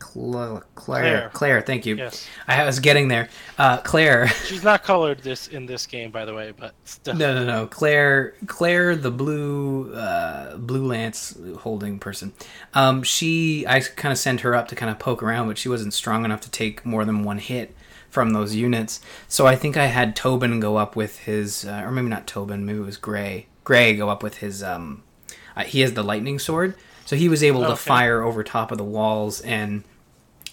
Cla- 0.00 0.62
Claire. 0.74 1.02
Claire. 1.02 1.30
Claire, 1.32 1.60
thank 1.60 1.86
you. 1.86 1.96
Yes. 1.96 2.26
I 2.48 2.64
was 2.64 2.80
getting 2.80 3.06
there. 3.06 3.28
Uh, 3.56 3.76
Claire. 3.78 4.26
She's 4.46 4.64
not 4.64 4.82
colored 4.82 5.20
this 5.20 5.46
in 5.46 5.66
this 5.66 5.86
game, 5.86 6.10
by 6.10 6.24
the 6.24 6.34
way, 6.34 6.52
but 6.56 6.74
still. 6.84 7.14
No, 7.14 7.32
no, 7.34 7.44
no. 7.44 7.66
Claire, 7.66 8.34
Claire, 8.46 8.96
the 8.96 9.10
blue, 9.10 9.94
uh, 9.94 10.56
blue 10.56 10.86
lance 10.86 11.38
holding 11.58 11.98
person. 12.00 12.32
Um, 12.74 13.02
she, 13.04 13.64
I 13.68 13.80
kind 13.80 14.10
of 14.10 14.18
sent 14.18 14.40
her 14.40 14.54
up 14.56 14.66
to 14.68 14.74
kind 14.74 14.90
of 14.90 14.98
poke 14.98 15.22
around, 15.22 15.46
but 15.46 15.58
she 15.58 15.68
wasn't 15.68 15.94
strong 15.94 16.24
enough 16.24 16.40
to 16.40 16.50
take 16.50 16.84
more 16.84 17.04
than 17.04 17.22
one 17.22 17.38
hit 17.38 17.76
from 18.08 18.30
those 18.30 18.56
units. 18.56 19.00
So 19.28 19.46
I 19.46 19.54
think 19.54 19.76
I 19.76 19.86
had 19.86 20.16
Tobin 20.16 20.58
go 20.58 20.76
up 20.76 20.96
with 20.96 21.20
his, 21.20 21.64
uh, 21.64 21.82
or 21.84 21.92
maybe 21.92 22.08
not 22.08 22.26
Tobin, 22.26 22.66
maybe 22.66 22.80
it 22.80 22.86
was 22.86 22.96
Gray. 22.96 23.46
Gray 23.62 23.94
go 23.94 24.08
up 24.08 24.22
with 24.22 24.38
his. 24.38 24.62
Um, 24.62 25.02
uh, 25.56 25.64
he 25.64 25.80
has 25.80 25.92
the 25.92 26.02
lightning 26.02 26.38
sword, 26.38 26.74
so 27.04 27.16
he 27.16 27.28
was 27.28 27.42
able 27.42 27.62
to 27.66 27.76
fire 27.76 28.22
over 28.22 28.42
top 28.42 28.72
of 28.72 28.78
the 28.78 28.84
walls 28.84 29.40
and 29.42 29.84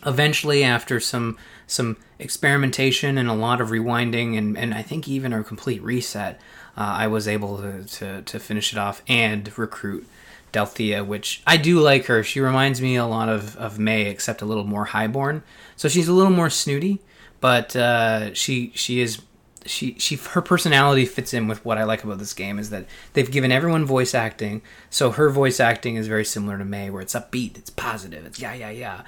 eventually 0.05 0.63
after 0.63 0.99
some 0.99 1.37
some 1.65 1.97
experimentation 2.19 3.17
and 3.17 3.29
a 3.29 3.33
lot 3.33 3.59
of 3.59 3.69
rewinding 3.69 4.37
and, 4.37 4.57
and 4.57 4.73
I 4.73 4.81
think 4.81 5.07
even 5.07 5.33
a 5.33 5.43
complete 5.43 5.81
reset, 5.83 6.39
uh, 6.77 6.81
I 6.81 7.07
was 7.07 7.27
able 7.27 7.57
to, 7.57 7.83
to, 7.83 8.21
to 8.21 8.39
finish 8.39 8.71
it 8.71 8.79
off 8.79 9.01
and 9.07 9.55
recruit 9.57 10.07
Delthea, 10.53 11.05
which 11.05 11.41
I 11.45 11.57
do 11.57 11.79
like 11.79 12.05
her. 12.05 12.23
She 12.23 12.39
reminds 12.39 12.81
me 12.81 12.95
a 12.95 13.05
lot 13.05 13.29
of, 13.29 13.55
of 13.57 13.77
May, 13.77 14.05
except 14.05 14.41
a 14.41 14.45
little 14.45 14.63
more 14.63 14.85
highborn. 14.85 15.43
So 15.75 15.89
she's 15.89 16.07
a 16.07 16.13
little 16.13 16.31
more 16.31 16.49
snooty, 16.49 16.99
but 17.41 17.75
uh, 17.75 18.33
she 18.33 18.71
she 18.73 19.01
is 19.01 19.21
she 19.65 19.95
she 19.99 20.15
her 20.15 20.41
personality 20.41 21.05
fits 21.05 21.33
in 21.33 21.47
with 21.47 21.63
what 21.65 21.77
I 21.77 21.83
like 21.83 22.03
about 22.03 22.19
this 22.19 22.33
game 22.33 22.57
is 22.57 22.69
that 22.69 22.85
they've 23.13 23.29
given 23.29 23.51
everyone 23.51 23.85
voice 23.85 24.15
acting. 24.15 24.61
So 24.89 25.11
her 25.11 25.29
voice 25.29 25.59
acting 25.59 25.95
is 25.95 26.07
very 26.07 26.25
similar 26.25 26.57
to 26.57 26.65
May, 26.65 26.89
where 26.89 27.01
it's 27.01 27.13
upbeat, 27.13 27.57
it's 27.57 27.69
positive, 27.69 28.25
it's 28.25 28.39
yeah 28.39 28.53
yeah 28.53 28.69
yeah, 28.69 29.01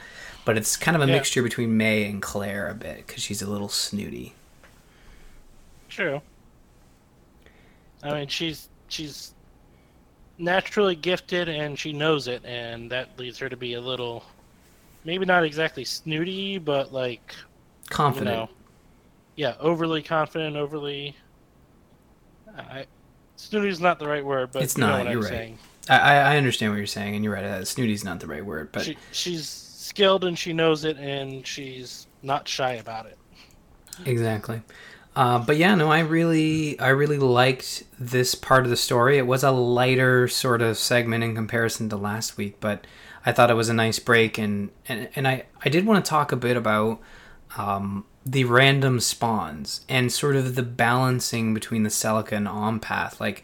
but 0.50 0.58
it's 0.58 0.76
kind 0.78 0.96
of 0.98 1.04
a 1.04 1.06
Yeah. 1.06 1.12
mixture 1.12 1.44
between 1.44 1.78
May 1.78 2.06
and 2.10 2.24
Claire 2.24 2.68
a 2.70 2.74
bit 2.74 3.06
because 3.06 3.22
she's 3.22 3.44
a 3.44 3.48
little 3.48 3.70
snooty. 3.70 4.34
True. 5.90 6.22
I 8.04 8.14
mean, 8.14 8.28
she's 8.28 8.70
she's 8.88 9.36
naturally 10.38 10.96
gifted, 10.96 11.50
and 11.50 11.78
she 11.78 11.94
knows 11.94 12.28
it, 12.28 12.44
and 12.46 12.92
that 12.92 13.18
leads 13.20 13.38
her 13.40 13.50
to 13.50 13.58
be 13.58 13.74
a 13.76 13.82
little, 13.82 14.24
maybe 15.04 15.26
not 15.26 15.44
exactly 15.44 15.86
snooty, 15.86 16.58
but 16.58 16.94
like 16.94 17.36
you 18.14 18.22
Confident. 18.22 18.26
know, 18.26 18.50
yeah, 19.36 19.56
overly 19.60 20.04
confident, 20.04 20.56
overly. 20.58 21.18
I, 22.58 22.86
snooty 23.36 23.70
is 23.70 23.80
not 23.80 24.00
the 24.00 24.08
right 24.08 24.26
word, 24.26 24.52
but 24.52 24.64
It's 24.64 24.78
you 24.78 24.86
know 24.86 25.04
not, 25.04 25.08
you're 25.08 25.22
right. 25.22 25.30
saying. 25.30 25.60
I, 25.90 25.98
I 26.00 26.16
I 26.34 26.38
understand 26.38 26.72
what 26.72 26.78
you're 26.78 26.88
saying, 26.88 27.16
and 27.16 27.24
you're 27.24 27.34
right. 27.34 27.44
Uh, 27.46 27.66
snooty's 27.66 28.04
not 28.04 28.20
the 28.20 28.28
right 28.28 28.46
word, 28.46 28.72
but 28.72 28.86
She, 28.86 28.98
she's 29.12 29.69
skilled 29.90 30.24
and 30.24 30.38
she 30.38 30.54
knows 30.54 30.86
it, 30.86 30.98
and 30.98 31.46
she's 31.46 32.08
not 32.24 32.48
shy 32.48 32.74
about 32.74 33.06
it. 33.08 33.18
Exactly. 34.06 34.62
Uh, 35.16 35.40
but 35.40 35.58
yeah, 35.58 35.76
no, 35.76 35.92
I 35.92 36.00
really, 36.00 36.80
I 36.80 36.90
really 36.90 37.18
liked 37.18 37.84
this 38.00 38.36
part 38.36 38.64
of 38.64 38.70
the 38.70 38.78
story. 38.78 39.18
It 39.18 39.28
was 39.28 39.44
a 39.44 39.52
lighter 39.52 40.28
sort 40.28 40.62
of 40.62 40.78
segment 40.78 41.24
in 41.24 41.36
comparison 41.36 41.90
to 41.90 41.98
last 41.98 42.38
week, 42.38 42.58
but 42.60 42.86
I 43.26 43.34
thought 43.34 43.52
it 43.52 43.56
was 43.56 43.70
a 43.70 43.74
nice 43.74 44.00
break, 44.00 44.38
and 44.38 44.70
and, 44.88 45.10
and 45.16 45.28
I, 45.28 45.46
I 45.66 45.70
did 45.70 45.86
want 45.86 46.06
to 46.06 46.10
talk 46.10 46.32
a 46.32 46.38
bit 46.38 46.56
about 46.56 47.02
um, 47.58 48.06
the 48.26 48.46
random 48.46 49.00
spawns 49.00 49.82
and 49.90 50.12
sort 50.12 50.36
of 50.36 50.56
the 50.56 50.64
balancing 50.64 51.54
between 51.54 51.84
the 51.84 51.90
Celica 51.90 52.34
and 52.34 52.48
Alm 52.48 52.80
path. 52.80 53.20
Like 53.20 53.44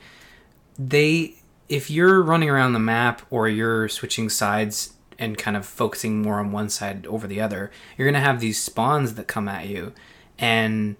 they 0.77 1.35
if 1.67 1.89
you're 1.89 2.21
running 2.21 2.49
around 2.49 2.73
the 2.73 2.79
map 2.79 3.23
or 3.29 3.49
you're 3.49 3.89
switching 3.89 4.29
sides 4.29 4.93
and 5.17 5.37
kind 5.37 5.55
of 5.57 5.65
focusing 5.65 6.21
more 6.21 6.39
on 6.39 6.51
one 6.51 6.69
side 6.69 7.05
over 7.07 7.27
the 7.27 7.41
other, 7.41 7.71
you're 7.97 8.05
going 8.05 8.21
to 8.21 8.27
have 8.27 8.39
these 8.39 8.61
spawns 8.61 9.15
that 9.15 9.27
come 9.27 9.47
at 9.47 9.67
you. 9.67 9.93
And 10.37 10.95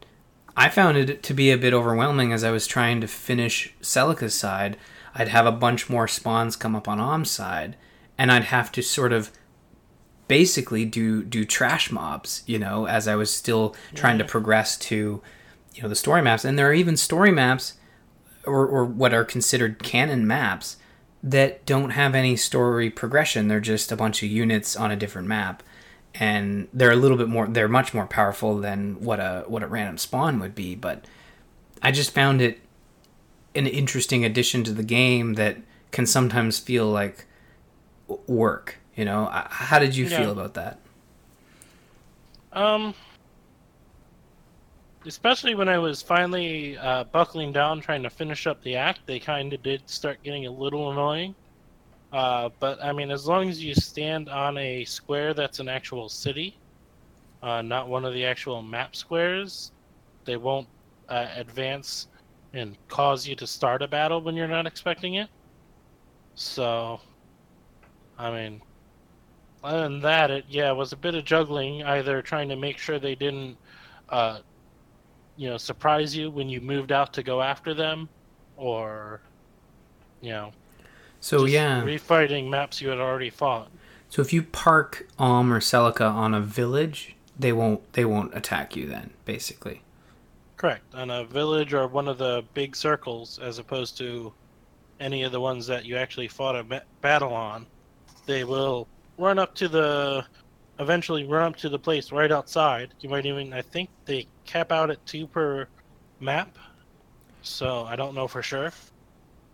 I 0.58 0.70
found 0.70 0.98
it 0.98 1.24
to 1.24 1.34
be 1.34 1.52
a 1.52 1.58
bit 1.58 1.74
overwhelming 1.74 2.32
as 2.32 2.44
I 2.44 2.52
was 2.52 2.68
trying 2.68 3.02
to 3.02 3.08
finish 3.08 3.74
Celica's 3.82 4.36
side. 4.36 4.78
I'd 5.14 5.28
have 5.30 5.46
a 5.46 5.52
bunch 5.52 5.90
more 5.90 6.08
spawns 6.08 6.56
come 6.56 6.76
up 6.76 6.88
on 6.88 7.00
Alm's 7.00 7.32
side, 7.32 7.76
and 8.18 8.32
I'd 8.32 8.46
have 8.46 8.72
to 8.74 8.82
sort 8.82 9.14
of 9.14 9.32
basically 10.28 10.86
do 10.86 11.24
do 11.24 11.46
trash 11.46 11.92
mobs, 11.92 12.44
you 12.48 12.58
know, 12.58 12.88
as 12.88 13.08
I 13.08 13.16
was 13.16 13.32
still 13.32 13.76
trying 13.94 14.18
to 14.18 14.26
progress 14.26 14.78
to, 14.78 15.22
you 15.74 15.84
know, 15.84 15.90
the 15.90 15.96
story 15.96 16.22
maps. 16.22 16.46
And 16.46 16.58
there 16.58 16.70
are 16.70 16.74
even 16.74 16.98
story 16.98 17.32
maps 17.32 17.74
or, 18.46 18.66
or 18.66 18.86
what 18.86 19.14
are 19.14 19.26
considered 19.26 19.84
canon 19.84 20.26
maps 20.26 20.78
that 21.26 21.66
don't 21.66 21.90
have 21.90 22.16
any 22.16 22.38
story 22.38 22.90
progression. 22.90 23.50
They're 23.50 23.60
just 23.60 23.92
a 23.92 23.98
bunch 23.98 24.24
of 24.24 24.30
units 24.30 24.76
on 24.76 24.92
a 24.92 24.96
different 24.96 25.28
map. 25.28 25.62
And 26.14 26.70
they're 26.74 26.92
a 26.92 26.96
little 26.96 27.18
bit 27.18 27.28
more 27.28 27.46
they're 27.46 27.68
much 27.68 27.94
more 27.94 28.06
powerful 28.06 28.58
than 28.60 29.02
what 29.02 29.20
a 29.20 29.44
what 29.48 29.64
a 29.64 29.68
random 29.68 29.98
spawn 29.98 30.40
would 30.40 30.56
be, 30.56 30.74
but 30.74 31.04
I 31.82 31.92
just 31.92 32.12
found 32.12 32.42
it 32.42 32.62
an 33.54 33.68
interesting 33.68 34.24
addition 34.24 34.64
to 34.64 34.72
the 34.72 34.84
game 34.84 35.34
that 35.34 35.58
can 35.92 36.06
sometimes 36.06 36.58
feel 36.58 36.88
like 36.88 37.26
work 38.28 38.78
you 38.96 39.04
know, 39.04 39.30
how 39.32 39.78
did 39.78 39.96
you 39.96 40.06
yeah. 40.06 40.18
feel 40.18 40.32
about 40.32 40.54
that? 40.54 40.80
Um, 42.54 42.94
especially 45.06 45.56
when 45.56 45.70
I 45.70 45.78
was 45.78 46.02
finally 46.02 46.78
uh, 46.78 47.04
buckling 47.06 47.52
down 47.52 47.82
trying 47.82 48.04
to 48.04 48.10
finish 48.10 48.48
up 48.48 48.62
the 48.64 48.76
act, 48.76 49.02
they 49.06 49.20
kind 49.20 49.54
of 49.54 49.62
did 49.64 49.88
start 49.90 50.24
getting 50.24 50.48
a 50.48 50.52
little 50.52 50.92
annoying. 50.92 51.36
Uh, 52.12 52.50
but 52.60 52.84
I 52.84 52.92
mean, 52.92 53.12
as 53.12 53.28
long 53.28 53.50
as 53.50 53.64
you 53.64 53.76
stand 53.76 54.30
on 54.30 54.58
a 54.58 54.86
square 54.86 55.34
that's 55.34 55.60
an 55.60 55.68
actual 55.68 56.10
city, 56.10 56.58
uh, 57.44 57.62
not 57.62 57.88
one 57.88 58.06
of 58.06 58.14
the 58.14 58.26
actual 58.26 58.62
map 58.62 58.96
squares, 58.96 59.72
they 60.24 60.38
won't 60.38 60.68
uh, 61.10 61.28
advance 61.36 62.08
and 62.54 62.78
cause 62.88 63.28
you 63.28 63.36
to 63.36 63.46
start 63.46 63.82
a 63.82 63.88
battle 63.88 64.22
when 64.22 64.36
you're 64.36 64.48
not 64.48 64.66
expecting 64.66 65.16
it. 65.16 65.30
So, 66.36 67.00
I 68.18 68.32
mean, 68.32 68.62
other 69.64 69.84
than 69.84 70.00
that, 70.02 70.32
it 70.32 70.46
yeah 70.48 70.72
it 70.72 70.76
was 70.76 70.94
a 70.94 70.98
bit 70.98 71.16
of 71.16 71.26
juggling, 71.26 71.84
either 71.84 72.22
trying 72.22 72.50
to 72.50 72.56
make 72.56 72.78
sure 72.78 72.98
they 72.98 73.16
didn't, 73.16 73.58
uh, 74.10 74.40
you 75.38 75.50
know, 75.50 75.58
surprise 75.58 76.16
you 76.16 76.30
when 76.30 76.50
you 76.50 76.62
moved 76.62 76.92
out 76.92 77.14
to 77.14 77.24
go 77.24 77.42
after 77.42 77.74
them, 77.74 78.10
or, 78.58 79.22
you 80.22 80.32
know, 80.32 80.52
so 81.20 81.46
yeah, 81.46 81.82
refighting 81.82 82.50
maps 82.50 82.82
you 82.82 82.90
had 82.90 83.00
already 83.00 83.30
fought. 83.30 83.70
So 84.10 84.22
if 84.22 84.32
you 84.32 84.44
park 84.44 85.08
Alm 85.18 85.52
or 85.52 85.60
Celica 85.60 86.10
on 86.10 86.34
a 86.34 86.42
village, 86.42 87.16
they 87.38 87.52
won't 87.52 87.94
they 87.94 88.06
won't 88.06 88.36
attack 88.36 88.76
you 88.76 88.86
then, 88.86 89.12
basically. 89.26 89.82
Correct, 90.58 90.84
on 90.94 91.10
a 91.10 91.26
village 91.26 91.74
or 91.74 91.88
one 91.88 92.08
of 92.08 92.18
the 92.18 92.44
big 92.54 92.76
circles, 92.76 93.40
as 93.40 93.60
opposed 93.60 93.98
to 93.98 94.32
any 95.00 95.24
of 95.24 95.32
the 95.32 95.42
ones 95.42 95.68
that 95.68 95.86
you 95.86 95.98
actually 95.98 96.28
fought 96.28 96.56
a 96.56 96.82
battle 97.02 97.34
on, 97.34 97.66
they 98.26 98.44
will 98.44 98.88
run 99.18 99.40
up 99.40 99.54
to 99.56 99.68
the 99.68 100.26
eventually 100.80 101.26
run 101.26 101.54
up 101.54 101.56
to 101.58 101.70
the 101.70 101.80
place 101.80 102.12
right 102.12 102.32
outside. 102.32 102.94
You 103.02 103.10
might 103.10 103.26
even 103.26 103.54
I 103.54 103.62
think 103.62 103.90
they 104.06 104.28
cap 104.46 104.72
out 104.72 104.90
at 104.90 105.06
two 105.06 105.28
per 105.28 105.68
map. 106.20 106.58
So 107.42 107.84
I 107.84 107.96
don't 107.96 108.16
know 108.16 108.28
for 108.28 108.42
sure. 108.42 108.72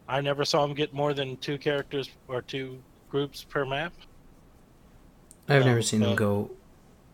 I 0.07 0.21
never 0.21 0.45
saw 0.45 0.63
him 0.65 0.73
get 0.73 0.93
more 0.93 1.13
than 1.13 1.37
two 1.37 1.57
characters 1.57 2.09
or 2.27 2.41
two 2.41 2.81
groups 3.09 3.43
per 3.43 3.65
map. 3.65 3.93
I've 5.47 5.61
um, 5.61 5.67
never 5.67 5.81
seen 5.81 6.01
but... 6.01 6.07
them 6.07 6.15
go 6.15 6.51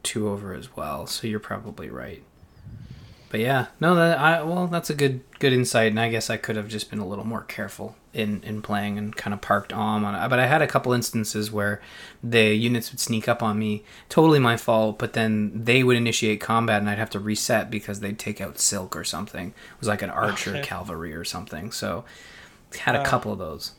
two 0.03 0.29
over 0.29 0.53
as 0.53 0.75
well, 0.75 1.07
so 1.07 1.27
you're 1.27 1.39
probably 1.39 1.89
right 1.89 2.23
but 3.29 3.39
yeah, 3.39 3.67
no, 3.79 3.95
that 3.95 4.17
I 4.19 4.41
well, 4.43 4.67
that's 4.67 4.89
a 4.89 4.93
good 4.93 5.21
good 5.39 5.53
insight, 5.53 5.87
and 5.91 5.99
I 5.99 6.09
guess 6.09 6.29
I 6.29 6.37
could 6.37 6.55
have 6.55 6.69
just 6.69 6.89
been 6.89 6.99
a 6.99 7.07
little 7.07 7.25
more 7.25 7.41
careful 7.43 7.95
in 8.17 8.43
in 8.43 8.61
playing 8.61 8.97
and 8.97 9.15
kind 9.15 9.33
of 9.33 9.41
parked 9.41 9.71
on 9.71 10.03
it. 10.03 10.29
But 10.29 10.39
I 10.39 10.47
had 10.47 10.61
a 10.61 10.67
couple 10.67 10.93
instances 10.93 11.51
where 11.51 11.81
the 12.23 12.53
units 12.55 12.91
would 12.91 12.99
sneak 12.99 13.27
up 13.27 13.43
on 13.43 13.59
me, 13.59 13.83
totally 14.09 14.39
my 14.39 14.57
fault. 14.57 14.97
But 14.97 15.13
then 15.13 15.51
they 15.53 15.83
would 15.83 15.95
initiate 15.95 16.41
combat, 16.41 16.81
and 16.81 16.89
I'd 16.89 16.97
have 16.97 17.11
to 17.11 17.19
reset 17.19 17.69
because 17.69 17.99
they'd 17.99 18.19
take 18.19 18.41
out 18.41 18.55
Silque 18.55 18.95
or 18.95 19.03
something. 19.03 19.49
It 19.49 19.79
was 19.79 19.87
like 19.87 20.01
an 20.01 20.09
archer 20.09 20.51
okay. 20.51 20.63
cavalry 20.63 21.13
or 21.13 21.23
something. 21.23 21.71
So 21.71 22.03
had 22.79 22.95
a 22.95 23.01
uh, 23.01 23.05
couple 23.05 23.31
of 23.31 23.39
those. 23.39 23.73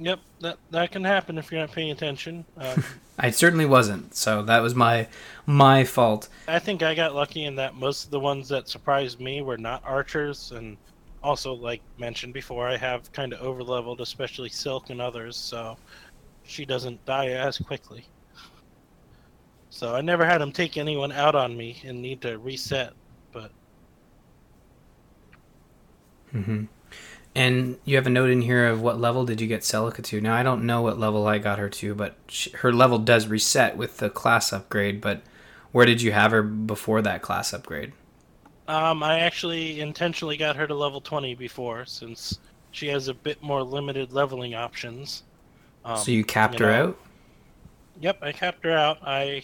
Yep, 0.00 0.20
that 0.40 0.58
that 0.70 0.92
can 0.92 1.04
happen 1.04 1.38
if 1.38 1.50
you're 1.50 1.60
not 1.60 1.72
paying 1.72 1.90
attention. 1.90 2.44
Um, 2.56 2.84
I 3.18 3.30
certainly 3.30 3.66
wasn't, 3.66 4.14
so 4.14 4.42
that 4.44 4.60
was 4.60 4.74
my 4.74 5.08
my 5.44 5.84
fault. 5.84 6.28
I 6.46 6.60
think 6.60 6.82
I 6.82 6.94
got 6.94 7.14
lucky 7.14 7.44
in 7.44 7.56
that 7.56 7.74
most 7.74 8.04
of 8.04 8.10
the 8.10 8.20
ones 8.20 8.48
that 8.50 8.68
surprised 8.68 9.20
me 9.20 9.42
were 9.42 9.58
not 9.58 9.82
archers, 9.84 10.52
and 10.52 10.76
also, 11.22 11.52
like 11.52 11.82
mentioned 11.98 12.34
before, 12.34 12.68
I 12.68 12.76
have 12.76 13.10
kind 13.12 13.32
of 13.32 13.40
overleveled, 13.40 14.00
especially 14.00 14.50
Silque 14.50 14.90
and 14.90 15.00
others, 15.00 15.36
so 15.36 15.76
she 16.44 16.64
doesn't 16.64 17.04
die 17.04 17.28
as 17.28 17.58
quickly. 17.58 18.06
So 19.70 19.94
I 19.94 20.00
never 20.00 20.24
had 20.24 20.40
them 20.40 20.52
take 20.52 20.76
anyone 20.76 21.12
out 21.12 21.34
on 21.34 21.56
me 21.56 21.80
and 21.84 22.00
need 22.00 22.22
to 22.22 22.38
reset, 22.38 22.92
but. 23.32 23.50
Mm-hmm. 26.34 26.64
And 27.34 27.78
you 27.84 27.96
have 27.96 28.06
a 28.06 28.10
note 28.10 28.30
in 28.30 28.42
here 28.42 28.66
of 28.66 28.80
what 28.80 28.98
level 28.98 29.24
did 29.24 29.40
you 29.40 29.46
get 29.46 29.60
Celica 29.60 30.02
to? 30.02 30.20
Now 30.20 30.34
I 30.34 30.42
don't 30.42 30.64
know 30.64 30.82
what 30.82 30.98
level 30.98 31.26
I 31.26 31.38
got 31.38 31.58
her 31.58 31.68
to, 31.68 31.94
but 31.94 32.16
she, 32.26 32.50
her 32.50 32.72
level 32.72 32.98
does 32.98 33.28
reset 33.28 33.76
with 33.76 33.98
the 33.98 34.10
class 34.10 34.52
upgrade. 34.52 35.00
But 35.00 35.22
where 35.70 35.86
did 35.86 36.02
you 36.02 36.12
have 36.12 36.32
her 36.32 36.42
before 36.42 37.02
that 37.02 37.22
class 37.22 37.52
upgrade? 37.52 37.92
Um, 38.68 39.02
I 39.02 39.20
actually 39.20 39.80
intentionally 39.80 40.36
got 40.36 40.54
her 40.56 40.66
to 40.66 40.74
level 40.74 41.00
twenty 41.00 41.34
before, 41.34 41.86
since 41.86 42.38
she 42.70 42.86
has 42.88 43.08
a 43.08 43.14
bit 43.14 43.42
more 43.42 43.62
limited 43.62 44.12
leveling 44.12 44.54
options. 44.54 45.24
Um, 45.84 45.96
so 45.96 46.10
you 46.10 46.22
capped 46.22 46.54
you 46.54 46.66
know, 46.66 46.66
her 46.66 46.78
out. 46.78 46.98
Yep, 48.00 48.18
I 48.22 48.32
capped 48.32 48.64
her 48.64 48.72
out. 48.72 48.98
I 49.02 49.42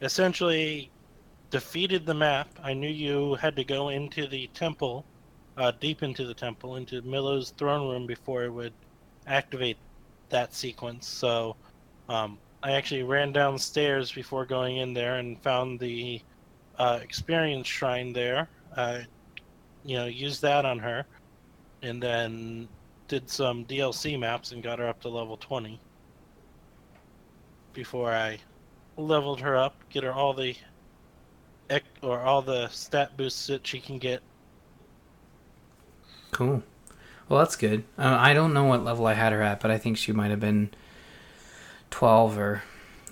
essentially 0.00 0.90
defeated 1.50 2.06
the 2.06 2.14
map. 2.14 2.48
I 2.62 2.72
knew 2.72 2.88
you 2.88 3.34
had 3.34 3.56
to 3.56 3.64
go 3.64 3.88
into 3.88 4.28
the 4.28 4.48
temple 4.54 5.04
uh, 5.60 5.72
deep 5.78 6.02
into 6.02 6.24
the 6.24 6.34
temple, 6.34 6.76
into 6.76 7.02
Mila's 7.02 7.50
throne 7.58 7.88
room 7.88 8.06
before 8.06 8.44
it 8.44 8.50
would 8.50 8.72
activate 9.26 9.76
that 10.30 10.54
sequence. 10.54 11.06
So 11.06 11.54
um, 12.08 12.38
I 12.62 12.72
actually 12.72 13.02
ran 13.02 13.32
downstairs 13.32 14.10
before 14.10 14.46
going 14.46 14.78
in 14.78 14.94
there 14.94 15.16
and 15.16 15.40
found 15.42 15.78
the 15.78 16.22
uh, 16.78 17.00
experience 17.02 17.66
shrine 17.66 18.12
there. 18.12 18.48
I, 18.76 19.06
you 19.84 19.96
know, 19.96 20.06
used 20.06 20.42
that 20.42 20.64
on 20.64 20.78
her, 20.78 21.06
and 21.82 22.02
then 22.02 22.68
did 23.08 23.28
some 23.28 23.64
DLC 23.64 24.18
maps 24.18 24.52
and 24.52 24.62
got 24.62 24.78
her 24.78 24.88
up 24.88 25.00
to 25.02 25.08
level 25.08 25.36
20 25.36 25.80
before 27.72 28.12
I 28.12 28.38
leveled 28.96 29.40
her 29.40 29.56
up, 29.56 29.76
get 29.90 30.04
her 30.04 30.12
all 30.12 30.34
the 30.34 30.54
or 32.02 32.20
all 32.20 32.42
the 32.42 32.66
stat 32.68 33.16
boosts 33.16 33.46
that 33.46 33.64
she 33.64 33.78
can 33.78 33.98
get 33.98 34.20
Cool. 36.30 36.62
Well, 37.28 37.40
that's 37.40 37.56
good. 37.56 37.84
Uh, 37.98 38.16
I 38.18 38.34
don't 38.34 38.52
know 38.52 38.64
what 38.64 38.84
level 38.84 39.06
I 39.06 39.14
had 39.14 39.32
her 39.32 39.42
at, 39.42 39.60
but 39.60 39.70
I 39.70 39.78
think 39.78 39.96
she 39.96 40.12
might 40.12 40.30
have 40.30 40.40
been 40.40 40.70
twelve 41.90 42.38
or 42.38 42.62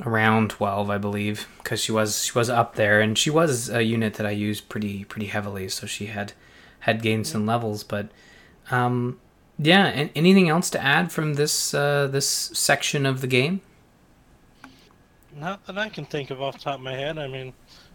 around 0.05 0.51
twelve, 0.51 0.90
I 0.90 0.99
believe, 0.99 1.49
because 1.59 1.80
she 1.80 1.92
was 1.92 2.24
she 2.24 2.32
was 2.38 2.51
up 2.51 2.74
there, 2.76 3.01
and 3.01 3.16
she 3.16 3.30
was 3.30 3.68
a 3.68 3.82
unit 3.82 4.14
that 4.14 4.26
I 4.26 4.30
used 4.30 4.68
pretty 4.68 5.05
pretty 5.05 5.26
heavily, 5.26 5.68
so 5.68 5.86
she 5.86 6.07
had 6.07 6.32
had 6.80 7.03
gained 7.03 7.26
some 7.26 7.46
levels. 7.46 7.84
But 7.84 8.09
um, 8.70 9.18
yeah, 9.59 9.86
and 9.86 10.11
anything 10.14 10.49
else 10.49 10.70
to 10.70 10.82
add 10.82 11.12
from 11.12 11.34
this 11.34 11.74
uh, 11.74 12.07
this 12.07 12.28
section 12.28 13.07
of 13.07 13.20
the 13.20 13.26
game? 13.26 13.61
Not 15.34 15.66
that 15.66 15.78
I 15.78 15.88
can 15.88 16.05
think 16.05 16.30
of 16.30 16.42
off 16.42 16.55
the 16.55 16.61
top 16.61 16.76
of 16.76 16.80
my 16.80 16.94
head. 16.94 17.18
I 17.18 17.28
mean, 17.28 17.53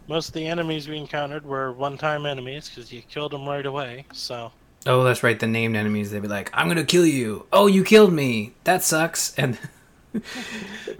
most 0.08 0.28
of 0.28 0.34
the 0.34 0.46
enemies 0.46 0.88
we 0.88 0.96
encountered 0.96 1.44
were 1.44 1.72
one-time 1.72 2.24
enemies 2.24 2.68
because 2.68 2.90
you 2.92 3.02
killed 3.02 3.32
them 3.32 3.46
right 3.46 3.66
away. 3.66 4.06
So 4.12 4.52
Oh, 4.86 5.02
that's 5.02 5.22
right. 5.22 5.38
The 5.38 5.46
named 5.46 5.76
enemies, 5.76 6.10
they'd 6.10 6.20
be 6.20 6.28
like, 6.28 6.50
"I'm 6.52 6.68
gonna 6.68 6.84
kill 6.84 7.06
you." 7.06 7.46
Oh, 7.52 7.66
you 7.66 7.84
killed 7.84 8.12
me. 8.12 8.52
That 8.64 8.82
sucks. 8.82 9.34
And 9.36 9.58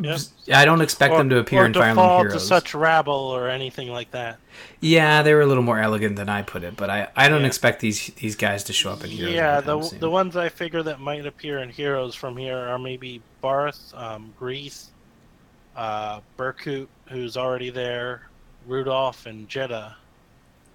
yep. 0.00 0.20
I 0.52 0.64
don't 0.64 0.80
expect 0.80 1.14
or, 1.14 1.18
them 1.18 1.30
to 1.30 1.38
appear 1.38 1.64
in 1.64 1.72
Fire 1.72 1.90
Emblem 1.90 2.26
Heroes. 2.26 2.34
to 2.34 2.40
such 2.40 2.74
rabble 2.74 3.12
or 3.12 3.48
anything 3.48 3.88
like 3.88 4.10
that. 4.10 4.38
Yeah, 4.80 5.22
they 5.22 5.34
were 5.34 5.40
a 5.40 5.46
little 5.46 5.62
more 5.62 5.78
elegant 5.78 6.16
than 6.16 6.28
I 6.28 6.42
put 6.42 6.64
it, 6.64 6.76
but 6.76 6.90
I, 6.90 7.08
I 7.14 7.28
don't 7.28 7.42
yeah. 7.42 7.46
expect 7.46 7.80
these 7.80 8.08
these 8.14 8.36
guys 8.36 8.64
to 8.64 8.72
show 8.72 8.90
up 8.90 9.04
in 9.04 9.10
Heroes. 9.10 9.34
Yeah, 9.34 9.60
the 9.60 9.82
soon. 9.82 10.00
the 10.00 10.10
ones 10.10 10.36
I 10.36 10.48
figure 10.48 10.82
that 10.82 11.00
might 11.00 11.26
appear 11.26 11.58
in 11.58 11.70
Heroes 11.70 12.14
from 12.14 12.36
here 12.36 12.58
are 12.58 12.78
maybe 12.78 13.22
Barth, 13.40 13.92
um, 13.94 14.34
Grieth, 14.40 14.86
uh, 15.76 16.20
Berkut, 16.36 16.88
who's 17.08 17.36
already 17.36 17.70
there, 17.70 18.28
Rudolph, 18.66 19.26
and 19.26 19.48
Jedha. 19.48 19.94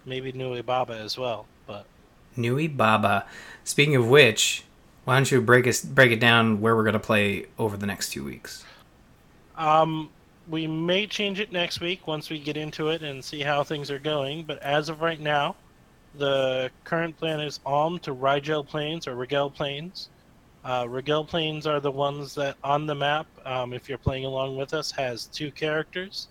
Maybe 0.06 0.32
Nui 0.32 0.62
Baba 0.62 0.94
as 0.94 1.18
well. 1.18 1.46
But 1.68 1.86
Nui 2.36 2.68
Baba. 2.68 3.26
Speaking 3.64 3.96
of 3.96 4.08
which, 4.08 4.64
Why 5.10 5.16
don't 5.16 5.32
you 5.32 5.42
break 5.42 5.66
us 5.66 5.82
break 5.84 6.12
it 6.12 6.20
down 6.20 6.62
where 6.62 6.76
we're 6.76 6.84
gonna 6.84 7.00
play 7.00 7.48
over 7.58 7.76
the 7.76 7.88
next 7.88 8.12
two 8.12 8.24
weeks? 8.24 8.64
Um, 9.58 10.12
we 10.48 10.68
may 10.68 11.08
change 11.08 11.40
it 11.40 11.52
next 11.52 11.82
week 11.82 12.06
once 12.06 12.30
we 12.30 12.38
get 12.38 12.58
into 12.58 12.90
it 12.90 13.02
and 13.02 13.26
see 13.26 13.42
how 13.42 13.64
things 13.64 13.90
are 13.90 13.98
going. 13.98 14.44
But 14.44 14.60
as 14.60 14.88
of 14.88 15.02
right 15.02 15.20
now, 15.20 15.56
the 16.14 16.70
current 16.84 17.18
plan 17.18 17.40
is 17.40 17.60
Alm 17.66 17.98
to 18.02 18.14
Rigel 18.14 18.64
Plains 18.64 19.08
or 19.08 19.16
Rigel 19.16 19.50
Plains. 19.50 20.10
Uh, 20.64 20.86
Rigel 20.88 21.26
Plains 21.26 21.66
are 21.66 21.80
the 21.80 21.90
ones 21.90 22.36
that 22.36 22.58
on 22.64 22.86
the 22.86 22.94
map, 22.94 23.26
um, 23.48 23.74
if 23.74 23.90
you're 23.90 23.98
playing 23.98 24.26
along 24.26 24.58
with 24.58 24.76
us, 24.76 24.92
has 24.92 25.26
two 25.26 25.50
characters, 25.50 26.28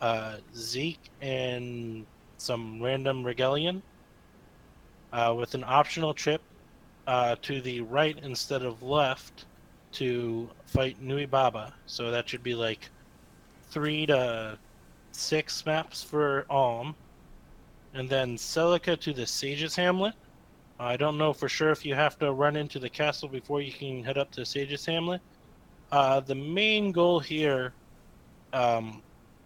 uh, 0.00 0.36
Zeke 0.54 1.10
and 1.22 2.06
some 2.38 2.80
random 2.80 3.24
Rigelian, 3.24 3.82
uh, 5.12 5.34
with 5.36 5.54
an 5.54 5.64
optional 5.66 6.14
trip 6.14 6.40
uh, 7.06 7.36
to 7.42 7.60
the 7.60 7.80
right 7.82 8.18
instead 8.22 8.62
of 8.62 8.82
left 8.82 9.46
to 9.92 10.48
fight 10.66 11.00
Nui 11.00 11.26
Baba. 11.26 11.72
So 11.86 12.10
that 12.10 12.28
should 12.28 12.42
be 12.42 12.54
like 12.54 12.88
three 13.70 14.06
to 14.06 14.58
six 15.12 15.64
maps 15.64 16.02
for 16.02 16.46
Alm, 16.50 16.94
and 17.94 18.08
then 18.08 18.36
Celica 18.36 18.98
to 19.00 19.12
the 19.12 19.26
Sage's 19.26 19.74
Hamlet. 19.74 20.14
I 20.78 20.96
don't 20.96 21.16
know 21.16 21.32
for 21.32 21.48
sure 21.48 21.70
if 21.70 21.86
you 21.86 21.94
have 21.94 22.18
to 22.18 22.32
run 22.32 22.56
into 22.56 22.78
the 22.78 22.90
castle 22.90 23.28
before 23.28 23.62
you 23.62 23.72
can 23.72 24.04
head 24.04 24.18
up 24.18 24.30
to 24.32 24.44
Sage's 24.44 24.84
Hamlet. 24.84 25.22
Uh, 25.90 26.20
the 26.20 26.34
main 26.34 26.92
goal 26.92 27.18
here, 27.18 27.72
um, 28.52 29.02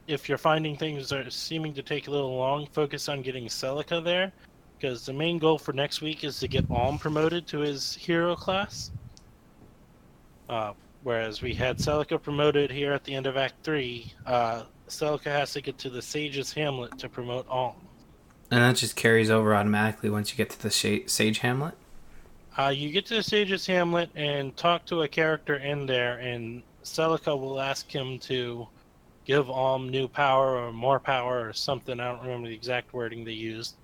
if 0.08 0.28
you're 0.28 0.38
finding 0.38 0.76
things 0.76 1.12
are 1.12 1.30
seeming 1.30 1.72
to 1.74 1.82
take 1.82 2.08
a 2.08 2.10
little 2.10 2.36
long, 2.36 2.66
focus 2.66 3.08
on 3.08 3.22
getting 3.22 3.46
Celica 3.46 4.02
there, 4.02 4.32
because 4.80 5.04
the 5.04 5.12
main 5.12 5.38
goal 5.38 5.58
for 5.58 5.72
next 5.72 6.00
week 6.00 6.24
is 6.24 6.40
to 6.40 6.48
get 6.48 6.64
Alm 6.70 6.98
promoted 6.98 7.46
to 7.48 7.58
his 7.58 7.94
hero 7.94 8.34
class. 8.34 8.90
Uh, 10.48 10.72
whereas 11.02 11.42
we 11.42 11.54
had 11.54 11.78
Celica 11.78 12.20
promoted 12.20 12.70
here 12.70 12.92
at 12.92 13.04
the 13.04 13.14
end 13.14 13.26
of 13.26 13.36
Act 13.36 13.54
3, 13.62 14.12
uh, 14.26 14.62
Celica 14.88 15.26
has 15.26 15.52
to 15.52 15.60
get 15.60 15.78
to 15.78 15.90
the 15.90 16.00
Sage's 16.00 16.52
Hamlet 16.52 16.98
to 16.98 17.08
promote 17.08 17.46
Alm. 17.48 17.74
And 18.50 18.62
that 18.62 18.76
just 18.76 18.96
carries 18.96 19.30
over 19.30 19.54
automatically 19.54 20.10
once 20.10 20.32
you 20.32 20.36
get 20.36 20.50
to 20.50 20.62
the 20.62 20.70
Sage 20.70 21.38
Hamlet? 21.38 21.74
Uh, 22.58 22.68
you 22.68 22.90
get 22.90 23.06
to 23.06 23.14
the 23.14 23.22
Sage's 23.22 23.66
Hamlet 23.66 24.10
and 24.16 24.56
talk 24.56 24.84
to 24.86 25.02
a 25.02 25.08
character 25.08 25.56
in 25.56 25.86
there, 25.86 26.18
and 26.18 26.62
Celica 26.82 27.38
will 27.38 27.60
ask 27.60 27.88
him 27.88 28.18
to 28.20 28.66
give 29.24 29.48
Alm 29.48 29.90
new 29.90 30.08
power 30.08 30.56
or 30.56 30.72
more 30.72 30.98
power 30.98 31.46
or 31.46 31.52
something. 31.52 32.00
I 32.00 32.10
don't 32.10 32.22
remember 32.22 32.48
the 32.48 32.54
exact 32.54 32.92
wording 32.92 33.24
they 33.24 33.32
used. 33.32 33.76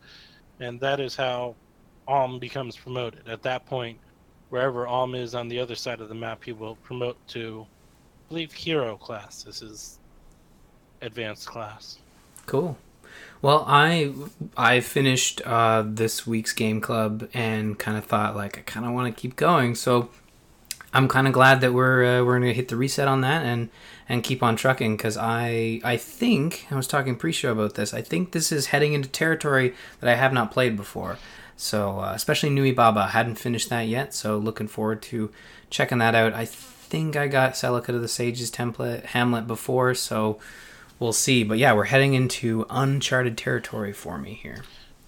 And 0.60 0.80
that 0.80 1.00
is 1.00 1.16
how 1.16 1.54
Alm 2.08 2.38
becomes 2.38 2.76
promoted. 2.76 3.28
At 3.28 3.42
that 3.42 3.66
point, 3.66 3.98
wherever 4.50 4.86
Alm 4.86 5.14
is 5.14 5.34
on 5.34 5.48
the 5.48 5.58
other 5.58 5.74
side 5.74 6.00
of 6.00 6.08
the 6.08 6.14
map, 6.14 6.44
he 6.44 6.52
will 6.52 6.76
promote 6.76 7.16
to, 7.28 7.66
I 7.66 8.28
believe, 8.28 8.52
hero 8.52 8.96
class. 8.96 9.42
This 9.42 9.62
is 9.62 9.98
advanced 11.02 11.46
class. 11.46 11.98
Cool. 12.46 12.76
Well, 13.42 13.64
I 13.66 14.12
I 14.56 14.80
finished 14.80 15.40
uh, 15.44 15.84
this 15.86 16.26
week's 16.26 16.52
game 16.52 16.80
club 16.80 17.28
and 17.34 17.78
kind 17.78 17.96
of 17.96 18.04
thought 18.04 18.36
like 18.36 18.58
I 18.58 18.62
kind 18.62 18.86
of 18.86 18.92
want 18.92 19.14
to 19.14 19.20
keep 19.20 19.36
going. 19.36 19.74
So 19.74 20.10
I'm 20.92 21.08
kind 21.08 21.26
of 21.26 21.32
glad 21.32 21.60
that 21.60 21.72
we're 21.72 22.20
uh, 22.20 22.24
we're 22.24 22.38
gonna 22.38 22.52
hit 22.52 22.68
the 22.68 22.76
reset 22.76 23.08
on 23.08 23.20
that 23.22 23.44
and 23.44 23.68
and 24.08 24.22
keep 24.22 24.42
on 24.42 24.56
trucking 24.56 24.96
because 24.96 25.16
I 25.16 25.80
I 25.84 25.96
think 25.96 26.66
I 26.70 26.76
was 26.76 26.86
talking 26.86 27.16
pre-show 27.16 27.52
about 27.52 27.74
this. 27.74 27.92
I 27.92 28.02
think 28.02 28.32
this 28.32 28.52
is 28.52 28.66
heading 28.66 28.92
into 28.92 29.08
territory 29.08 29.74
that 30.00 30.10
I 30.10 30.14
have 30.14 30.32
not 30.32 30.50
played 30.52 30.76
before. 30.76 31.18
So 31.56 32.00
uh, 32.00 32.12
especially 32.14 32.50
Nui 32.50 32.72
Baba, 32.72 33.08
hadn't 33.08 33.36
finished 33.36 33.70
that 33.70 33.88
yet. 33.88 34.14
So 34.14 34.36
looking 34.38 34.68
forward 34.68 35.02
to 35.02 35.30
checking 35.70 35.98
that 35.98 36.14
out. 36.14 36.34
I 36.34 36.44
think 36.44 37.16
I 37.16 37.28
got 37.28 37.54
Celica 37.54 37.86
to 37.86 37.98
the 37.98 38.08
Sages 38.08 38.50
template 38.50 39.06
Hamlet 39.06 39.46
before, 39.46 39.94
so 39.94 40.38
we'll 40.98 41.12
see. 41.12 41.42
But 41.42 41.58
yeah, 41.58 41.72
we're 41.72 41.84
heading 41.84 42.14
into 42.14 42.66
uncharted 42.70 43.36
territory 43.36 43.92
for 43.92 44.18
me 44.18 44.34
here. 44.34 44.62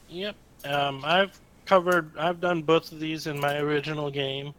Yep. 0.09 0.35
Um, 0.65 1.03
I've 1.05 1.39
covered. 1.67 2.17
I've 2.19 2.41
done 2.41 2.63
both 2.63 2.91
of 2.91 2.99
these 2.99 3.27
in 3.27 3.39
my 3.39 3.59
original 3.59 4.11
game. 4.11 4.55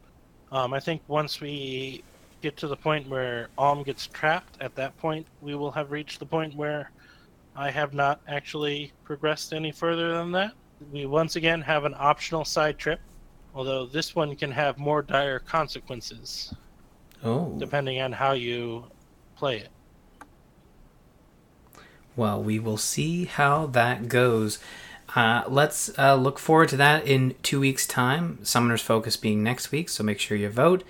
Um, 0.51 0.73
I 0.73 0.79
think 0.79 1.01
once 1.07 1.41
we 1.41 2.03
get 2.41 2.57
to 2.57 2.67
the 2.67 2.75
point 2.75 3.07
where 3.07 3.49
Alm 3.57 3.83
gets 3.83 4.07
trapped, 4.07 4.57
at 4.61 4.75
that 4.75 4.97
point 4.97 5.25
we 5.41 5.55
will 5.55 5.71
have 5.71 5.91
reached 5.91 6.19
the 6.19 6.25
point 6.25 6.55
where 6.55 6.91
I 7.55 7.71
have 7.71 7.93
not 7.93 8.21
actually 8.27 8.93
progressed 9.03 9.53
any 9.53 9.71
further 9.71 10.13
than 10.13 10.31
that. 10.31 10.53
We 10.91 11.05
once 11.05 11.35
again 11.35 11.61
have 11.61 11.85
an 11.85 11.95
optional 11.97 12.45
side 12.45 12.77
trip, 12.77 13.01
although 13.53 13.85
this 13.85 14.15
one 14.15 14.35
can 14.35 14.51
have 14.51 14.77
more 14.77 15.01
dire 15.01 15.39
consequences. 15.39 16.53
Oh. 17.23 17.55
Depending 17.59 17.99
on 18.01 18.13
how 18.13 18.31
you 18.31 18.85
play 19.35 19.57
it. 19.57 19.69
Well, 22.15 22.41
we 22.41 22.59
will 22.59 22.77
see 22.77 23.25
how 23.25 23.65
that 23.67 24.07
goes. 24.07 24.59
Uh, 25.15 25.43
let's 25.47 25.97
uh, 25.97 26.15
look 26.15 26.37
forward 26.37 26.69
to 26.69 26.77
that 26.77 27.07
in 27.07 27.35
two 27.41 27.59
weeks' 27.59 27.87
time. 27.87 28.39
Summoner's 28.43 28.81
Focus 28.81 29.17
being 29.17 29.43
next 29.43 29.71
week, 29.71 29.89
so 29.89 30.03
make 30.03 30.19
sure 30.19 30.37
you 30.37 30.49
vote. 30.49 30.83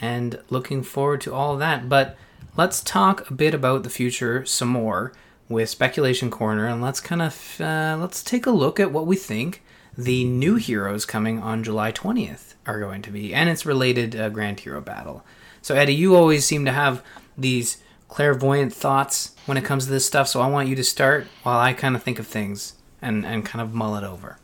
And 0.00 0.40
looking 0.50 0.82
forward 0.82 1.20
to 1.22 1.34
all 1.34 1.56
that. 1.56 1.88
But 1.88 2.16
let's 2.56 2.82
talk 2.82 3.30
a 3.30 3.34
bit 3.34 3.54
about 3.54 3.82
the 3.82 3.90
future 3.90 4.44
some 4.44 4.68
more 4.68 5.12
with 5.48 5.68
Speculation 5.68 6.30
Corner, 6.30 6.66
and 6.66 6.80
let's 6.80 7.00
kind 7.00 7.22
of 7.22 7.60
uh, 7.60 7.96
let's 8.00 8.22
take 8.22 8.46
a 8.46 8.50
look 8.50 8.80
at 8.80 8.92
what 8.92 9.06
we 9.06 9.16
think 9.16 9.62
the 9.96 10.24
new 10.24 10.56
heroes 10.56 11.04
coming 11.04 11.38
on 11.38 11.62
July 11.62 11.92
20th 11.92 12.54
are 12.66 12.80
going 12.80 13.02
to 13.02 13.10
be, 13.10 13.34
and 13.34 13.48
its 13.48 13.66
related 13.66 14.16
uh, 14.16 14.28
Grand 14.30 14.60
Hero 14.60 14.80
Battle. 14.80 15.24
So, 15.62 15.74
Eddie, 15.74 15.94
you 15.94 16.16
always 16.16 16.44
seem 16.44 16.64
to 16.64 16.72
have 16.72 17.02
these 17.38 17.78
clairvoyant 18.08 18.72
thoughts 18.72 19.34
when 19.46 19.56
it 19.56 19.64
comes 19.64 19.86
to 19.86 19.90
this 19.90 20.06
stuff. 20.06 20.28
So 20.28 20.40
I 20.40 20.46
want 20.46 20.68
you 20.68 20.76
to 20.76 20.84
start 20.84 21.26
while 21.42 21.58
I 21.58 21.72
kind 21.72 21.96
of 21.96 22.02
think 22.02 22.18
of 22.18 22.26
things 22.26 22.74
and, 23.02 23.26
and 23.26 23.44
kind 23.44 23.60
of 23.60 23.74
mull 23.74 23.96
it 23.96 24.04
over. 24.04 24.38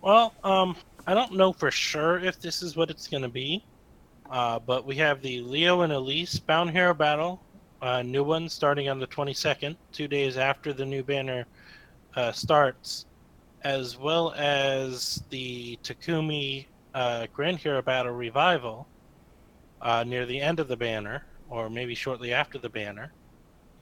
Well, 0.00 0.34
um, 0.42 0.76
I 1.06 1.14
don't 1.14 1.34
know 1.34 1.52
for 1.52 1.70
sure 1.70 2.18
if 2.18 2.40
this 2.40 2.62
is 2.62 2.76
what 2.76 2.90
it's 2.90 3.06
going 3.06 3.22
to 3.22 3.28
be, 3.28 3.62
uh, 4.30 4.58
but 4.58 4.84
we 4.84 4.96
have 4.96 5.22
the 5.22 5.40
Leo 5.42 5.82
and 5.82 5.92
Elise 5.92 6.38
Bound 6.38 6.70
Hero 6.70 6.94
Battle, 6.94 7.40
a 7.82 8.02
new 8.02 8.24
one 8.24 8.48
starting 8.48 8.88
on 8.88 8.98
the 8.98 9.06
22nd, 9.06 9.76
two 9.92 10.08
days 10.08 10.36
after 10.36 10.72
the 10.72 10.84
new 10.84 11.02
banner 11.02 11.46
uh, 12.16 12.32
starts, 12.32 13.06
as 13.62 13.98
well 13.98 14.32
as 14.36 15.22
the 15.30 15.78
Takumi 15.82 16.66
uh, 16.94 17.26
Grand 17.32 17.58
Hero 17.58 17.82
Battle 17.82 18.12
Revival 18.12 18.86
uh, 19.82 20.04
near 20.04 20.26
the 20.26 20.40
end 20.40 20.60
of 20.60 20.68
the 20.68 20.76
banner 20.76 21.24
or 21.50 21.68
maybe 21.68 21.94
shortly 21.94 22.32
after 22.32 22.58
the 22.58 22.68
banner. 22.68 23.12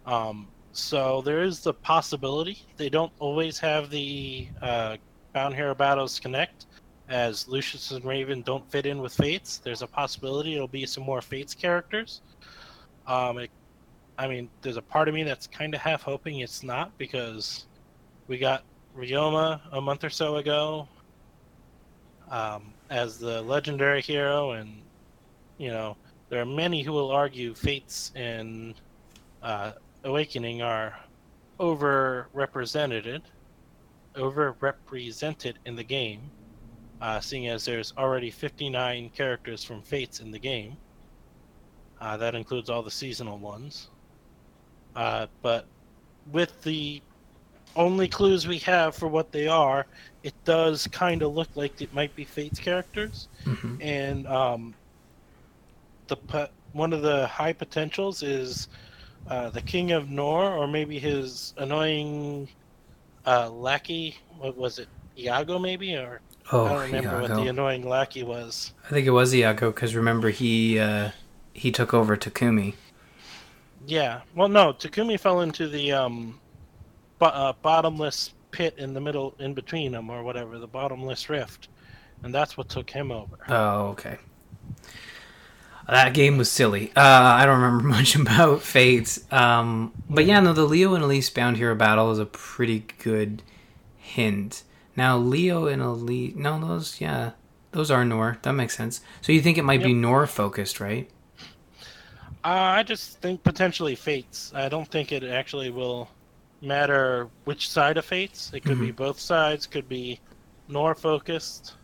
Um, 0.07 0.49
so 0.72 1.20
there 1.22 1.43
is 1.43 1.61
the 1.61 1.74
possibility 1.74 2.59
they 2.76 2.88
don't 2.88 3.12
always 3.18 3.59
have 3.59 3.90
the 3.90 4.49
uh, 4.61 4.97
Bound 5.32 5.55
Hero 5.55 5.74
battles 5.74 6.18
connect, 6.18 6.66
as 7.12 7.46
Lucius 7.46 7.90
and 7.90 8.02
Raven 8.06 8.40
don't 8.40 8.68
fit 8.70 8.86
in 8.86 9.02
with 9.02 9.12
Fates. 9.12 9.58
There's 9.58 9.82
a 9.82 9.86
possibility 9.86 10.54
it'll 10.54 10.66
be 10.66 10.86
some 10.86 11.04
more 11.04 11.20
Fates 11.20 11.54
characters. 11.54 12.22
Um, 13.06 13.36
it, 13.36 13.50
I 14.16 14.26
mean, 14.26 14.48
there's 14.62 14.78
a 14.78 14.82
part 14.82 15.08
of 15.08 15.14
me 15.14 15.22
that's 15.22 15.46
kind 15.46 15.74
of 15.74 15.80
half 15.82 16.02
hoping 16.02 16.40
it's 16.40 16.62
not 16.62 16.96
because 16.96 17.66
we 18.28 18.38
got 18.38 18.64
Ryoma 18.96 19.60
a 19.72 19.80
month 19.80 20.04
or 20.04 20.10
so 20.10 20.36
ago 20.36 20.88
um, 22.30 22.72
as 22.88 23.18
the 23.18 23.42
legendary 23.42 24.00
hero, 24.00 24.52
and 24.52 24.80
you 25.58 25.68
know 25.68 25.98
there 26.30 26.40
are 26.40 26.46
many 26.46 26.82
who 26.82 26.92
will 26.92 27.10
argue 27.10 27.54
Fates 27.54 28.10
and 28.14 28.74
uh, 29.42 29.72
Awakening 30.04 30.62
are 30.62 30.98
overrepresented, 31.60 33.20
overrepresented 34.14 35.54
in 35.66 35.76
the 35.76 35.84
game, 35.84 36.30
uh, 37.03 37.18
seeing 37.18 37.48
as 37.48 37.64
there's 37.64 37.92
already 37.98 38.30
59 38.30 39.11
characters 39.11 39.64
from 39.64 39.82
Fates 39.82 40.20
in 40.20 40.30
the 40.30 40.38
game. 40.38 40.76
Uh, 42.00 42.16
that 42.16 42.36
includes 42.36 42.70
all 42.70 42.82
the 42.82 42.90
seasonal 42.90 43.38
ones. 43.38 43.88
Uh, 44.94 45.26
but 45.42 45.66
with 46.30 46.62
the 46.62 47.03
only 47.74 48.07
clues 48.07 48.46
we 48.46 48.59
have 48.59 48.94
for 48.94 49.09
what 49.09 49.32
they 49.32 49.48
are, 49.48 49.86
it 50.22 50.34
does 50.44 50.86
kind 50.88 51.22
of 51.22 51.34
look 51.34 51.48
like 51.57 51.82
it 51.82 51.92
might 51.92 52.14
be 52.14 52.24
Fates 52.24 52.61
characters. 52.61 53.28
Mm-hmm. 53.44 53.82
And 53.82 54.26
um, 54.28 54.74
the 56.07 56.48
one 56.72 56.92
of 56.92 57.03
the 57.03 57.26
high 57.26 57.53
potentials 57.53 58.22
is 58.22 58.68
uh, 59.28 59.50
the 59.50 59.61
King 59.61 59.90
of 59.90 60.09
Nohr, 60.09 60.57
or 60.57 60.68
maybe 60.68 61.00
his 61.00 61.53
annoying 61.57 62.48
uh, 63.26 63.50
lackey. 63.50 64.18
What 64.38 64.57
was 64.57 64.78
it, 64.78 64.88
Iago? 65.18 65.59
Maybe 65.59 65.96
or 65.96 66.20
oh, 66.53 66.64
I 66.66 66.68
don't 66.68 66.82
remember 66.82 67.22
Iago. 67.22 67.34
what 67.34 67.42
the 67.42 67.48
annoying 67.50 67.88
lackey 67.88 68.22
was. 68.22 68.72
I 68.86 68.90
think 68.90 69.07
it 69.07 69.11
was 69.11 69.34
Iago 69.34 69.70
because 69.70 69.94
remember 69.94 70.30
he 70.30 70.78
uh, 70.78 71.11
he 71.53 71.70
took 71.72 71.92
over 71.94 72.16
Takumi. 72.16 72.74
Yeah. 73.86 74.20
Well, 74.34 74.48
no, 74.48 74.72
Takumi 74.72 75.18
fell 75.18 75.40
into 75.40 75.68
the 75.68 75.92
um, 75.92 76.38
bo- 77.18 77.26
uh, 77.26 77.53
bottomless 77.62 78.32
pit 78.50 78.74
in 78.78 78.94
the 78.94 79.00
middle, 79.00 79.34
in 79.38 79.55
between 79.55 79.92
them, 79.92 80.11
or 80.11 80.22
whatever, 80.22 80.59
the 80.59 80.66
bottomless 80.66 81.28
rift, 81.28 81.68
and 82.22 82.32
that's 82.32 82.57
what 82.57 82.68
took 82.68 82.90
him 82.90 83.11
over. 83.11 83.38
Oh, 83.48 83.86
okay. 83.88 84.18
That 85.88 86.14
game 86.14 86.38
was 86.38 86.50
silly. 86.50 86.92
Uh, 86.94 87.00
I 87.00 87.44
don't 87.44 87.61
remember 87.61 87.84
much 87.88 88.14
about 88.14 88.62
Fates. 88.62 89.20
Um, 89.32 89.92
but 90.09 90.26
yeah, 90.26 90.38
no, 90.40 90.53
the 90.53 90.64
Leo 90.64 90.94
and 90.94 91.03
Elise 91.03 91.30
Bound 91.30 91.57
Hero 91.57 91.74
battle 91.74 92.11
is 92.12 92.18
a 92.18 92.26
pretty 92.26 92.86
good 92.98 93.42
hint. 93.96 94.62
Now, 94.97 95.16
Leo 95.16 95.66
and 95.66 95.80
Elise. 95.80 96.34
No, 96.36 96.61
those, 96.61 97.01
yeah. 97.01 97.32
Those 97.72 97.90
are 97.90 98.05
Nohr. 98.05 98.40
That 98.43 98.53
makes 98.53 98.76
sense. 98.76 99.01
So 99.22 99.32
you 99.32 99.40
think 99.40 99.57
it 99.57 99.64
might 99.64 99.82
be 99.82 99.95
Nohr 99.95 100.26
focused, 100.26 100.78
right? 100.78 101.11
Uh, 102.45 102.49
I 102.76 102.82
just 102.82 103.18
think 103.20 103.43
potentially 103.43 103.95
Fates. 103.95 104.53
I 104.55 104.68
don't 104.68 104.88
think 104.88 105.12
it 105.12 105.22
actually 105.24 105.70
will 105.70 106.09
matter 106.61 107.28
which 107.45 107.70
side 107.70 107.97
of 107.97 108.05
Fates. 108.05 108.53
It 108.53 108.61
could 108.61 108.78
be 108.78 108.90
both 108.90 109.18
sides, 109.18 109.66
could 109.66 109.88
be 109.88 110.20
Nohr 110.68 110.95
focused. 110.95 111.74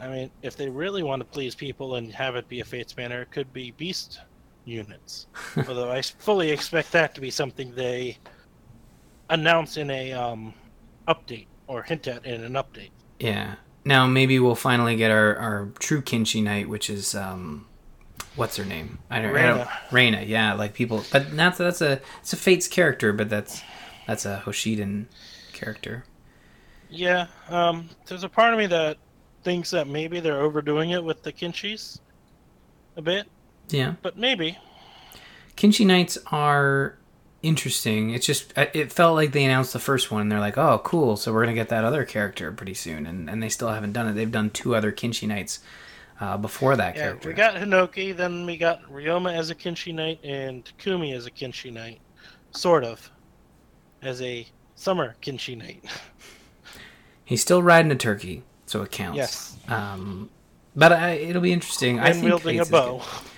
I 0.00 0.08
mean, 0.08 0.30
if 0.42 0.56
they 0.56 0.68
really 0.68 1.02
want 1.02 1.20
to 1.20 1.26
please 1.26 1.54
people 1.54 1.96
and 1.96 2.12
have 2.12 2.34
it 2.34 2.48
be 2.48 2.60
a 2.60 2.64
Fates 2.64 2.92
banner, 2.92 3.22
it 3.22 3.30
could 3.30 3.52
be 3.52 3.72
Beast 3.72 4.20
units. 4.64 5.26
Although 5.56 5.90
I 5.90 6.02
fully 6.02 6.50
expect 6.50 6.90
that 6.92 7.14
to 7.14 7.20
be 7.20 7.30
something 7.30 7.74
they 7.74 8.18
announce 9.30 9.76
in 9.76 9.90
a 9.90 10.12
um, 10.12 10.54
update 11.06 11.46
or 11.68 11.82
hint 11.84 12.08
at 12.08 12.26
in 12.26 12.42
an 12.42 12.54
update. 12.54 12.90
Yeah. 13.20 13.54
Now 13.84 14.06
maybe 14.06 14.38
we'll 14.40 14.54
finally 14.56 14.96
get 14.96 15.10
our, 15.10 15.36
our 15.36 15.68
true 15.78 16.02
Kinshi 16.02 16.42
Knight, 16.42 16.68
which 16.68 16.90
is 16.90 17.14
um, 17.14 17.66
what's 18.34 18.56
her 18.56 18.64
name? 18.64 18.98
I 19.10 19.20
don't, 19.22 19.36
I 19.36 19.46
don't 19.46 19.68
Reina. 19.92 20.22
Yeah, 20.22 20.54
like 20.54 20.74
people, 20.74 21.04
but 21.12 21.34
that's 21.36 21.58
that's 21.58 21.80
a 21.80 22.00
it's 22.20 22.32
a 22.32 22.36
Fates 22.36 22.66
character, 22.68 23.12
but 23.12 23.30
that's 23.30 23.62
that's 24.06 24.26
a 24.26 24.42
Hoshiden 24.44 25.06
character. 25.52 26.04
Yeah, 26.90 27.26
um, 27.48 27.88
there's 28.06 28.24
a 28.24 28.28
part 28.28 28.52
of 28.52 28.58
me 28.58 28.66
that 28.66 28.96
thinks 29.44 29.70
that 29.70 29.86
maybe 29.86 30.20
they're 30.20 30.40
overdoing 30.40 30.90
it 30.90 31.02
with 31.04 31.22
the 31.22 31.32
Kinshis 31.32 32.00
a 32.96 33.02
bit, 33.02 33.26
Yeah. 33.68 33.94
but 34.02 34.16
maybe. 34.18 34.58
Kinshi 35.56 35.86
Knights 35.86 36.18
are 36.32 36.97
interesting. 37.42 38.10
It's 38.10 38.26
just 38.26 38.56
uh, 38.56 38.66
it 38.74 38.92
felt 38.92 39.14
like 39.16 39.32
they 39.32 39.44
announced 39.44 39.72
the 39.72 39.78
first 39.78 40.10
one 40.10 40.22
and 40.22 40.32
they're 40.32 40.40
like, 40.40 40.58
"Oh, 40.58 40.80
cool, 40.84 41.16
so 41.16 41.32
we're 41.32 41.44
going 41.44 41.54
to 41.54 41.60
get 41.60 41.68
that 41.70 41.84
other 41.84 42.04
character 42.04 42.52
pretty 42.52 42.74
soon." 42.74 43.06
And 43.06 43.28
and 43.30 43.42
they 43.42 43.48
still 43.48 43.68
haven't 43.70 43.92
done 43.92 44.08
it. 44.08 44.12
They've 44.14 44.30
done 44.30 44.50
two 44.50 44.74
other 44.74 44.92
Kinshi 44.92 45.26
Knights 45.28 45.60
uh, 46.20 46.36
before 46.36 46.76
that 46.76 46.96
Yeah, 46.96 47.02
character. 47.02 47.28
we 47.28 47.34
got 47.34 47.54
Hinoka, 47.54 48.16
then 48.16 48.44
we 48.46 48.56
got 48.56 48.82
Ryoma 48.90 49.32
as 49.34 49.50
a 49.50 49.54
Kinshi 49.54 49.94
Knight 49.94 50.20
and 50.24 50.64
Takumi 50.64 51.14
as 51.14 51.26
a 51.26 51.30
Kinshi 51.30 51.72
Knight, 51.72 52.00
sort 52.50 52.84
of, 52.84 53.10
as 54.02 54.20
a 54.22 54.46
summer 54.74 55.14
Kinshi 55.22 55.56
Knight. 55.56 55.84
He's 57.24 57.42
still 57.42 57.62
riding 57.62 57.92
a 57.92 57.96
turkey, 57.96 58.42
so 58.66 58.82
it 58.82 58.90
counts. 58.90 59.16
Yes. 59.16 59.56
Um 59.68 60.30
but 60.76 60.92
I, 60.92 61.10
it'll 61.14 61.42
be 61.42 61.52
interesting. 61.52 61.98
I 61.98 62.06
and 62.08 62.14
think 62.14 62.24
wielding 62.26 62.60
a 62.60 62.64
bow. 62.64 62.98
good. 62.98 63.30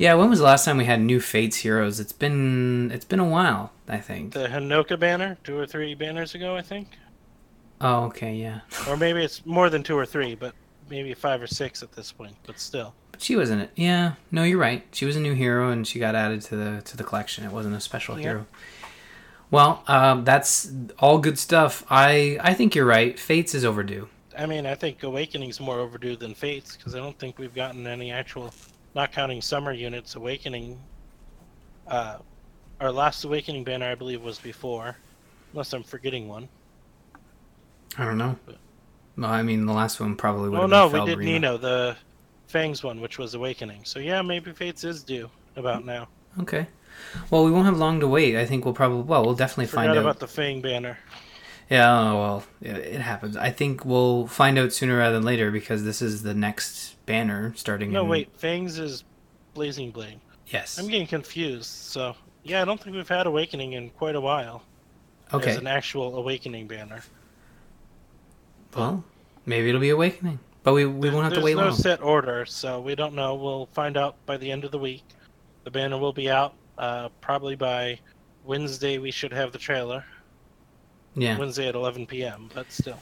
Yeah, 0.00 0.14
when 0.14 0.30
was 0.30 0.38
the 0.38 0.46
last 0.46 0.64
time 0.64 0.78
we 0.78 0.86
had 0.86 0.98
new 1.02 1.20
Fates 1.20 1.58
heroes? 1.58 2.00
It's 2.00 2.14
been 2.14 2.90
it's 2.90 3.04
been 3.04 3.20
a 3.20 3.24
while, 3.28 3.70
I 3.86 3.98
think. 3.98 4.32
The 4.32 4.48
Hinoka 4.48 4.98
banner, 4.98 5.36
two 5.44 5.58
or 5.58 5.66
three 5.66 5.94
banners 5.94 6.34
ago, 6.34 6.56
I 6.56 6.62
think. 6.62 6.88
Oh, 7.82 8.04
okay, 8.04 8.34
yeah. 8.34 8.60
Or 8.88 8.96
maybe 8.96 9.22
it's 9.22 9.44
more 9.44 9.68
than 9.68 9.82
two 9.82 9.98
or 9.98 10.06
three, 10.06 10.34
but 10.34 10.54
maybe 10.88 11.12
five 11.12 11.42
or 11.42 11.46
six 11.46 11.82
at 11.82 11.92
this 11.92 12.12
point, 12.12 12.34
but 12.46 12.58
still. 12.58 12.94
But 13.12 13.20
she 13.20 13.36
wasn't 13.36 13.60
it. 13.60 13.72
Yeah, 13.76 14.14
no, 14.30 14.42
you're 14.42 14.56
right. 14.58 14.86
She 14.90 15.04
was 15.04 15.16
a 15.16 15.20
new 15.20 15.34
hero, 15.34 15.70
and 15.70 15.86
she 15.86 15.98
got 15.98 16.14
added 16.14 16.40
to 16.48 16.56
the 16.56 16.80
to 16.80 16.96
the 16.96 17.04
collection. 17.04 17.44
It 17.44 17.52
wasn't 17.52 17.76
a 17.76 17.80
special 17.80 18.16
Yeah. 18.16 18.22
hero. 18.22 18.46
Well, 19.50 19.84
um, 19.86 20.24
that's 20.24 20.72
all 20.98 21.18
good 21.18 21.38
stuff. 21.38 21.84
I 21.90 22.38
I 22.40 22.54
think 22.54 22.74
you're 22.74 22.86
right. 22.86 23.18
Fates 23.18 23.54
is 23.54 23.66
overdue. 23.66 24.08
I 24.38 24.46
mean, 24.46 24.64
I 24.64 24.76
think 24.76 25.02
Awakening's 25.02 25.60
more 25.60 25.78
overdue 25.78 26.16
than 26.16 26.32
Fates 26.32 26.74
because 26.74 26.94
I 26.94 26.98
don't 27.00 27.18
think 27.18 27.38
we've 27.38 27.54
gotten 27.54 27.86
any 27.86 28.10
actual, 28.10 28.54
not 28.94 29.12
counting 29.12 29.40
summer 29.40 29.72
units, 29.72 30.14
Awakening. 30.16 30.80
Uh, 31.86 32.18
our 32.80 32.92
last 32.92 33.24
Awakening 33.24 33.64
banner, 33.64 33.86
I 33.86 33.94
believe, 33.94 34.22
was 34.22 34.38
before, 34.38 34.96
unless 35.52 35.72
I'm 35.72 35.82
forgetting 35.82 36.28
one. 36.28 36.48
I 37.98 38.04
don't 38.04 38.18
know. 38.18 38.36
Well, 39.16 39.30
I 39.30 39.42
mean, 39.42 39.66
the 39.66 39.72
last 39.72 40.00
one 40.00 40.16
probably 40.16 40.48
would 40.48 40.60
Oh 40.60 40.66
no, 40.66 40.88
we 40.88 41.04
did 41.04 41.18
Nino, 41.18 41.56
the 41.56 41.96
Fangs 42.46 42.82
one, 42.82 43.00
which 43.00 43.18
was 43.18 43.34
Awakening. 43.34 43.84
So 43.84 43.98
yeah, 43.98 44.22
maybe 44.22 44.52
Fates 44.52 44.84
is 44.84 45.02
due 45.02 45.28
about 45.56 45.84
now. 45.84 46.08
Okay. 46.40 46.66
Well, 47.30 47.44
we 47.44 47.50
won't 47.50 47.66
have 47.66 47.78
long 47.78 48.00
to 48.00 48.08
wait. 48.08 48.36
I 48.36 48.46
think 48.46 48.64
we'll 48.64 48.74
probably 48.74 49.02
well, 49.02 49.24
we'll 49.24 49.34
definitely 49.34 49.66
Forgot 49.66 49.80
find 49.86 49.90
out. 49.90 49.96
about 49.98 50.18
the 50.20 50.28
Fang 50.28 50.60
banner. 50.60 50.98
Yeah, 51.70 51.88
oh, 52.00 52.14
well, 52.16 52.44
it, 52.60 52.76
it 52.76 53.00
happens. 53.00 53.36
I 53.36 53.50
think 53.50 53.84
we'll 53.84 54.26
find 54.26 54.58
out 54.58 54.72
sooner 54.72 54.98
rather 54.98 55.14
than 55.14 55.22
later 55.22 55.52
because 55.52 55.84
this 55.84 56.02
is 56.02 56.24
the 56.24 56.34
next 56.34 56.96
banner 57.06 57.54
starting. 57.56 57.92
No, 57.92 58.02
in... 58.02 58.08
wait, 58.08 58.36
Fangs 58.36 58.78
is 58.78 59.04
Blazing 59.54 59.92
Blade. 59.92 60.18
Yes. 60.48 60.78
I'm 60.78 60.88
getting 60.88 61.06
confused. 61.06 61.70
So 61.70 62.16
yeah, 62.42 62.60
I 62.60 62.64
don't 62.64 62.80
think 62.80 62.96
we've 62.96 63.08
had 63.08 63.26
Awakening 63.26 63.74
in 63.74 63.90
quite 63.90 64.16
a 64.16 64.20
while. 64.20 64.62
okay. 65.32 65.52
As 65.52 65.56
an 65.58 65.68
actual 65.68 66.16
Awakening 66.16 66.66
banner. 66.66 67.02
Well, 68.74 69.04
maybe 69.46 69.68
it'll 69.68 69.80
be 69.80 69.90
awakening, 69.90 70.38
but 70.62 70.74
we 70.74 70.86
we 70.86 71.10
won't 71.10 71.24
have 71.24 71.32
to 71.32 71.40
There's 71.40 71.44
wait 71.44 71.56
no 71.56 71.68
long. 71.68 71.74
set 71.74 72.00
order, 72.02 72.46
so 72.46 72.80
we 72.80 72.94
don't 72.94 73.14
know. 73.14 73.34
We'll 73.34 73.66
find 73.66 73.96
out 73.96 74.14
by 74.26 74.36
the 74.36 74.50
end 74.50 74.64
of 74.64 74.70
the 74.70 74.78
week. 74.78 75.02
The 75.64 75.70
banner 75.70 75.98
will 75.98 76.12
be 76.12 76.30
out 76.30 76.54
uh, 76.78 77.08
probably 77.20 77.56
by 77.56 77.98
Wednesday. 78.44 78.98
We 78.98 79.10
should 79.10 79.32
have 79.32 79.50
the 79.52 79.58
trailer. 79.58 80.04
Yeah. 81.14 81.38
Wednesday 81.38 81.68
at 81.68 81.74
11 81.74 82.06
p.m. 82.06 82.50
But 82.54 82.70
still, 82.72 82.98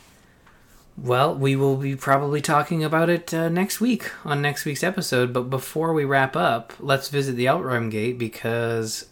Well, 0.96 1.34
we 1.34 1.56
will 1.56 1.76
be 1.76 1.94
probably 1.96 2.40
talking 2.40 2.82
about 2.84 3.08
it 3.10 3.32
uh, 3.34 3.48
next 3.48 3.80
week 3.80 4.10
on 4.24 4.42
next 4.42 4.64
week's 4.64 4.82
episode. 4.82 5.32
But 5.32 5.44
before 5.50 5.92
we 5.92 6.04
wrap 6.04 6.34
up, 6.36 6.72
let's 6.80 7.08
visit 7.08 7.32
the 7.34 7.46
Outrealm 7.46 7.90
Gate 7.90 8.18
because 8.18 9.06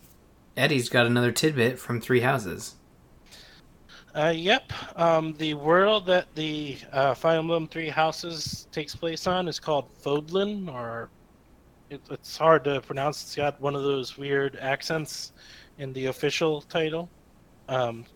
Eddie's 0.57 0.89
got 0.89 1.07
another 1.07 1.33
tidbit 1.33 1.79
from 1.79 2.01
Three 2.01 2.21
Houses. 2.21 2.75
uh, 4.15 4.33
yep. 4.35 4.73
Um, 4.97 5.35
the 5.35 5.55
world 5.55 6.07
that 6.07 6.35
the 6.35 6.79
uh, 6.93 7.15
Fire 7.15 7.39
Emblem 7.39 7.69
Three 7.69 7.89
Houses 7.91 8.67
takes 8.73 8.95
place 8.97 9.27
on 9.27 9.47
is 9.49 9.61
called 9.61 9.87
Fodlan, 10.03 10.73
or 10.73 11.11
it, 11.91 12.01
it's 12.11 12.37
hard 12.37 12.65
to 12.65 12.81
pronounce. 12.81 13.23
It's 13.23 13.37
got 13.37 13.61
one 13.61 13.75
of 13.77 13.83
those 13.83 14.17
weird 14.17 14.57
accents 14.61 15.33
in 15.79 15.93
the 15.93 16.07
official 16.07 16.63
title. 16.63 17.11
Um, 17.69 18.07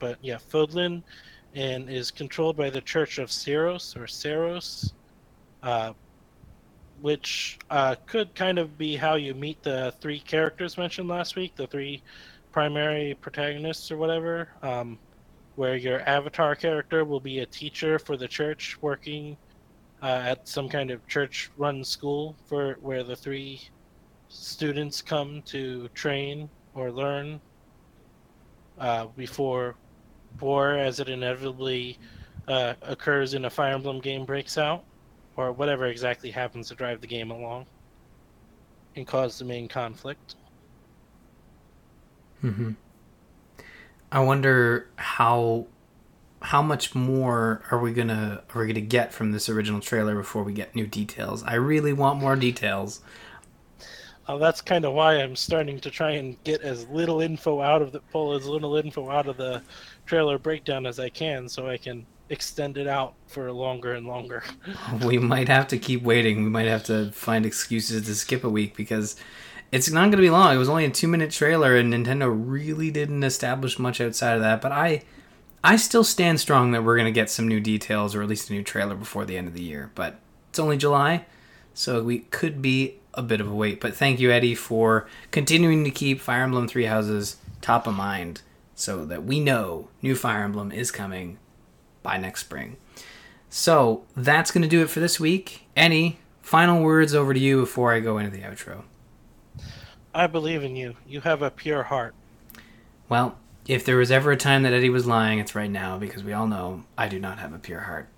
but 0.00 0.18
yeah, 0.20 0.36
Fodlan, 0.36 1.02
and 1.54 1.88
is 1.88 2.10
controlled 2.10 2.56
by 2.56 2.70
the 2.70 2.80
Church 2.80 3.18
of 3.18 3.28
Seiros 3.28 3.96
or 3.96 4.06
Seiros, 4.06 4.92
uh, 5.62 5.92
which 7.00 7.58
uh, 7.70 7.94
could 8.06 8.34
kind 8.34 8.58
of 8.58 8.76
be 8.76 8.96
how 8.96 9.14
you 9.14 9.34
meet 9.34 9.62
the 9.62 9.94
three 10.00 10.18
characters 10.18 10.76
mentioned 10.76 11.08
last 11.08 11.36
week, 11.36 11.54
the 11.54 11.66
three 11.66 12.02
primary 12.50 13.16
protagonists 13.20 13.92
or 13.92 13.96
whatever. 13.96 14.48
Um, 14.62 14.98
where 15.56 15.76
your 15.76 16.00
avatar 16.08 16.54
character 16.54 17.04
will 17.04 17.20
be 17.20 17.40
a 17.40 17.46
teacher 17.46 17.98
for 17.98 18.16
the 18.16 18.26
church 18.26 18.78
working 18.80 19.36
uh, 20.02 20.22
at 20.24 20.48
some 20.48 20.68
kind 20.68 20.90
of 20.90 21.06
church-run 21.06 21.84
school 21.84 22.34
for 22.46 22.78
where 22.80 23.04
the 23.04 23.14
three 23.14 23.60
students 24.28 25.02
come 25.02 25.42
to 25.42 25.88
train 25.88 26.48
or 26.74 26.90
learn 26.90 27.38
uh, 28.78 29.04
before 29.16 29.74
war, 30.40 30.76
as 30.76 31.00
it 31.00 31.08
inevitably 31.08 31.98
uh, 32.48 32.74
occurs 32.82 33.34
in 33.34 33.44
a 33.44 33.50
Fire 33.50 33.74
Emblem 33.74 34.00
game, 34.00 34.24
breaks 34.24 34.58
out, 34.58 34.84
or 35.36 35.52
whatever 35.52 35.86
exactly 35.86 36.30
happens 36.30 36.68
to 36.68 36.74
drive 36.74 37.00
the 37.00 37.06
game 37.06 37.30
along 37.30 37.66
and 38.96 39.06
cause 39.06 39.38
the 39.38 39.44
main 39.44 39.68
conflict. 39.68 40.36
Mm-hmm. 42.42 42.72
I 44.12 44.20
wonder 44.20 44.88
how 44.96 45.66
how 46.42 46.62
much 46.62 46.94
more 46.94 47.62
are 47.70 47.78
we 47.78 47.92
gonna 47.92 48.42
are 48.54 48.62
we 48.62 48.66
gonna 48.66 48.80
get 48.80 49.12
from 49.12 49.32
this 49.32 49.48
original 49.48 49.80
trailer 49.80 50.16
before 50.16 50.42
we 50.42 50.52
get 50.52 50.74
new 50.74 50.86
details? 50.86 51.42
I 51.44 51.54
really 51.54 51.92
want 51.92 52.18
more 52.18 52.34
details. 52.34 53.00
That's 54.38 54.60
kind 54.60 54.84
of 54.84 54.92
why 54.92 55.14
I'm 55.14 55.36
starting 55.36 55.80
to 55.80 55.90
try 55.90 56.12
and 56.12 56.42
get 56.44 56.62
as 56.62 56.86
little 56.88 57.20
info 57.20 57.60
out 57.60 57.82
of 57.82 57.92
the 57.92 58.00
pull 58.00 58.34
as 58.34 58.46
little 58.46 58.76
info 58.76 59.10
out 59.10 59.26
of 59.26 59.36
the 59.36 59.62
trailer 60.06 60.38
breakdown 60.38 60.86
as 60.86 60.98
I 61.00 61.08
can, 61.08 61.48
so 61.48 61.68
I 61.68 61.76
can 61.76 62.06
extend 62.28 62.78
it 62.78 62.86
out 62.86 63.14
for 63.26 63.50
longer 63.52 63.94
and 63.94 64.06
longer. 64.06 64.44
we 65.04 65.18
might 65.18 65.48
have 65.48 65.68
to 65.68 65.78
keep 65.78 66.02
waiting. 66.02 66.44
We 66.44 66.50
might 66.50 66.68
have 66.68 66.84
to 66.84 67.10
find 67.12 67.44
excuses 67.44 68.06
to 68.06 68.14
skip 68.14 68.44
a 68.44 68.48
week 68.48 68.76
because 68.76 69.16
it's 69.72 69.90
not 69.90 70.02
going 70.02 70.12
to 70.12 70.18
be 70.18 70.30
long. 70.30 70.54
It 70.54 70.58
was 70.58 70.68
only 70.68 70.84
a 70.84 70.90
two 70.90 71.08
minute 71.08 71.30
trailer, 71.30 71.76
and 71.76 71.92
Nintendo 71.92 72.32
really 72.32 72.90
didn't 72.90 73.24
establish 73.24 73.78
much 73.78 74.00
outside 74.00 74.34
of 74.34 74.40
that. 74.40 74.60
But 74.60 74.72
I, 74.72 75.02
I 75.62 75.76
still 75.76 76.04
stand 76.04 76.40
strong 76.40 76.72
that 76.72 76.84
we're 76.84 76.96
going 76.96 77.06
to 77.06 77.12
get 77.12 77.30
some 77.30 77.48
new 77.48 77.60
details 77.60 78.14
or 78.14 78.22
at 78.22 78.28
least 78.28 78.48
a 78.48 78.52
new 78.52 78.62
trailer 78.62 78.94
before 78.94 79.24
the 79.24 79.36
end 79.36 79.48
of 79.48 79.54
the 79.54 79.62
year. 79.62 79.90
But 79.94 80.18
it's 80.48 80.58
only 80.58 80.76
July, 80.76 81.26
so 81.74 82.02
we 82.02 82.20
could 82.20 82.62
be 82.62 82.99
a 83.14 83.22
bit 83.22 83.40
of 83.40 83.50
a 83.50 83.54
wait. 83.54 83.80
But 83.80 83.94
thank 83.94 84.20
you, 84.20 84.30
Eddie, 84.30 84.54
for 84.54 85.06
continuing 85.30 85.84
to 85.84 85.90
keep 85.90 86.20
Fire 86.20 86.42
Emblem 86.42 86.68
Three 86.68 86.86
Houses 86.86 87.36
top 87.60 87.86
of 87.86 87.94
mind, 87.94 88.42
so 88.74 89.04
that 89.04 89.24
we 89.24 89.40
know 89.40 89.88
new 90.00 90.14
Fire 90.14 90.42
Emblem 90.42 90.72
is 90.72 90.90
coming 90.90 91.38
by 92.02 92.16
next 92.16 92.40
spring. 92.40 92.76
So 93.50 94.04
that's 94.16 94.50
going 94.50 94.62
to 94.62 94.68
do 94.68 94.82
it 94.82 94.90
for 94.90 95.00
this 95.00 95.20
week. 95.20 95.66
Any 95.76 96.18
final 96.40 96.82
words 96.82 97.14
over 97.14 97.34
to 97.34 97.40
you 97.40 97.60
before 97.60 97.92
I 97.92 98.00
go 98.00 98.16
into 98.16 98.30
the 98.30 98.42
outro? 98.42 98.84
I 100.14 100.26
believe 100.26 100.62
in 100.62 100.76
you. 100.76 100.96
You 101.06 101.20
have 101.20 101.42
a 101.42 101.50
pure 101.50 101.84
heart. 101.84 102.14
Well, 103.08 103.36
if 103.66 103.84
there 103.84 103.96
was 103.96 104.10
ever 104.10 104.32
a 104.32 104.36
time 104.36 104.62
that 104.62 104.72
Eddie 104.72 104.90
was 104.90 105.06
lying, 105.06 105.38
it's 105.38 105.54
right 105.54 105.70
now 105.70 105.98
because 105.98 106.24
we 106.24 106.32
all 106.32 106.46
know 106.46 106.84
I 106.96 107.08
do 107.08 107.20
not 107.20 107.38
have 107.38 107.52
a 107.52 107.58
pure 107.58 107.80
heart. 107.80 108.08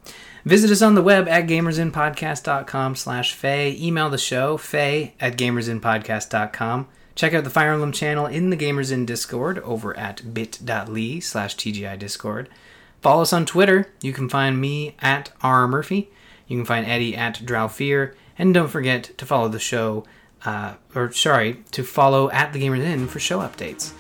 Visit 0.45 0.71
us 0.71 0.83
on 0.83 0.95
the 0.95 1.03
web 1.03 1.29
at 1.29 1.47
gamersinpodcast.com 1.47 2.97
slash 2.97 3.33
Feh. 3.35 3.75
Email 3.79 4.11
the 4.11 4.19
show, 4.19 4.57
Feh 4.57 5.11
at 5.21 5.37
gamersinpodcast.com. 5.37 6.89
Check 7.15 7.35
out 7.35 7.45
the 7.45 7.51
Fire 7.51 7.73
Emblem 7.73 7.93
channel 7.93 8.27
in 8.27 8.51
the 8.51 8.57
Gamers 8.57 8.91
In 8.91 9.07
Discord 9.07 9.59
over 9.61 9.97
at 9.97 10.35
bit.ly 10.35 11.21
slash 11.21 11.57
TGI 11.57 11.99
Discord. 11.99 12.49
Follow 13.03 13.23
us 13.23 13.33
on 13.33 13.45
Twitter. 13.45 13.93
You 14.01 14.13
can 14.13 14.29
find 14.29 14.61
me 14.61 14.97
at 15.01 15.31
R. 15.43 15.69
Murphy. 15.69 16.11
You 16.47 16.57
can 16.57 16.65
find 16.65 16.87
Eddie 16.87 17.17
at 17.17 17.37
Drowfear. 17.37 18.15
And 18.39 18.55
don't 18.55 18.69
forget 18.69 19.17
to 19.19 19.27
follow 19.27 19.49
the 19.49 19.59
show, 19.59 20.05
uh, 20.45 20.75
or 20.95 21.13
sorry, 21.13 21.63
to 21.73 21.85
follow 21.85 22.31
at 22.31 22.53
the 22.53 22.63
Gamers 22.63 22.83
In 22.83 23.07
for 23.07 23.21
show 23.21 23.41
updates. 23.41 23.93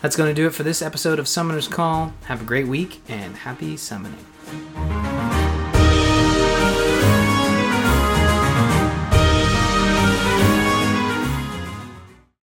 That's 0.00 0.16
going 0.16 0.30
to 0.30 0.34
do 0.34 0.46
it 0.46 0.54
for 0.54 0.62
this 0.62 0.80
episode 0.80 1.18
of 1.18 1.28
Summoner's 1.28 1.68
Call. 1.68 2.14
Have 2.24 2.40
a 2.40 2.46
great 2.46 2.68
week 2.68 3.00
and 3.08 3.36
happy 3.36 3.76
summoning. 3.76 4.24